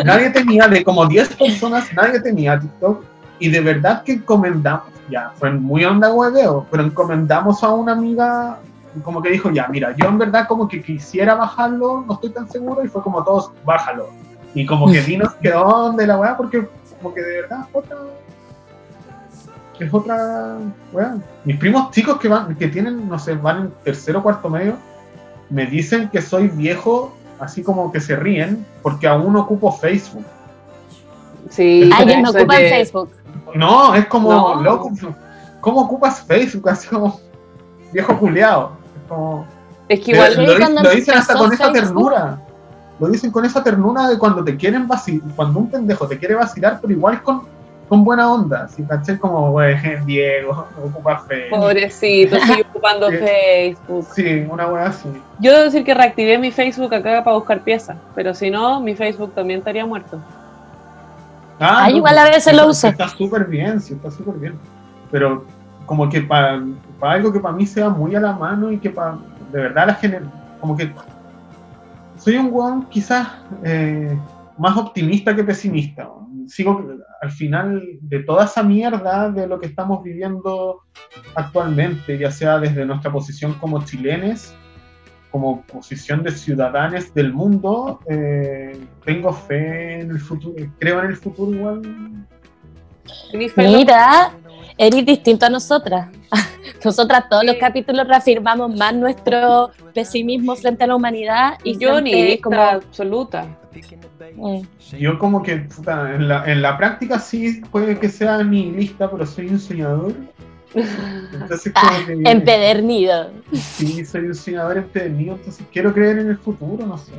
nadie 0.04 0.30
tenía, 0.30 0.68
de 0.68 0.84
como 0.84 1.08
10 1.08 1.36
personas, 1.36 1.92
nadie 1.94 2.20
tenía 2.20 2.60
TikTok, 2.60 3.04
y 3.40 3.50
de 3.50 3.62
verdad 3.62 4.04
que 4.04 4.14
encomendamos, 4.14 4.88
ya, 5.10 5.32
fue 5.36 5.52
muy 5.52 5.86
onda 5.86 6.14
hueveo, 6.14 6.68
pero 6.70 6.84
encomendamos 6.84 7.64
a 7.64 7.70
una 7.74 7.94
amiga 7.94 8.60
como 9.04 9.22
que 9.22 9.30
dijo, 9.30 9.52
ya, 9.52 9.68
mira, 9.68 9.96
yo 9.96 10.08
en 10.08 10.18
verdad 10.18 10.48
como 10.48 10.68
que 10.68 10.82
quisiera 10.82 11.36
bajarlo, 11.36 12.04
no 12.08 12.14
estoy 12.14 12.32
tan 12.32 12.50
seguro, 12.50 12.84
y 12.84 12.88
fue 12.88 13.02
como 13.02 13.24
todos, 13.24 13.52
bájalo. 13.64 14.10
Y 14.54 14.66
como 14.66 14.92
que 14.92 15.02
dinos 15.02 15.34
que 15.36 15.52
dónde 15.52 16.08
la 16.08 16.18
weá, 16.18 16.36
porque 16.36 16.68
como 16.98 17.14
que 17.14 17.22
de 17.22 17.42
verdad 17.42 17.60
es 17.68 17.76
otra... 17.76 17.98
Es 19.80 19.94
otra 19.94 20.58
weá. 20.92 21.18
Mis 21.46 21.58
primos 21.58 21.92
chicos 21.92 22.20
que 22.20 22.28
van, 22.28 22.56
que 22.56 22.68
tienen, 22.68 23.08
no 23.08 23.18
sé, 23.18 23.36
van 23.36 23.62
en 23.62 23.72
tercero 23.84 24.20
o 24.20 24.24
cuarto 24.24 24.50
medio, 24.50 24.76
me 25.50 25.66
dicen 25.66 26.10
que 26.10 26.22
soy 26.22 26.48
viejo, 26.48 27.16
así 27.40 27.64
como 27.64 27.92
que 27.92 28.02
se 28.02 28.16
ríen, 28.16 28.66
porque 28.82 29.08
aún 29.08 29.36
ocupo 29.38 29.72
Facebook. 29.72 30.26
Sí, 31.50 31.90
alguien 31.96 32.24
no 32.24 32.32
ocupa 32.32 32.56
Facebook. 32.56 33.10
No, 33.56 33.96
es 33.96 34.06
como, 34.08 34.62
loco, 34.62 34.92
¿cómo 35.60 35.82
ocupas 35.82 36.22
Facebook? 36.22 36.70
Así 36.70 36.88
como 36.88 37.20
viejo 37.92 38.18
culiado. 38.18 38.72
Es, 39.88 40.00
que 40.02 40.12
igual 40.12 40.36
lo, 40.36 40.92
dicen 40.92 41.18
hasta 41.18 41.36
con 41.36 41.52
esa 41.52 41.72
ternura. 41.72 42.40
Lo 43.00 43.08
dicen 43.08 43.32
con 43.32 43.46
esa 43.46 43.64
ternura 43.64 44.10
de 44.10 44.18
cuando 44.18 44.44
te 44.44 44.58
quieren 44.58 44.88
vacilar, 44.88 45.24
cuando 45.36 45.60
un 45.60 45.72
pendejo 45.72 46.08
te 46.08 46.18
quiere 46.18 46.36
vacilar, 46.36 46.80
pero 46.82 46.94
igual 46.94 47.24
con, 47.24 47.44
con 47.88 48.04
buena 48.04 48.32
onda. 48.32 48.68
Si 48.68 48.84
caché 48.84 49.18
como, 49.18 49.52
güey, 49.52 49.78
Diego, 50.06 50.68
ocupa 50.84 51.24
Facebook. 51.28 51.60
Pobrecito, 51.60 52.38
sigue 52.40 52.62
ocupando 52.70 53.10
Facebook. 53.10 54.06
Sí, 54.14 54.46
una 54.50 54.66
buena 54.66 54.88
así. 54.88 55.10
Yo 55.40 55.52
debo 55.54 55.64
decir 55.64 55.84
que 55.86 55.94
reactivé 55.94 56.38
mi 56.38 56.52
Facebook 56.52 56.94
acá 56.94 57.24
para 57.24 57.38
buscar 57.38 57.62
piezas, 57.62 57.98
pero 58.14 58.34
si 58.34 58.52
no, 58.52 58.82
mi 58.82 58.96
Facebook 58.96 59.34
también 59.34 59.60
estaría 59.60 59.86
muerto. 59.86 60.20
Ah, 61.60 61.92
igual 61.92 62.18
a 62.18 62.24
veces 62.24 62.56
lo 62.56 62.68
uso. 62.68 62.88
Está 62.88 63.10
súper 63.10 63.46
bien, 63.46 63.82
sí, 63.82 63.94
está 63.94 64.10
súper 64.10 64.36
bien. 64.36 64.54
Pero 65.12 65.46
como 65.86 66.08
que 66.10 66.22
para, 66.22 66.64
algo 67.02 67.34
que 67.34 67.40
para 67.40 67.56
mí 67.56 67.66
sea 67.66 67.90
muy 67.90 68.16
a 68.16 68.20
la 68.20 68.34
mano 68.34 68.72
y 68.72 68.78
que 68.78 68.90
para 68.90 69.18
de 69.52 69.62
verdad 69.62 69.88
la 69.88 69.96
gente, 69.96 70.22
como 70.62 70.78
que 70.78 70.92
soy 72.18 72.38
un 72.38 72.52
guan 72.52 72.88
quizás 72.90 73.28
eh, 73.64 74.18
más 74.58 74.78
optimista 74.78 75.36
que 75.36 75.44
pesimista. 75.44 76.08
Sigo 76.48 76.86
al 77.22 77.32
final 77.32 77.84
de 78.02 78.20
toda 78.24 78.46
esa 78.46 78.64
mierda 78.64 79.30
de 79.30 79.48
lo 79.48 79.60
que 79.60 79.68
estamos 79.68 80.04
viviendo 80.04 80.82
actualmente, 81.36 82.18
ya 82.18 82.32
sea 82.32 82.60
desde 82.60 82.86
nuestra 82.86 83.12
posición 83.12 83.54
como 83.56 83.84
chilenes 83.84 84.56
como 85.32 85.62
posición 85.62 86.24
de 86.24 86.32
ciudadanos 86.32 87.14
del 87.14 87.34
mundo, 87.34 88.00
eh, 88.10 88.80
tengo 89.06 89.32
fe 89.32 90.02
en 90.02 90.12
el 90.12 90.20
futuro, 90.20 90.56
creo 90.80 91.00
en 91.04 91.08
el 91.08 91.18
futuro 91.18 91.54
igual. 91.54 91.82
Mira, 93.56 94.32
eres 94.78 95.06
distinto 95.06 95.46
a 95.46 95.50
nosotras. 95.50 96.10
Nosotras 96.84 97.28
todos 97.30 97.44
los 97.44 97.56
capítulos 97.58 98.08
reafirmamos 98.08 98.76
más 98.76 98.94
nuestro 98.94 99.72
pesimismo 99.94 100.56
frente 100.56 100.84
a 100.84 100.88
la 100.88 100.96
humanidad 100.96 101.58
y 101.64 101.78
yo 101.78 102.00
ni 102.00 102.38
como 102.40 102.62
absoluta. 102.62 103.46
Mm. 104.36 104.62
Yo 104.98 105.20
como 105.20 105.44
que 105.44 105.54
en, 105.54 106.28
la, 106.28 106.46
en 106.46 106.62
la 106.62 106.78
práctica 106.78 107.20
sí 107.20 107.62
puede 107.72 108.00
que 108.00 108.10
sea 108.10 108.44
nihilista, 108.44 109.10
pero 109.12 109.26
soy 109.26 109.48
un 109.48 109.60
soñador. 109.60 110.14
Entonces, 110.74 111.74
empedernido. 112.08 113.32
Sí, 113.54 114.06
soy 114.06 114.26
un 114.26 114.36
soñador 114.36 114.78
empedernido, 114.78 115.36
entonces 115.36 115.66
quiero 115.72 115.94
creer 115.94 116.20
en 116.20 116.30
el 116.30 116.38
futuro, 116.38 116.86
no 116.86 116.98
sé. 116.98 117.14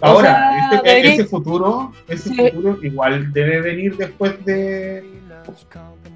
Ahora, 0.00 0.70
este, 0.72 1.14
ese 1.14 1.24
futuro, 1.26 1.92
ese 2.08 2.34
futuro 2.50 2.78
igual 2.82 3.32
debe 3.32 3.60
venir 3.60 3.96
después 3.96 4.44
de, 4.44 5.04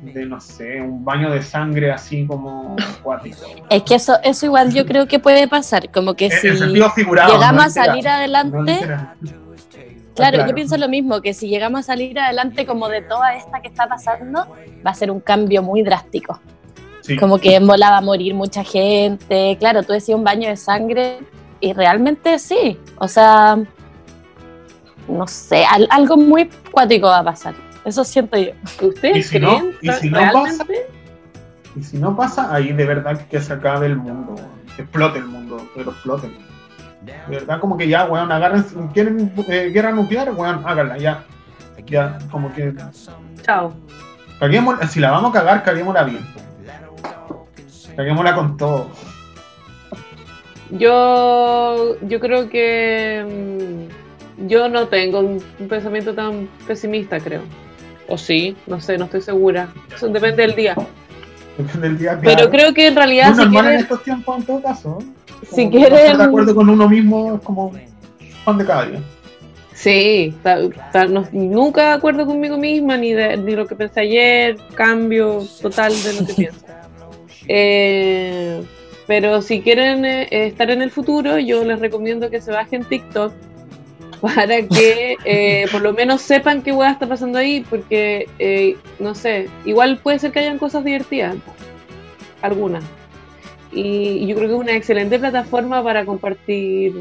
de, 0.03 0.27
no 0.27 0.41
sé, 0.41 0.81
un 0.81 1.05
baño 1.05 1.31
de 1.31 1.41
sangre 1.41 1.93
así 1.93 2.27
como 2.27 2.75
acuático. 2.99 3.37
Es 3.71 3.83
que 3.85 3.95
eso, 3.95 4.19
eso 4.25 4.47
igual 4.47 4.75
yo 4.75 4.87
creo 4.87 5.07
que 5.07 5.21
puede 5.21 5.47
pasar, 5.47 5.93
como 5.93 6.15
que 6.15 6.31
si 6.31 6.49
llegamos 6.51 7.65
a 7.65 7.71
salir 7.71 8.09
adelante... 8.09 8.81
Claro, 10.17 10.47
yo 10.47 10.55
pienso 10.55 10.77
lo 10.79 10.89
mismo, 10.89 11.21
que 11.21 11.35
si 11.35 11.49
llegamos 11.49 11.81
a 11.81 11.83
salir 11.83 12.19
adelante 12.19 12.65
como 12.67 12.89
de 12.89 13.03
toda 13.03 13.35
esta 13.35 13.61
que 13.61 13.69
está 13.69 13.87
pasando, 13.87 14.47
va 14.85 14.91
a 14.91 14.95
ser 14.95 15.11
un 15.11 15.21
cambio 15.21 15.63
muy 15.63 15.83
drástico. 15.83 16.41
Como 17.21 17.39
que 17.39 17.55
en 17.55 17.67
bola 17.67 17.91
va 17.91 17.99
a 17.99 18.01
morir 18.01 18.35
mucha 18.35 18.65
gente. 18.65 19.57
Claro, 19.61 19.83
tú 19.83 19.93
decías 19.93 20.19
un 20.19 20.25
baño 20.25 20.49
de 20.49 20.57
sangre 20.57 21.19
y 21.61 21.73
realmente 21.73 22.39
sí. 22.39 22.79
O 22.99 23.07
sea, 23.07 23.59
no 25.07 25.27
sé, 25.27 25.65
algo 25.91 26.17
muy 26.17 26.51
cuático 26.73 27.07
va 27.07 27.19
a 27.19 27.25
pasar. 27.25 27.55
Eso 27.85 28.03
siento 28.03 28.37
yo. 28.37 28.51
¿Ustedes 28.83 29.19
¿Y 29.19 29.23
si 29.23 29.39
no, 29.39 29.63
¿y 29.81 29.93
si 29.93 30.11
no 30.11 30.33
pasa? 30.33 30.67
Y 31.77 31.83
si 31.83 31.99
no 31.99 32.17
pasa, 32.17 32.53
ahí 32.53 32.73
de 32.73 32.87
verdad 32.87 33.27
que 33.29 33.41
se 33.41 33.53
acabe 33.53 33.87
el 33.87 33.97
mundo. 33.97 34.35
Que 34.75 34.83
explote 34.83 35.19
el 35.19 35.27
mundo, 35.27 35.69
pero 35.75 35.93
explote. 35.93 36.31
De 37.07 37.37
verdad, 37.37 37.61
como 37.61 37.77
que 37.77 37.89
ya, 37.89 38.05
weón, 38.07 38.33
agarren, 38.33 38.65
quieren 38.93 39.33
eh, 39.49 39.71
guerra 39.73 39.93
nuclear, 39.93 40.33
weón, 40.33 40.63
háganla, 40.67 40.99
ya. 40.99 41.25
Ya, 41.87 42.19
como 42.31 42.53
que. 42.53 42.75
Chao. 43.43 43.75
si 44.89 45.01
la 45.01 45.11
vamos 45.13 45.31
a 45.31 45.39
cagar, 45.39 45.63
caguémosla 45.63 46.03
bien. 46.03 46.27
Caguémosla 47.97 48.35
con 48.35 48.57
todo. 48.57 48.91
Yo, 50.71 51.97
yo 52.03 52.19
creo 52.19 52.49
que 52.49 53.89
mm, 54.39 54.49
yo 54.49 54.69
no 54.69 54.89
tengo 54.89 55.21
un, 55.21 55.41
pensamiento 55.69 56.13
tan 56.13 56.49
pesimista, 56.67 57.21
creo. 57.21 57.43
O 58.09 58.19
sí, 58.19 58.57
no 58.67 58.81
sé, 58.81 58.99
no 58.99 59.05
estoy 59.05 59.23
segura. 59.23 59.69
Eso 59.95 60.09
depende 60.09 60.43
del 60.43 60.57
día. 60.57 60.75
Depende 61.57 61.89
del 61.89 61.99
día. 61.99 62.19
Pero 62.23 62.51
creo 62.51 62.75
que 62.75 62.89
en 62.89 62.97
realidad. 62.97 63.35
Si 63.35 63.43
en 63.43 63.67
estos 63.67 64.03
tiempos, 64.03 64.39
en 64.39 64.45
todo 64.45 64.63
caso 64.63 64.99
si 65.53 65.69
quieren. 65.69 66.19
de 66.19 66.25
acuerdo 66.25 66.55
con 66.55 66.69
uno 66.69 66.89
mismo 66.89 67.35
es 67.35 67.43
como 67.43 67.73
pan 68.45 68.59
de 68.59 68.65
cada 68.65 68.87
día. 68.87 69.01
Sí, 69.75 70.35
nunca 71.33 71.89
de 71.89 71.93
acuerdo 71.93 72.25
conmigo 72.25 72.57
misma, 72.57 72.97
ni 72.97 73.13
de 73.13 73.37
ni 73.37 73.55
lo 73.55 73.67
que 73.67 73.77
pensé 73.77 74.01
ayer, 74.01 74.57
cambio 74.75 75.43
total 75.61 75.93
de 76.03 76.13
lo 76.15 76.27
que 76.27 76.35
pienso. 76.37 76.65
Eh, 77.47 78.63
pero 79.07 79.43
si 79.43 79.61
quieren 79.61 80.05
eh, 80.05 80.29
estar 80.31 80.71
en 80.71 80.81
el 80.81 80.91
futuro, 80.91 81.39
yo 81.39 81.63
les 81.65 81.79
recomiendo 81.79 82.31
que 82.31 82.41
se 82.41 82.53
bajen 82.53 82.85
TikTok 82.85 83.33
para 84.21 84.63
que 84.63 85.17
eh, 85.25 85.67
por 85.71 85.83
lo 85.83 85.93
menos 85.93 86.23
sepan 86.23 86.63
qué 86.63 86.73
hueá 86.73 86.93
está 86.93 87.07
pasando 87.07 87.39
ahí, 87.39 87.65
porque, 87.69 88.77
no 88.99 89.15
sé, 89.15 89.49
igual 89.65 89.99
puede 89.99 90.19
ser 90.19 90.33
que 90.33 90.41
hayan 90.41 90.59
cosas 90.59 90.85
divertidas, 90.85 91.37
algunas 92.43 92.85
y 93.77 94.27
yo 94.27 94.35
creo 94.35 94.49
que 94.49 94.55
es 94.55 94.61
una 94.61 94.73
excelente 94.73 95.19
plataforma 95.19 95.83
para 95.83 96.05
compartir. 96.05 96.95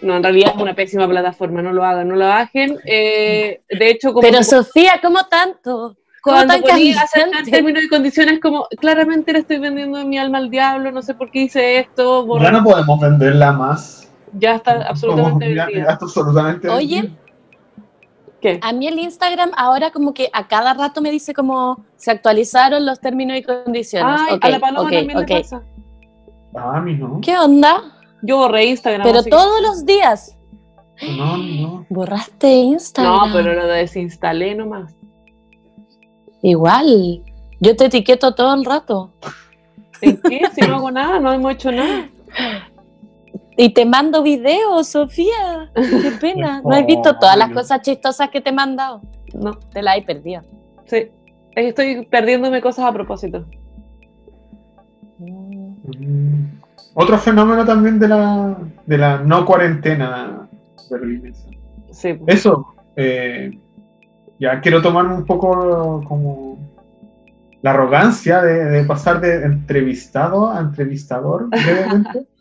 No, 0.00 0.16
en 0.16 0.22
realidad 0.22 0.52
es 0.54 0.62
una 0.62 0.74
pésima 0.74 1.08
plataforma, 1.08 1.60
no 1.60 1.72
lo 1.72 1.84
hagan, 1.84 2.08
no 2.08 2.14
lo 2.14 2.26
bajen. 2.26 2.78
Eh, 2.84 3.60
de 3.68 3.90
hecho, 3.90 4.12
como 4.12 4.20
Pero 4.20 4.42
Sofía, 4.44 5.00
¿cómo 5.02 5.26
tanto? 5.26 5.96
cuando 6.22 6.60
ponía 6.60 7.04
en 7.14 7.50
términos 7.50 7.84
y 7.84 7.88
condiciones 7.88 8.38
como 8.40 8.66
claramente 8.80 9.32
le 9.32 9.38
estoy 9.38 9.58
vendiendo 9.58 10.04
mi 10.04 10.18
alma 10.18 10.38
al 10.38 10.50
diablo, 10.50 10.92
no 10.92 11.00
sé 11.00 11.14
por 11.14 11.30
qué 11.30 11.42
hice 11.42 11.78
esto. 11.78 12.26
Ya 12.40 12.50
no 12.50 12.62
podemos 12.62 13.00
venderla 13.00 13.52
más. 13.52 14.07
Ya 14.32 14.56
está 14.56 14.88
absolutamente 14.88 15.54
ya, 15.54 15.68
ya, 15.70 15.92
está 15.92 16.04
absolutamente 16.04 16.68
Oye, 16.68 17.10
a 18.60 18.72
mí 18.72 18.86
el 18.86 18.98
Instagram 18.98 19.50
ahora 19.56 19.90
como 19.90 20.14
que 20.14 20.30
a 20.32 20.46
cada 20.46 20.74
rato 20.74 21.00
me 21.00 21.10
dice 21.10 21.34
como 21.34 21.84
se 21.96 22.10
actualizaron 22.10 22.86
los 22.86 23.00
términos 23.00 23.36
y 23.36 23.42
condiciones. 23.42 24.20
a 24.40 24.48
la 24.48 24.60
paloma 24.60 24.90
también 24.90 25.18
le 25.18 25.26
pasa. 25.26 25.62
A 26.54 26.80
mí 26.80 26.94
no. 26.94 27.20
¿Qué 27.20 27.38
onda? 27.38 27.82
Yo 28.22 28.38
borré 28.38 28.66
Instagram. 28.66 29.02
Pero 29.04 29.22
todos 29.22 29.60
los 29.62 29.84
días. 29.84 30.36
No, 31.16 31.36
no. 31.36 31.86
Borraste 31.88 32.48
Instagram. 32.48 33.28
No, 33.28 33.32
pero 33.32 33.54
lo 33.54 33.66
desinstalé 33.66 34.54
nomás. 34.54 34.94
Igual. 36.42 37.22
Yo 37.60 37.76
te 37.76 37.86
etiqueto 37.86 38.34
todo 38.34 38.54
el 38.54 38.64
rato. 38.64 39.12
¿En 40.00 40.20
qué? 40.22 40.42
Si 40.54 40.60
no 40.62 40.76
hago 40.76 40.90
nada, 40.90 41.20
no 41.20 41.32
hemos 41.32 41.52
hecho 41.52 41.72
nada. 41.72 42.08
Y 43.60 43.70
te 43.70 43.84
mando 43.84 44.22
videos, 44.22 44.86
Sofía. 44.86 45.72
Qué 45.74 46.12
pena. 46.20 46.62
¿No 46.62 46.70
has 46.70 46.86
visto 46.86 47.18
todas 47.18 47.36
las 47.36 47.50
cosas 47.50 47.82
chistosas 47.82 48.30
que 48.30 48.40
te 48.40 48.50
he 48.50 48.52
mandado? 48.52 49.02
No. 49.34 49.50
Te 49.50 49.82
la 49.82 49.96
he 49.96 50.02
perdido. 50.02 50.42
Sí. 50.86 51.10
Estoy 51.56 52.06
perdiéndome 52.06 52.62
cosas 52.62 52.84
a 52.84 52.92
propósito. 52.92 53.44
Mm. 55.18 56.44
Otro 56.94 57.18
fenómeno 57.18 57.64
también 57.64 57.98
de 57.98 58.06
la, 58.06 58.56
de 58.86 58.96
la 58.96 59.18
no 59.18 59.44
cuarentena 59.44 60.48
berlinesa. 60.88 61.48
Sí. 61.90 62.16
Eso. 62.28 62.64
Eh, 62.94 63.58
ya 64.38 64.60
quiero 64.60 64.80
tomar 64.80 65.04
un 65.06 65.26
poco 65.26 66.04
como 66.06 66.58
la 67.62 67.72
arrogancia 67.72 68.40
de, 68.40 68.66
de 68.66 68.84
pasar 68.84 69.20
de 69.20 69.42
entrevistado 69.42 70.48
a 70.48 70.60
entrevistador 70.60 71.48
brevemente. 71.48 72.24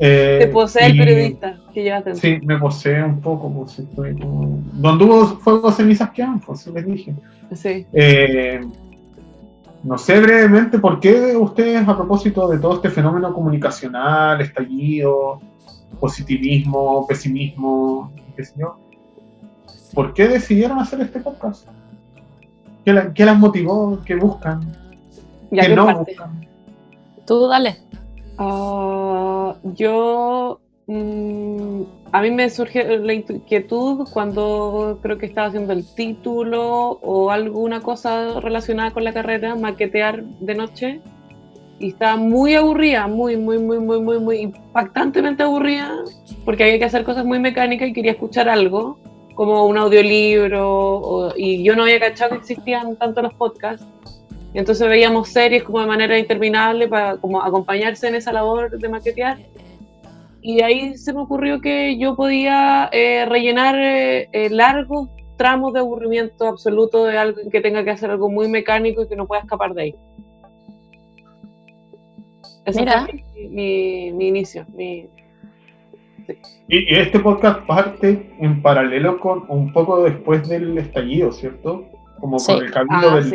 Eh, 0.00 0.38
Te 0.40 0.48
posee 0.48 0.86
el 0.86 0.98
periodista 0.98 1.56
que 1.74 1.82
llevaste. 1.82 2.14
Sí, 2.14 2.38
me 2.44 2.58
posee 2.58 3.02
un 3.02 3.20
poco, 3.20 3.52
pues 3.52 3.78
estoy 3.78 4.18
como... 4.18 4.60
Donde 4.74 5.04
hubo 5.04 5.26
fuego, 5.38 5.72
cenizas 5.72 6.10
que 6.10 6.24
pues 6.46 6.66
les 6.68 6.86
dije. 6.86 7.14
Sí. 7.54 7.86
Eh, 7.92 8.60
no 9.82 9.98
sé 9.98 10.20
brevemente 10.20 10.78
por 10.78 11.00
qué 11.00 11.36
ustedes, 11.36 11.86
a 11.86 11.96
propósito 11.96 12.48
de 12.48 12.58
todo 12.58 12.76
este 12.76 12.90
fenómeno 12.90 13.32
comunicacional, 13.32 14.40
estallido, 14.40 15.40
positivismo, 16.00 17.06
pesimismo, 17.06 18.12
qué 18.36 18.44
sé 18.44 18.54
yo, 18.58 18.78
¿por 19.94 20.14
qué 20.14 20.28
decidieron 20.28 20.78
hacer 20.78 21.00
este 21.00 21.20
podcast? 21.20 21.66
¿Qué, 22.84 23.10
qué 23.14 23.24
las 23.24 23.38
motivó? 23.38 24.00
¿Qué 24.04 24.14
buscan? 24.16 24.76
¿Qué 25.50 25.68
no 25.74 25.98
buscan? 25.98 26.46
Tú 27.26 27.46
dale. 27.46 27.87
Ah, 28.40 29.56
yo, 29.74 30.60
mm, 30.86 31.82
a 32.12 32.22
mí 32.22 32.30
me 32.30 32.48
surge 32.50 32.98
la 32.98 33.12
inquietud 33.12 34.08
cuando 34.12 35.00
creo 35.02 35.18
que 35.18 35.26
estaba 35.26 35.48
haciendo 35.48 35.72
el 35.72 35.84
título 35.94 37.00
o 37.02 37.30
alguna 37.30 37.80
cosa 37.80 38.40
relacionada 38.40 38.92
con 38.92 39.02
la 39.02 39.12
carrera, 39.12 39.56
maquetear 39.56 40.22
de 40.24 40.54
noche. 40.54 41.00
Y 41.80 41.88
estaba 41.88 42.16
muy 42.16 42.54
aburrida, 42.54 43.06
muy, 43.08 43.36
muy, 43.36 43.58
muy, 43.58 43.78
muy, 43.80 44.00
muy, 44.00 44.18
muy 44.20 44.38
impactantemente 44.38 45.42
aburrida, 45.42 45.90
porque 46.44 46.64
había 46.64 46.78
que 46.78 46.84
hacer 46.84 47.04
cosas 47.04 47.24
muy 47.24 47.38
mecánicas 47.40 47.88
y 47.88 47.92
quería 47.92 48.12
escuchar 48.12 48.48
algo, 48.48 48.98
como 49.34 49.66
un 49.66 49.78
audiolibro, 49.78 51.32
y 51.36 51.62
yo 51.62 51.76
no 51.76 51.84
había 51.84 52.00
cachado 52.00 52.30
que 52.32 52.38
existían 52.38 52.96
tanto 52.96 53.22
los 53.22 53.34
podcasts 53.34 53.86
entonces 54.54 54.88
veíamos 54.88 55.28
series 55.28 55.62
como 55.62 55.80
de 55.80 55.86
manera 55.86 56.18
interminable 56.18 56.88
para 56.88 57.16
como 57.18 57.42
acompañarse 57.42 58.08
en 58.08 58.14
esa 58.14 58.32
labor 58.32 58.78
de 58.78 58.88
maquetear. 58.88 59.38
Y 60.40 60.62
ahí 60.62 60.96
se 60.96 61.12
me 61.12 61.20
ocurrió 61.20 61.60
que 61.60 61.98
yo 61.98 62.16
podía 62.16 62.88
eh, 62.92 63.26
rellenar 63.26 63.76
eh, 63.78 64.28
eh, 64.32 64.48
largos 64.50 65.08
tramos 65.36 65.72
de 65.72 65.80
aburrimiento 65.80 66.48
absoluto 66.48 67.04
de 67.04 67.18
alguien 67.18 67.50
que 67.50 67.60
tenga 67.60 67.84
que 67.84 67.90
hacer 67.90 68.10
algo 68.10 68.28
muy 68.30 68.48
mecánico 68.48 69.02
y 69.02 69.08
que 69.08 69.16
no 69.16 69.26
pueda 69.26 69.42
escapar 69.42 69.74
de 69.74 69.82
ahí. 69.82 69.94
Ese 72.64 72.84
fue 72.84 73.24
mi, 73.48 74.12
mi, 74.12 74.28
inicio. 74.28 74.66
Mi... 74.74 75.08
Y, 76.68 76.94
este 76.94 77.20
podcast 77.20 77.66
parte 77.66 78.34
en 78.40 78.60
paralelo 78.60 79.18
con 79.20 79.44
un 79.48 79.72
poco 79.72 80.02
después 80.02 80.48
del 80.48 80.76
estallido, 80.76 81.32
¿cierto? 81.32 81.86
Como 82.20 82.36
con 82.38 82.64
el 82.64 82.70
cabildo 82.70 83.10
ah, 83.10 83.16
del 83.16 83.30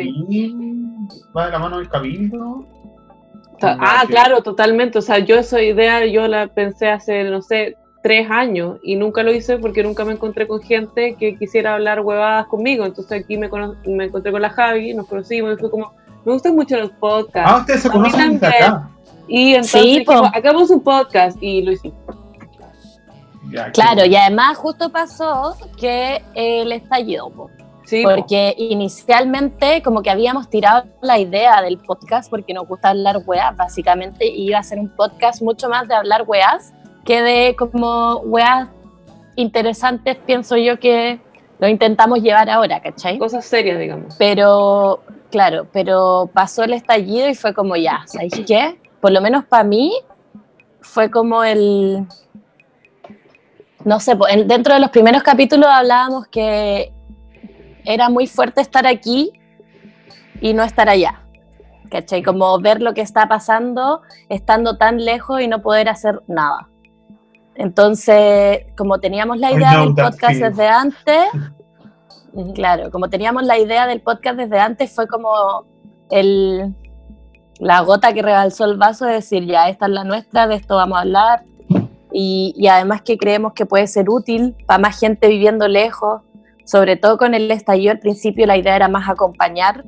va 1.36 1.46
de 1.46 1.52
la 1.52 1.58
mano 1.58 1.78
del 1.78 1.88
cabildo. 1.88 2.64
ah, 3.62 4.04
claro, 4.06 4.42
totalmente. 4.42 4.98
O 4.98 5.02
sea, 5.02 5.18
yo 5.18 5.36
esa 5.36 5.60
idea 5.62 6.04
yo 6.06 6.26
la 6.28 6.48
pensé 6.48 6.88
hace, 6.88 7.24
no 7.24 7.42
sé, 7.42 7.76
tres 8.04 8.30
años 8.30 8.78
y 8.82 8.96
nunca 8.96 9.22
lo 9.22 9.32
hice 9.32 9.56
porque 9.56 9.82
nunca 9.82 10.04
me 10.04 10.12
encontré 10.12 10.46
con 10.46 10.60
gente 10.60 11.16
que 11.18 11.38
quisiera 11.38 11.74
hablar 11.74 12.00
huevadas 12.00 12.46
conmigo. 12.48 12.84
Entonces 12.84 13.22
aquí 13.22 13.38
me, 13.38 13.48
me 13.86 14.04
encontré 14.04 14.30
con 14.30 14.42
la 14.42 14.50
Javi, 14.50 14.92
nos 14.92 15.06
conocimos 15.06 15.54
y 15.54 15.56
fue 15.56 15.70
como, 15.70 15.94
me 16.24 16.32
gustan 16.32 16.54
mucho 16.54 16.76
los 16.76 16.90
podcasts. 16.90 17.50
Ah, 17.50 17.60
ustedes 17.60 17.82
se 17.82 17.90
conocen 17.90 18.36
acá. 18.36 18.90
Y 19.26 19.54
entonces 19.54 19.80
sí, 19.80 20.04
hagamos 20.34 20.68
un 20.68 20.82
podcast 20.82 21.38
y 21.40 21.62
lo 21.62 21.72
hicimos. 21.72 21.98
claro, 23.72 24.04
y 24.04 24.14
además 24.14 24.58
justo 24.58 24.90
pasó 24.90 25.56
que 25.78 26.22
el 26.34 26.72
estallido, 26.72 27.30
Sí, 27.84 28.02
porque 28.02 28.54
inicialmente 28.56 29.82
como 29.82 30.02
que 30.02 30.10
habíamos 30.10 30.48
tirado 30.48 30.84
la 31.02 31.18
idea 31.18 31.60
del 31.60 31.78
podcast 31.78 32.30
porque 32.30 32.54
nos 32.54 32.66
gusta 32.66 32.90
hablar 32.90 33.22
weas, 33.26 33.54
básicamente, 33.56 34.26
y 34.26 34.48
iba 34.48 34.58
a 34.58 34.62
ser 34.62 34.78
un 34.78 34.88
podcast 34.88 35.42
mucho 35.42 35.68
más 35.68 35.86
de 35.86 35.94
hablar 35.94 36.24
weas 36.26 36.72
que 37.04 37.22
de 37.22 37.56
como 37.56 38.16
weas 38.20 38.68
interesantes, 39.36 40.16
pienso 40.24 40.56
yo 40.56 40.78
que 40.78 41.20
lo 41.58 41.68
intentamos 41.68 42.20
llevar 42.20 42.50
ahora, 42.50 42.80
¿cachai? 42.80 43.18
Cosas 43.18 43.44
serias, 43.44 43.78
digamos. 43.78 44.14
Pero, 44.18 45.02
claro, 45.30 45.66
pero 45.72 46.30
pasó 46.32 46.64
el 46.64 46.72
estallido 46.72 47.28
y 47.28 47.34
fue 47.34 47.54
como 47.54 47.76
ya, 47.76 48.02
¿sabes 48.06 48.32
qué? 48.46 48.78
Por 49.00 49.12
lo 49.12 49.20
menos 49.20 49.44
para 49.44 49.64
mí 49.64 49.92
fue 50.80 51.10
como 51.10 51.44
el... 51.44 52.06
No 53.84 54.00
sé, 54.00 54.16
dentro 54.46 54.72
de 54.72 54.80
los 54.80 54.90
primeros 54.90 55.22
capítulos 55.22 55.68
hablábamos 55.70 56.26
que 56.28 56.90
era 57.84 58.08
muy 58.08 58.26
fuerte 58.26 58.60
estar 58.60 58.86
aquí 58.86 59.32
y 60.40 60.54
no 60.54 60.62
estar 60.62 60.88
allá. 60.88 61.20
¿Cachai? 61.90 62.22
Como 62.22 62.58
ver 62.60 62.82
lo 62.82 62.94
que 62.94 63.02
está 63.02 63.28
pasando 63.28 64.02
estando 64.28 64.76
tan 64.76 65.04
lejos 65.04 65.40
y 65.40 65.48
no 65.48 65.62
poder 65.62 65.88
hacer 65.88 66.22
nada. 66.26 66.68
Entonces, 67.54 68.66
como 68.76 68.98
teníamos 68.98 69.38
la 69.38 69.52
idea 69.52 69.80
del 69.80 69.94
podcast 69.94 70.40
desde 70.40 70.66
antes, 70.66 71.28
claro, 72.54 72.90
como 72.90 73.08
teníamos 73.08 73.44
la 73.44 73.58
idea 73.58 73.86
del 73.86 74.00
podcast 74.00 74.36
desde 74.36 74.58
antes, 74.58 74.92
fue 74.92 75.06
como 75.06 75.64
el, 76.10 76.74
la 77.58 77.80
gota 77.80 78.12
que 78.12 78.22
rebalsó 78.22 78.64
el 78.64 78.76
vaso 78.76 79.06
de 79.06 79.14
decir, 79.14 79.44
ya, 79.46 79.68
esta 79.68 79.86
es 79.86 79.92
la 79.92 80.04
nuestra, 80.04 80.48
de 80.48 80.56
esto 80.56 80.76
vamos 80.76 80.98
a 80.98 81.02
hablar. 81.02 81.44
Y, 82.12 82.54
y 82.56 82.68
además 82.68 83.02
que 83.02 83.18
creemos 83.18 83.54
que 83.54 83.66
puede 83.66 83.86
ser 83.86 84.08
útil 84.08 84.56
para 84.66 84.78
más 84.78 84.98
gente 84.98 85.28
viviendo 85.28 85.68
lejos, 85.68 86.22
sobre 86.64 86.96
todo 86.96 87.18
con 87.18 87.34
el 87.34 87.50
estallido 87.50 87.92
al 87.92 87.98
principio 87.98 88.46
la 88.46 88.56
idea 88.56 88.76
era 88.76 88.88
más 88.88 89.08
acompañar 89.08 89.84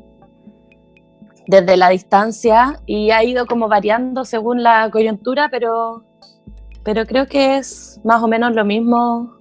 desde 1.46 1.76
la 1.76 1.90
distancia 1.90 2.80
y 2.86 3.10
ha 3.10 3.22
ido 3.22 3.46
como 3.46 3.68
variando 3.68 4.24
según 4.24 4.62
la 4.62 4.90
coyuntura, 4.90 5.48
pero, 5.50 6.04
pero 6.82 7.06
creo 7.06 7.26
que 7.26 7.56
es 7.56 8.00
más 8.04 8.22
o 8.22 8.28
menos 8.28 8.54
lo 8.54 8.64
mismo 8.64 9.36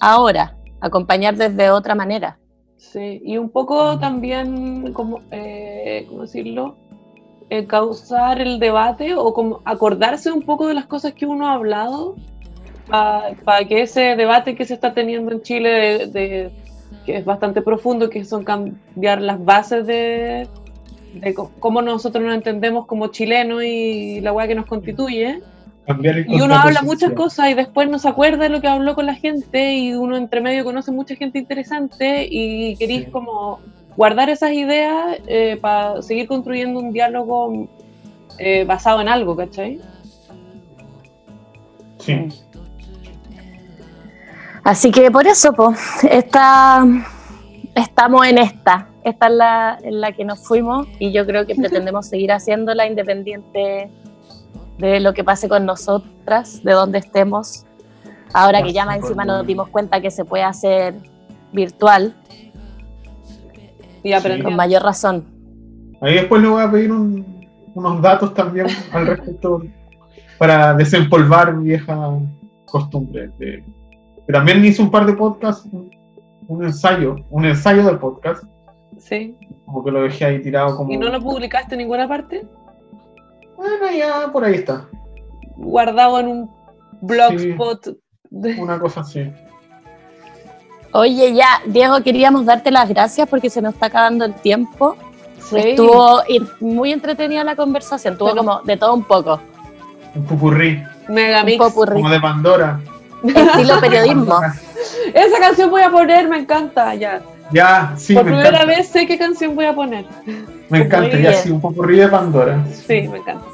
ahora, 0.00 0.56
acompañar 0.80 1.36
desde 1.36 1.70
otra 1.70 1.94
manera. 1.94 2.38
Sí, 2.76 3.22
y 3.24 3.38
un 3.38 3.50
poco 3.50 3.98
también, 3.98 4.92
como, 4.92 5.20
eh, 5.30 6.06
¿cómo 6.08 6.22
decirlo? 6.22 6.76
Eh, 7.48 7.66
causar 7.66 8.40
el 8.40 8.58
debate 8.58 9.14
o 9.14 9.32
como 9.32 9.60
acordarse 9.64 10.32
un 10.32 10.42
poco 10.42 10.66
de 10.66 10.74
las 10.74 10.86
cosas 10.86 11.14
que 11.14 11.26
uno 11.26 11.48
ha 11.48 11.54
hablado 11.54 12.16
para 12.88 13.64
que 13.68 13.82
ese 13.82 14.16
debate 14.16 14.54
que 14.54 14.64
se 14.64 14.74
está 14.74 14.94
teniendo 14.94 15.32
en 15.32 15.42
Chile, 15.42 16.06
de, 16.06 16.50
que 17.04 17.16
es 17.16 17.24
bastante 17.24 17.62
profundo, 17.62 18.10
que 18.10 18.24
son 18.24 18.44
cambiar 18.44 19.20
las 19.20 19.44
bases 19.44 19.86
de, 19.86 20.48
cómo 21.58 21.82
nosotros 21.82 22.24
nos 22.24 22.34
entendemos 22.34 22.86
como 22.86 23.08
chilenos 23.08 23.62
y 23.64 24.20
la 24.20 24.32
weá 24.32 24.46
que 24.46 24.54
nos 24.54 24.66
constituye. 24.66 25.40
y 26.28 26.40
uno 26.40 26.54
habla 26.54 26.82
muchas 26.82 27.12
cosas 27.12 27.50
y 27.50 27.54
después 27.54 27.88
no 27.88 27.98
se 27.98 28.08
acuerda 28.08 28.44
de 28.44 28.48
lo 28.50 28.60
que 28.60 28.68
habló 28.68 28.94
con 28.94 29.06
la 29.06 29.14
gente 29.14 29.74
y 29.74 29.94
uno 29.94 30.16
entre 30.16 30.40
medio 30.40 30.64
conoce 30.64 30.90
mucha 30.90 31.14
gente 31.14 31.38
interesante 31.38 32.26
y 32.30 32.76
queréis 32.76 33.08
como 33.08 33.60
guardar 33.96 34.28
esas 34.28 34.52
ideas 34.52 35.18
eh, 35.26 35.58
para 35.60 36.02
seguir 36.02 36.26
construyendo 36.26 36.80
un 36.80 36.92
diálogo 36.92 37.68
eh, 38.38 38.64
basado 38.64 39.00
en 39.00 39.08
algo, 39.08 39.34
¿cachai? 39.36 39.80
Sí. 41.98 42.28
Así 44.66 44.90
que 44.90 45.12
por 45.12 45.28
eso, 45.28 45.52
pues, 45.52 45.78
estamos 46.02 47.06
en 48.26 48.38
esta. 48.38 48.88
Esta 49.04 49.26
es 49.28 49.32
la, 49.32 49.78
en 49.80 50.00
la 50.00 50.10
que 50.10 50.24
nos 50.24 50.44
fuimos 50.44 50.88
y 50.98 51.12
yo 51.12 51.24
creo 51.24 51.46
que 51.46 51.54
pretendemos 51.54 52.08
seguir 52.08 52.32
haciéndola 52.32 52.84
independiente 52.84 53.88
de 54.78 54.98
lo 54.98 55.14
que 55.14 55.22
pase 55.22 55.48
con 55.48 55.66
nosotras, 55.66 56.64
de 56.64 56.72
donde 56.72 56.98
estemos. 56.98 57.64
Ahora 58.34 58.60
que 58.60 58.72
ya 58.72 58.84
más 58.84 58.96
encima 58.96 59.24
nos 59.24 59.46
dimos 59.46 59.68
cuenta 59.68 60.00
que 60.00 60.10
se 60.10 60.24
puede 60.24 60.42
hacer 60.42 60.96
virtual. 61.52 62.16
Y 64.02 64.14
aprender. 64.14 64.42
Con 64.42 64.56
mayor 64.56 64.82
razón. 64.82 65.26
Ahí 66.00 66.14
después 66.14 66.42
le 66.42 66.48
voy 66.48 66.64
a 66.64 66.68
pedir 66.68 66.90
unos 66.90 68.02
datos 68.02 68.34
también 68.34 68.66
al 68.92 69.06
respecto 69.06 69.62
para 70.38 70.74
desempolvar 70.74 71.56
vieja 71.56 72.18
costumbre 72.64 73.30
de 73.38 73.62
también 74.32 74.64
hice 74.64 74.82
un 74.82 74.90
par 74.90 75.06
de 75.06 75.12
podcasts, 75.12 75.68
un, 76.48 76.64
ensayo, 76.64 77.16
un 77.30 77.44
ensayo 77.44 77.84
del 77.84 77.98
podcast. 77.98 78.44
Sí. 78.98 79.36
Como 79.64 79.84
que 79.84 79.90
lo 79.90 80.02
dejé 80.02 80.24
ahí 80.24 80.42
tirado 80.42 80.76
como... 80.76 80.92
¿Y 80.92 80.96
no 80.96 81.08
lo 81.08 81.20
publicaste 81.20 81.74
en 81.74 81.80
ninguna 81.80 82.08
parte? 82.08 82.46
Bueno, 83.56 83.90
ya 83.96 84.30
por 84.32 84.44
ahí 84.44 84.54
está. 84.54 84.88
Guardado 85.56 86.20
en 86.20 86.28
un 86.28 86.50
blogspot. 87.00 87.96
Una 88.58 88.78
cosa 88.78 89.00
así. 89.00 89.30
Oye, 90.92 91.34
ya, 91.34 91.60
Diego, 91.66 92.02
queríamos 92.02 92.46
darte 92.46 92.70
las 92.70 92.88
gracias 92.88 93.28
porque 93.28 93.50
se 93.50 93.62
nos 93.62 93.74
está 93.74 93.86
acabando 93.86 94.24
el 94.24 94.34
tiempo. 94.34 94.96
Sí. 95.38 95.58
Estuvo 95.58 96.22
muy 96.60 96.92
entretenida 96.92 97.44
la 97.44 97.54
conversación, 97.54 98.14
estuvo 98.14 98.34
como 98.34 98.62
de 98.62 98.76
todo 98.76 98.94
un 98.94 99.04
poco. 99.04 99.40
Un 100.14 100.24
pupurrí. 100.24 100.82
Mega 101.08 101.44
mix. 101.44 101.72
Como 101.72 102.08
de 102.08 102.20
Pandora. 102.20 102.80
Estilo 103.28 103.80
periodismo. 103.80 104.40
Esa 105.14 105.38
canción 105.40 105.70
voy 105.70 105.82
a 105.82 105.90
poner, 105.90 106.28
me 106.28 106.38
encanta, 106.38 106.94
ya. 106.94 107.22
Ya, 107.50 107.94
sí. 107.96 108.14
Por 108.14 108.24
primera 108.24 108.64
vez 108.64 108.88
sé 108.88 109.06
qué 109.06 109.18
canción 109.18 109.54
voy 109.54 109.66
a 109.66 109.74
poner. 109.74 110.04
Me 110.68 110.78
encanta, 110.78 111.16
ya 111.18 111.32
sí, 111.34 111.50
un 111.50 111.60
poco 111.60 111.82
ríe 111.84 112.02
de 112.02 112.08
Pandora. 112.08 112.64
Sí, 112.86 113.08
me 113.08 113.18
encanta. 113.18 113.44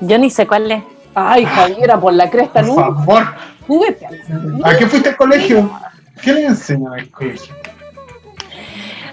Yo 0.00 0.18
ni 0.18 0.30
sé 0.30 0.46
cuál 0.46 0.70
es. 0.70 0.82
Ay, 1.14 1.44
Javiera, 1.44 2.00
por 2.00 2.12
la 2.12 2.28
cresta, 2.28 2.62
¿no? 2.62 2.74
Por 2.74 2.96
favor. 2.96 3.22
¿A 4.64 4.76
qué 4.76 4.86
fuiste 4.86 5.10
al 5.10 5.16
colegio? 5.16 5.70
¿Qué 6.22 6.32
le 6.32 6.46
enseñan 6.46 6.92
al 6.92 7.08
colegio? 7.10 7.54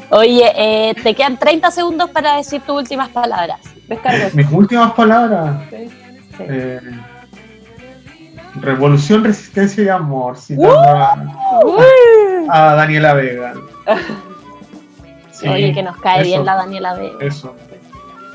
Oye, 0.09 0.51
eh, 0.55 0.93
te 1.01 1.15
quedan 1.15 1.37
30 1.37 1.71
segundos 1.71 2.09
para 2.09 2.35
decir 2.35 2.61
tus 2.61 2.75
últimas 2.75 3.09
palabras. 3.09 3.59
Mis 4.33 4.51
últimas 4.51 4.91
palabras. 4.93 5.55
Sí. 5.69 5.89
Eh, 6.39 6.79
Revolución, 8.55 9.23
Resistencia 9.23 9.83
y 9.83 9.87
Amor, 9.87 10.37
citando 10.37 10.73
a, 12.49 12.75
Daniela 12.75 13.13
Vega. 13.13 13.53
Oye, 15.43 15.73
que 15.73 15.83
nos 15.83 15.97
cae 15.97 16.23
bien 16.23 16.45
la 16.45 16.55
Daniela 16.55 16.93
Vega. 16.93 17.17
Eso. 17.21 17.55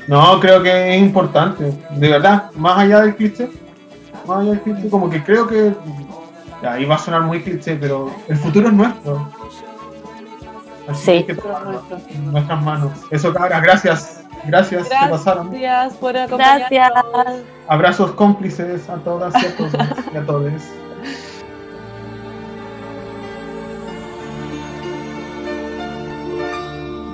No, 0.07 0.39
creo 0.39 0.63
que 0.63 0.95
es 0.95 1.01
importante, 1.01 1.73
de 1.91 2.09
verdad, 2.09 2.51
más 2.55 2.79
allá 2.79 3.01
del 3.01 3.15
cliché, 3.15 3.49
más 4.25 4.39
allá 4.39 4.51
del 4.51 4.61
cliché, 4.61 4.89
como 4.89 5.09
que 5.09 5.21
creo 5.21 5.47
que, 5.47 5.73
ahí 6.65 6.85
va 6.85 6.95
a 6.95 6.99
sonar 6.99 7.23
muy 7.23 7.41
cliché, 7.41 7.75
pero 7.75 8.11
el 8.27 8.37
futuro 8.37 8.69
es 8.69 8.73
nuestro. 8.73 9.29
sí. 10.93 11.23
Que 11.25 11.37
en 12.09 12.31
nuestras 12.31 12.61
manos. 12.61 12.91
Eso, 13.11 13.33
cabra, 13.33 13.59
gracias. 13.59 14.16
Gracias, 14.45 14.89
Gracias 14.89 15.09
pasaron. 15.09 15.51
Gracias 15.51 15.93
por 15.99 16.17
acompañarnos. 16.17 16.69
Gracias. 16.69 17.43
Abrazos 17.67 18.11
cómplices 18.11 18.89
a 18.89 18.97
todas 18.97 19.33
y 19.41 19.45
a 19.45 19.55
todos 19.55 19.73
y 20.13 20.17
a 20.17 20.25
todos. 20.25 20.51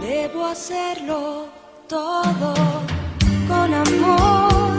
Debo 0.01 0.45
hacerlo 0.45 1.47
todo 1.87 2.53
con 3.47 3.73
amor. 3.73 4.73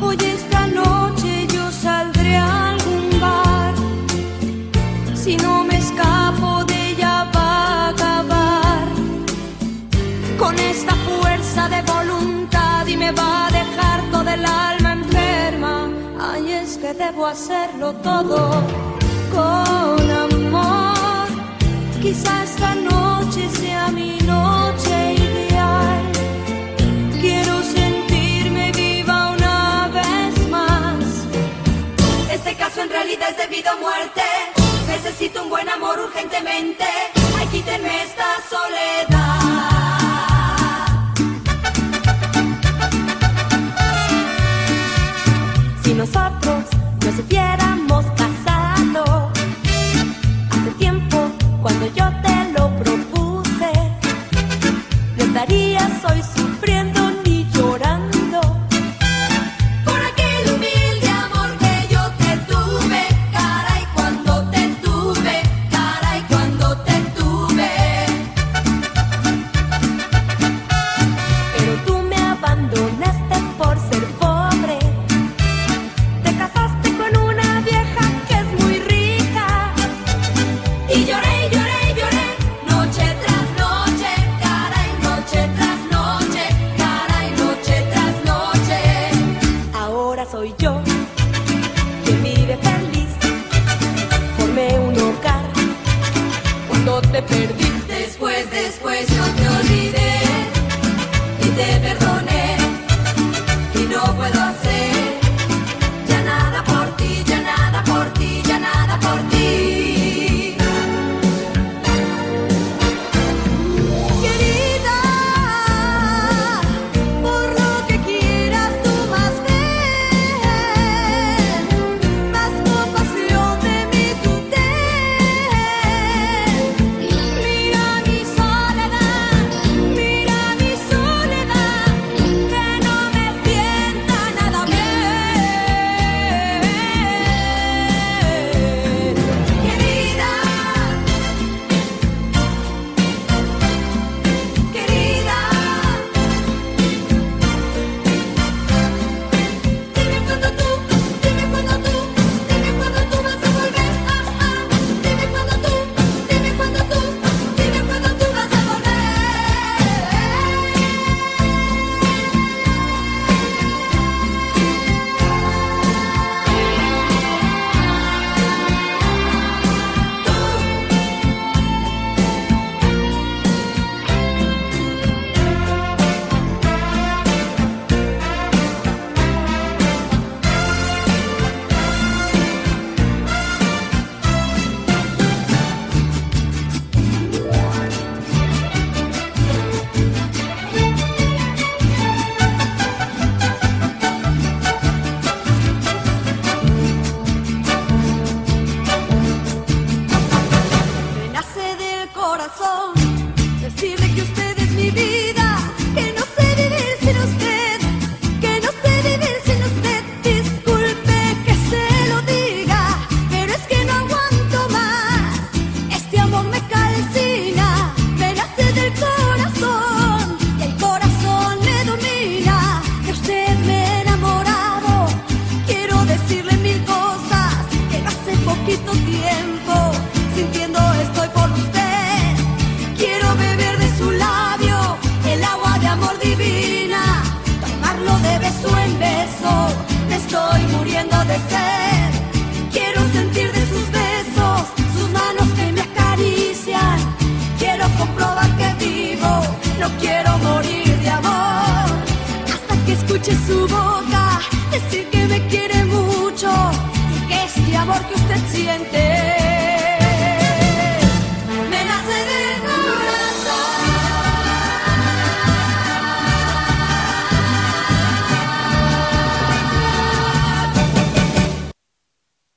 Hoy 0.00 0.16
esta 0.22 0.66
noche 0.66 1.46
yo 1.48 1.70
saldré 1.70 2.36
a 2.36 2.70
algún 2.70 3.20
bar. 3.20 3.74
Si 5.14 5.36
no 5.36 5.57
de 11.68 11.82
voluntad 11.82 12.86
y 12.86 12.96
me 12.96 13.12
va 13.12 13.46
a 13.46 13.50
dejar 13.50 14.02
toda 14.10 14.34
el 14.34 14.44
alma 14.44 14.92
enferma. 14.92 15.88
Ay, 16.20 16.52
es 16.52 16.78
que 16.78 16.94
debo 16.94 17.26
hacerlo 17.26 17.92
todo 17.94 18.50
con 19.30 20.10
amor. 20.10 21.28
Quizá 22.00 22.44
esta 22.44 22.74
noche 22.74 23.48
sea 23.50 23.88
mi 23.88 24.18
noche 24.20 25.14
ideal. 25.14 26.02
Quiero 27.20 27.62
sentirme 27.62 28.72
viva 28.72 29.30
una 29.36 29.88
vez 29.88 30.48
más. 30.48 31.04
Este 32.32 32.54
caso 32.54 32.82
en 32.82 32.90
realidad 32.90 33.30
es 33.30 33.36
debido 33.36 33.70
a 33.70 33.76
muerte. 33.76 34.22
Necesito 34.86 35.42
un 35.42 35.50
buen 35.50 35.68
amor 35.68 35.98
urgentemente. 36.00 36.84
Ay, 37.38 37.46
quítenme 37.48 38.02
esta 38.02 38.28
soledad. 38.48 39.57
Nosotros 45.98 46.64
nos 47.04 47.18
hubiéramos 47.18 48.04
casado 48.16 49.32
hace 50.48 50.70
tiempo, 50.78 51.28
cuando 51.60 51.86
yo 51.86 52.04
te 52.22 52.27